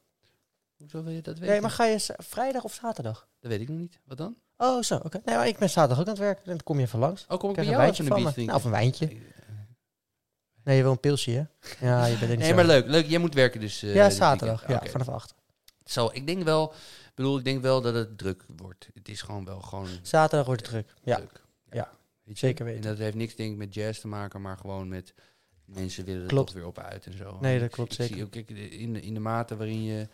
Hoezo 0.77 1.03
wil 1.03 1.13
je 1.13 1.23
dat 1.23 1.35
weten? 1.39 1.51
Nee, 1.53 1.61
maar 1.61 1.71
ga 1.71 1.85
je 1.85 2.15
vrijdag 2.17 2.65
of 2.65 2.75
zaterdag? 2.75 3.29
Dat 3.41 3.51
weet 3.51 3.61
ik 3.61 3.69
nog 3.69 3.79
niet. 3.79 4.01
Wat 4.05 4.19
dan? 4.19 4.37
Oh, 4.63 4.83
zo, 4.83 4.95
oké. 4.97 5.21
Nee, 5.25 5.37
maar 5.37 5.47
ik 5.49 5.59
ben 5.59 5.71
zaterdag 5.71 5.99
ook 5.99 6.05
aan 6.07 6.13
het 6.13 6.23
werk. 6.23 6.45
Dan 6.45 6.63
kom 6.63 6.79
je 6.79 6.85
even 6.85 6.99
langs. 6.99 7.25
Oh, 7.29 7.39
kom 7.39 7.51
ik 7.51 7.57
bij 7.57 7.65
Krijg 7.65 7.67
een 7.67 7.73
jou 7.73 8.13
wijntje 8.13 8.33
van. 8.35 8.45
Nou, 8.47 8.59
of 8.59 8.65
een 8.65 8.71
wijntje. 8.71 9.07
Nee, 10.65 10.77
je 10.77 10.83
wil 10.83 10.91
een 10.93 11.01
pilsje, 11.01 11.31
hè? 11.31 11.87
Ja, 11.87 12.05
je 12.05 12.11
bent 12.11 12.23
er 12.23 12.29
niet 12.37 12.39
Nee, 12.39 12.55
maar 12.55 12.65
leuk, 12.65 12.87
leuk. 12.87 13.07
Jij 13.07 13.19
moet 13.19 13.35
werken 13.35 13.61
dus. 13.61 13.83
eh, 13.83 13.95
Ja, 13.95 14.11
zaterdag. 14.11 14.69
Ja, 14.69 14.77
Oké. 14.77 14.89
vanaf 14.91 15.09
acht. 15.09 15.35
Zo, 15.85 16.11
ik 16.13 16.27
denk 16.27 16.43
wel, 16.43 16.73
ik 17.09 17.13
bedoel, 17.15 17.39
ik 17.39 17.45
denk 17.45 17.63
wel 17.63 17.81
dat 17.81 17.95
het 17.95 18.19
druk 18.19 18.45
wordt. 18.57 18.89
Het 18.95 19.09
is 19.09 19.23
gewoon 19.23 19.45
wel 19.45 19.61
gewoon 19.61 19.87
Zaterdag 20.03 20.47
wordt 20.47 20.61
het 20.61 20.71
druk. 20.71 20.95
Ja, 21.03 21.17
druk. 21.17 21.43
Ja, 21.71 21.91
Weet 22.25 22.39
zeker 22.39 22.65
weten. 22.65 22.83
En 22.83 22.89
dat 22.89 22.99
heeft 22.99 23.15
niks 23.17 23.35
denk 23.35 23.53
ik 23.53 23.57
met 23.59 23.75
jazz 23.75 24.01
te 24.01 24.09
maken, 24.09 24.41
maar 24.41 24.57
gewoon 24.57 24.89
met 24.89 25.15
mensen 25.65 26.05
willen 26.05 26.23
er 26.23 26.29
Klopt. 26.29 26.47
toch 26.47 26.57
weer 26.57 26.67
op 26.67 26.79
uit 26.79 27.07
en 27.07 27.17
zo. 27.17 27.39
Nee, 27.41 27.61
dat 27.61 27.71
klopt 27.71 27.93
ik 27.93 27.97
zeker. 27.97 28.15
Zie 28.15 28.25
ook, 28.25 28.35
in, 28.71 28.93
de, 28.93 29.01
in 29.01 29.15
de 29.15 29.21
mate 29.21 29.57
waarin 29.57 29.83
je 29.83 30.09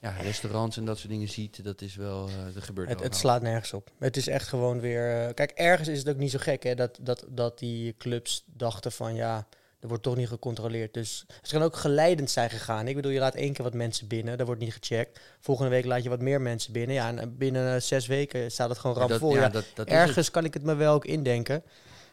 ja, 0.00 0.10
restaurants 0.10 0.76
en 0.76 0.84
dat 0.84 0.98
soort 0.98 1.10
dingen 1.10 1.28
ziet, 1.28 1.64
dat 1.64 1.80
is 1.80 1.94
wel, 1.94 2.28
eh 2.28 2.54
dat 2.54 2.62
gebeurt 2.62 2.88
Het, 2.88 3.02
het 3.02 3.16
slaat 3.16 3.42
nergens 3.42 3.72
op. 3.72 3.90
Het 3.98 4.16
is 4.16 4.26
echt 4.28 4.48
gewoon 4.48 4.80
weer... 4.80 5.26
eh, 5.26 5.34
kijk, 5.34 5.50
ergens 5.50 5.88
is 5.88 5.98
het 5.98 6.08
ook 6.08 6.16
niet 6.16 6.30
zo 6.30 6.38
gek, 6.40 6.62
hè? 6.62 6.74
Dat, 6.74 6.98
dat, 7.00 7.24
dat 7.28 7.58
die 7.58 7.94
clubs 7.98 8.44
dachten 8.46 8.92
van, 8.92 9.14
ja, 9.14 9.46
er 9.80 9.88
wordt 9.88 10.02
toch 10.02 10.16
niet 10.16 10.28
gecontroleerd. 10.28 10.94
Dus 10.94 11.24
het 11.40 11.50
kan 11.50 11.62
ook 11.62 11.76
geleidend 11.76 12.30
zijn 12.30 12.50
gegaan. 12.50 12.88
Ik 12.88 12.94
bedoel, 12.94 13.10
je 13.10 13.18
laat 13.18 13.34
één 13.34 13.52
keer 13.52 13.64
wat 13.64 13.74
mensen 13.74 14.06
binnen. 14.06 14.38
Dat 14.38 14.46
wordt 14.46 14.62
niet 14.62 14.72
gecheckt. 14.72 15.20
Volgende 15.40 15.70
week 15.70 15.84
laat 15.84 16.02
je 16.02 16.08
wat 16.08 16.20
meer 16.20 16.40
mensen 16.40 16.72
binnen. 16.72 16.94
Ja, 16.94 17.08
en 17.08 17.18
eh, 17.18 17.26
binnen 17.30 17.82
zes 17.82 18.06
weken 18.06 18.50
staat 18.50 18.68
het 18.68 18.78
gewoon 18.78 18.98
dat- 18.98 19.10
ramvol. 19.10 19.34
ja, 19.34 19.40
Ja, 19.40 19.48
dat, 19.48 19.64
dat 19.74 19.86
ergens 19.88 20.30
kan 20.30 20.44
ik 20.44 20.54
het 20.54 20.62
me 20.62 20.74
wel 20.74 20.94
ook 20.94 21.04
indenken. 21.04 21.62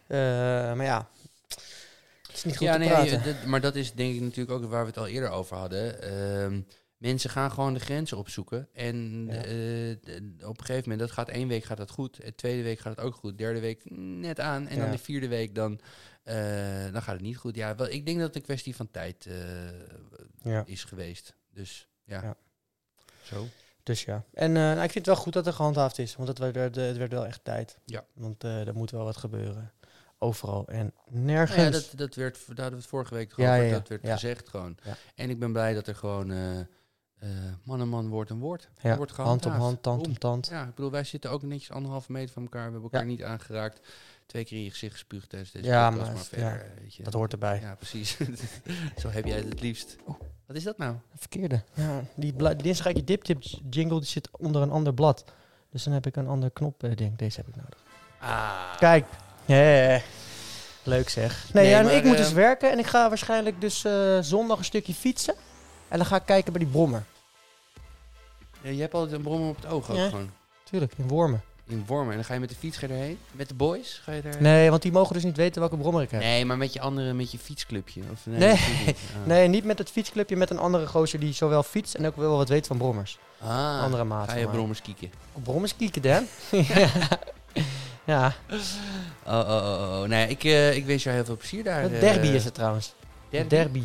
Maar 0.07 0.83
ja, 0.83 1.09
het 2.27 2.35
is 2.35 2.43
niet 2.43 2.57
goed 2.57 2.67
ja, 2.67 2.73
te 2.73 2.79
nee, 2.79 2.87
praten. 2.89 3.35
maar 3.49 3.61
dat 3.61 3.75
is 3.75 3.93
denk 3.93 4.15
ik 4.15 4.21
natuurlijk 4.21 4.51
ook 4.63 4.69
waar 4.69 4.81
we 4.81 4.87
het 4.87 4.97
al 4.97 5.07
eerder 5.07 5.29
over 5.29 5.57
hadden. 5.57 5.95
Mensen 6.97 7.29
gaan 7.29 7.51
gewoon 7.51 7.73
de 7.73 7.79
grenzen 7.79 8.17
opzoeken. 8.17 8.67
En 8.73 9.25
Ja. 9.25 9.33
eh, 9.43 9.91
d- 9.91 10.43
op 10.45 10.57
een 10.59 10.65
gegeven 10.65 10.81
moment, 10.89 10.99
dat 10.99 11.11
gaat 11.11 11.29
één 11.29 11.47
week 11.47 11.63
gaat 11.63 11.77
dat 11.77 11.89
goed. 11.91 12.21
De 12.21 12.35
tweede 12.35 12.63
week 12.63 12.79
gaat 12.79 12.95
het 12.95 13.05
ook 13.05 13.15
goed. 13.15 13.37
Derde 13.37 13.59
week 13.59 13.81
net 13.99 14.39
aan. 14.39 14.67
En 14.67 14.79
dan 14.79 14.91
de 14.91 14.97
vierde 14.97 15.27
week, 15.27 15.55
dan, 15.55 15.79
eh, 16.23 16.35
dan 16.91 17.01
gaat 17.01 17.13
het 17.13 17.21
niet 17.21 17.37
goed. 17.37 17.55
Ja, 17.55 17.75
wel, 17.75 17.87
ik 17.89 18.05
denk 18.05 18.17
dat 18.17 18.27
het 18.27 18.35
een 18.35 18.41
kwestie 18.41 18.75
van 18.75 18.91
tijd 18.91 19.25
eh, 19.25 19.35
ja. 20.41 20.63
is 20.65 20.83
geweest. 20.83 21.35
Dus 21.53 21.87
ja. 22.03 22.21
Ja. 22.21 22.35
Zo. 23.23 23.47
Dus 23.83 24.03
ja. 24.03 24.23
En 24.33 24.47
eh, 24.55 24.61
nou, 24.61 24.73
ik 24.75 24.91
vind 24.91 24.93
het 24.93 25.05
wel 25.05 25.15
goed 25.23 25.33
dat 25.33 25.47
er 25.47 25.53
gehandhaafd 25.53 25.97
is. 25.99 26.15
Want 26.15 26.27
het 26.27 26.37
werd, 26.37 26.75
het 26.75 26.97
werd 26.97 27.11
wel 27.11 27.25
echt 27.25 27.43
tijd. 27.43 27.77
Ja. 27.85 28.05
Want 28.13 28.43
eh, 28.43 28.67
er 28.67 28.73
moet 28.75 28.91
wel 28.91 29.03
wat 29.03 29.17
gebeuren. 29.17 29.71
Overal 30.19 30.67
en 30.67 30.93
Nou 31.09 31.23
nergens. 31.25 31.63
ja, 31.63 31.69
dat, 31.69 31.91
dat 31.95 32.15
werd, 32.15 32.33
daar 32.37 32.45
hadden 32.47 32.69
we 32.69 32.75
het 32.75 32.85
vorige 32.85 33.13
week 33.13 33.31
over. 33.31 33.43
ja. 33.63 33.71
Dat 33.71 33.87
werd 33.87 34.01
gezegd 34.07 34.49
gewoon. 34.49 34.77
Ja. 34.83 34.97
En 35.15 35.29
ik 35.29 35.39
ben 35.39 35.51
blij 35.51 35.73
dat 35.73 35.87
er 35.87 35.95
gewoon 35.95 36.31
eh, 37.19 37.29
eh, 37.29 37.53
man 37.63 37.81
en 37.81 37.87
man, 37.87 38.07
woord 38.09 38.29
en 38.29 38.39
woord 38.39 38.69
ja, 38.81 38.97
wordt 38.97 39.11
hand 39.11 39.45
op 39.45 39.51
hand, 39.51 39.83
tand 39.83 40.07
op 40.07 40.17
tand. 40.17 40.47
Ja, 40.47 40.63
ik 40.63 40.75
bedoel, 40.75 40.91
wij 40.91 41.03
zitten 41.03 41.31
ook 41.31 41.41
netjes 41.41 41.71
anderhalve 41.71 42.11
meter 42.11 42.33
van 42.33 42.43
elkaar. 42.43 42.65
We 42.65 42.71
hebben 42.71 42.91
elkaar 42.91 43.01
Ja. 43.01 43.07
niet 43.07 43.23
aangeraakt. 43.23 43.79
Twee 44.25 44.45
keer 44.45 44.57
in 44.57 44.63
je 44.63 44.69
gezicht 44.69 44.93
gespuugd 44.93 45.29
tijdens 45.29 45.51
deze 45.51 45.65
Ja, 45.65 45.89
podcast, 45.89 46.31
maar 46.31 46.41
maar 46.41 46.65
weet 46.81 46.95
je. 46.95 47.03
Dat 47.03 47.13
hoort 47.13 47.31
erbij. 47.31 47.59
Ja, 47.59 47.75
precies. 47.75 48.17
Zo 49.01 49.09
heb 49.09 49.25
jij 49.25 49.37
het 49.37 49.49
het 49.49 49.61
liefst. 49.61 49.95
Wat 50.45 50.55
is 50.55 50.63
dat 50.63 50.77
nou? 50.77 50.95
Verkeerde. 51.15 51.63
Ja, 51.73 52.03
die 52.15 52.55
dinsdag 52.55 52.93
je 52.93 53.03
dip-tip 53.03 53.43
jingle 53.69 53.99
die 53.99 54.09
zit 54.09 54.29
onder 54.31 54.61
een 54.61 54.71
ander 54.71 54.93
blad. 54.93 55.23
Dus 55.71 55.83
dan 55.83 55.93
heb 55.93 56.05
ik 56.05 56.15
een 56.15 56.27
ander 56.27 56.51
knop 56.51 56.83
eh, 56.83 56.95
ding. 56.95 57.17
Deze 57.17 57.37
heb 57.37 57.47
ik 57.47 57.55
nodig. 57.55 57.83
Ah. 58.19 58.77
Kijk. 58.77 59.05
Ja, 59.45 60.01
leuk 60.83 61.09
zeg. 61.09 61.53
Nee, 61.53 61.63
Nee, 61.63 61.73
ja, 61.73 61.81
maar, 61.81 61.93
ik 61.93 62.03
moet 62.03 62.15
eh, 62.15 62.21
dus 62.21 62.31
werken 62.31 62.71
en 62.71 62.79
ik 62.79 62.85
ga 62.85 63.09
waarschijnlijk 63.09 63.61
dus 63.61 63.85
eh, 63.85 64.17
zondag 64.21 64.57
een 64.57 64.63
stukje 64.63 64.93
fietsen. 64.93 65.35
En 65.87 65.97
dan 65.97 66.05
ga 66.07 66.15
ik 66.15 66.25
kijken 66.25 66.53
bij 66.53 66.61
die 66.61 66.71
brommer. 66.71 67.03
Ja, 68.61 68.69
je 68.69 68.81
hebt 68.81 68.93
altijd 68.93 69.13
een 69.15 69.21
brom 69.21 69.49
op 69.49 69.55
het 69.55 69.65
oog 69.65 69.89
ook 69.89 69.97
Ja. 69.97 70.09
gewoon. 70.09 70.29
Tuurlijk, 70.63 70.93
in 70.97 71.07
Wormen. 71.07 71.41
In 71.67 71.83
Wormer. 71.87 72.09
En 72.09 72.15
dan 72.15 72.25
ga 72.25 72.33
je 72.33 72.39
met 72.39 72.49
de 72.49 72.55
fiets 72.55 72.77
ga 72.77 72.87
je 72.87 72.93
erheen? 72.93 73.17
Met 73.31 73.47
de 73.47 73.53
boys? 73.53 74.01
Ga 74.03 74.11
je 74.11 74.21
daar? 74.21 74.41
Nee, 74.41 74.69
want 74.69 74.81
die 74.81 74.91
mogen 74.91 75.13
dus 75.13 75.23
niet 75.23 75.35
weten 75.37 75.59
welke 75.61 75.77
brommer 75.77 76.01
ik 76.01 76.11
heb. 76.11 76.21
Nee, 76.21 76.45
maar 76.45 76.57
met 76.57 76.73
je 76.73 76.79
andere, 76.81 77.13
met 77.13 77.31
je 77.31 77.37
fietsclubje. 77.39 78.01
Of, 78.11 78.25
nee, 78.25 78.39
Nee. 78.39 78.49
natuurlijk 78.49 78.85
niet. 78.85 78.97
Ah. 79.21 79.25
Nee, 79.27 79.47
niet 79.47 79.63
met 79.63 79.77
het 79.77 79.89
fietsclubje, 79.91 80.35
met 80.35 80.49
een 80.49 80.57
andere 80.57 80.87
gozer 80.87 81.19
die 81.19 81.33
zowel 81.33 81.63
fietst 81.63 81.93
en 81.95 82.05
ook 82.05 82.15
wel 82.15 82.37
wat 82.37 82.49
weet 82.49 82.67
van 82.67 82.77
brommers. 82.77 83.17
Ah, 83.41 83.81
andere 83.81 84.03
maat 84.03 84.29
Ga 84.29 84.35
je 84.35 84.47
brommers 84.47 84.81
kieken? 84.81 85.11
Brommers 85.43 85.75
kieken, 85.75 86.01
Dan. 86.01 86.27
ja. 86.75 86.89
ja, 88.03 88.33
Oh, 89.25 89.33
oh, 89.33 89.47
oh, 89.49 89.99
oh. 90.01 90.07
Nee, 90.07 90.27
ik, 90.27 90.43
eh, 90.43 90.75
ik 90.75 90.85
wens 90.85 91.03
jou 91.03 91.15
heel 91.15 91.25
veel 91.25 91.37
plezier 91.37 91.63
daar. 91.63 91.81
het 91.81 91.91
eh, 91.93 91.99
derby 91.99 92.27
is 92.27 92.45
het 92.45 92.53
trouwens. 92.53 92.93
Derby? 93.29 93.47
Derby. 93.49 93.83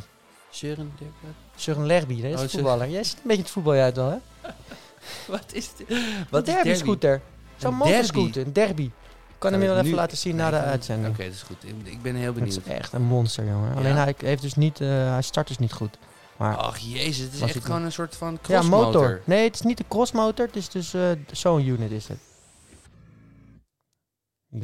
Søren, 0.53 0.93
derby. 0.99 1.35
Søren 1.57 1.87
Lerby, 1.87 2.17
dat 2.23 2.31
is 2.31 2.37
Oh, 2.37 2.43
een 2.43 2.49
voetballer. 2.51 2.89
Jij 2.89 3.05
zit 3.05 3.17
een 3.17 3.23
beetje 3.27 3.43
het 3.43 3.51
voetbal 3.51 3.73
uit 3.73 3.97
wel, 3.97 4.11
hè? 4.11 4.17
Wat 5.33 5.53
is 5.53 5.75
dit? 5.77 5.91
Een 5.91 6.27
Wat 6.31 6.49
is 6.49 6.55
derby 6.55 6.75
scooter. 6.75 7.21
Zo'n 7.57 7.71
Een 7.73 7.77
motorscooter, 7.79 8.47
een 8.47 8.53
derby. 8.53 8.83
Ik 8.83 9.49
kan 9.49 9.53
hem 9.53 9.61
je 9.63 9.69
wel 9.69 9.77
Nu- 9.77 9.83
even 9.87 9.97
laten 9.97 10.17
zien 10.17 10.37
na 10.37 10.51
de 10.51 10.57
uitzending. 10.59 11.15
Oké, 11.15 11.25
dat 11.25 11.33
is 11.33 11.43
goed. 11.43 11.65
Ik- 11.85 12.03
ben 12.03 12.15
heel 12.15 12.35
Het 12.35 12.47
is 12.47 12.55
benieuwd. 12.61 12.79
echt 12.81 12.93
een 12.93 13.03
monster, 13.03 13.45
jongen. 13.47 13.75
Alleen 13.77 13.95
Ja? 13.95 14.05
hij 14.05 14.15
heeft 14.19 14.43
dus 14.43 14.55
niet, 14.55 14.81
eh, 14.81 14.89
hij 14.89 15.23
start 15.23 15.49
dus 15.49 15.59
niet 15.59 15.73
goed. 15.73 15.99
Maar 16.37 16.57
Ach 16.57 16.79
jezus, 16.79 17.25
het 17.25 17.35
is 17.35 17.41
echt 17.41 17.65
gewoon 17.65 17.83
een 17.83 17.93
soort 17.93 18.17
van 18.17 18.33
ja, 18.33 18.39
crossmotor. 18.43 19.01
motor. 19.03 19.23
Nee, 19.25 19.45
het 19.45 19.55
is 19.55 19.61
niet 19.61 19.77
de 19.79 19.85
crossmotor. 19.89 20.47
Het 20.47 20.57
is 20.57 20.69
dus 20.69 20.95
eh, 20.95 21.11
zo'n 21.33 21.67
unit 21.67 21.91
is 21.91 22.09
het. 22.09 22.19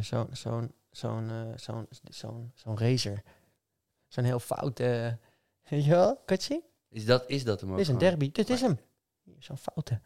Zo'n 0.01 0.29
zo'n 0.33 0.73
zo'n 0.91 1.31
eh, 1.31 1.37
zo'n 1.57 1.87
zo'n 2.11 2.53
zo'n 2.55 2.79
racer. 2.79 3.23
Zo'n 4.09 4.25
heel 4.25 4.41
fout. 4.41 4.81
Weet 5.69 5.85
je 5.85 5.91
wel? 5.91 6.23
Is 6.91 7.05
dat, 7.05 7.25
is 7.27 7.45
dat 7.45 7.61
hem 7.61 7.71
ook 7.71 7.77
Dit 7.77 7.87
is 7.87 7.93
een 7.93 7.99
gewoon? 7.99 8.11
derby. 8.19 8.33
Dit 8.33 8.51
is 8.51 8.61
hem. 8.61 8.79
Zo'n 9.39 9.57
foute. 9.59 10.01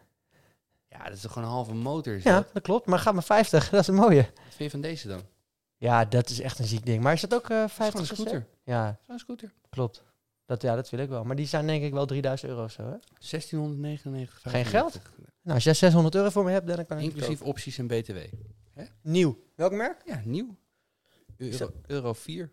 Ja, 0.89 1.05
dat 1.05 1.13
is 1.13 1.21
toch 1.21 1.33
gewoon 1.33 1.49
een 1.49 1.55
halve 1.55 1.75
motor? 1.75 2.15
Is 2.15 2.23
Ja, 2.23 2.35
dat? 2.35 2.49
dat 2.53 2.63
klopt. 2.63 2.87
Maar 2.87 2.99
gaat 2.99 3.15
maar 3.15 3.23
50. 3.23 3.69
Dat 3.71 3.81
is 3.81 3.87
een 3.87 3.95
mooie. 3.95 4.23
Wat 4.23 4.33
vind 4.45 4.59
je 4.59 4.71
van 4.71 4.81
deze 4.81 5.09
dan? 5.09 5.21
Ja, 5.77 6.05
dat 6.05 6.29
is 6.31 6.41
echt 6.41 6.59
een 6.59 6.65
ziek 6.65 6.87
ding. 6.87 7.03
Maar 7.03 7.13
is 7.13 7.21
dat 7.21 7.35
ook 7.35 7.51
eh 7.51 7.61
Het 7.61 7.69
is 7.71 7.75
50 7.75 8.07
gewoon 8.09 8.09
een 8.11 8.31
scooter. 8.41 8.47
Ja, 8.65 8.99
Zo'n 9.07 9.19
scooter. 9.19 9.53
klopt. 9.71 10.03
Dat, 10.47 10.63
ja, 10.63 10.75
dat 10.75 10.91
wil 10.91 11.01
ik 11.01 11.09
wel. 11.09 11.25
Maar 11.25 11.37
die 11.37 11.47
zijn 11.47 11.67
denk 11.67 11.83
ik 11.83 11.93
wel 11.93 12.07
3000 12.07 12.51
euro 12.51 12.65
of 12.65 12.71
zo, 12.73 12.83
hè? 12.83 12.97
1699. 13.19 14.41
Geen 14.51 14.65
geld? 14.65 14.93
Nou, 15.43 15.55
als 15.55 15.65
jij 15.65 15.75
600 15.75 16.15
euro 16.15 16.31
voor 16.31 16.45
me 16.45 16.51
hebt, 16.51 16.67
dan 16.67 16.87
kan 16.87 16.99
ik 16.99 17.05
het 17.05 17.13
Inclusief 17.15 17.43
opties 17.43 17.79
en 17.79 17.87
btw. 17.87 18.13
kopen. 18.13 18.89
Nieuw. 19.03 19.39
Welk 19.55 19.73
merk? 19.73 20.03
Ja, 20.07 20.21
nieuw. 20.25 20.57
Euro, 21.37 21.71
euro 21.87 22.13
4. 22.13 22.51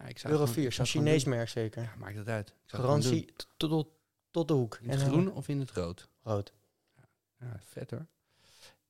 Ja, 0.00 0.06
ik 0.06 0.18
zou 0.18 0.32
Euro 0.32 0.44
gewoon- 0.46 0.58
4, 0.58 0.66
ik 0.66 0.72
zo'n 0.72 0.84
Chinees 0.86 1.24
merk 1.24 1.48
zeker. 1.48 1.82
Ja, 1.82 1.94
maakt 1.98 2.16
het 2.16 2.28
uit. 2.28 2.48
Ik 2.48 2.54
zou 2.70 2.82
Garantie 2.82 3.32
tot, 3.56 3.70
tot, 3.70 3.88
tot 4.30 4.48
de 4.48 4.54
hoek. 4.54 4.78
In 4.82 4.88
het 4.90 5.00
En, 5.00 5.06
eh, 5.06 5.12
groen 5.12 5.32
of 5.32 5.48
in 5.48 5.60
het 5.60 5.70
rood? 5.70 6.08
Rood. 6.22 6.52
Ja, 7.40 7.60
vet 7.64 7.90
hoor. 7.90 8.06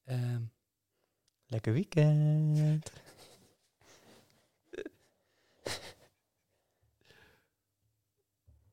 Ehm, 0.05 0.43
Lekker 1.47 1.73
weekend. 1.73 2.91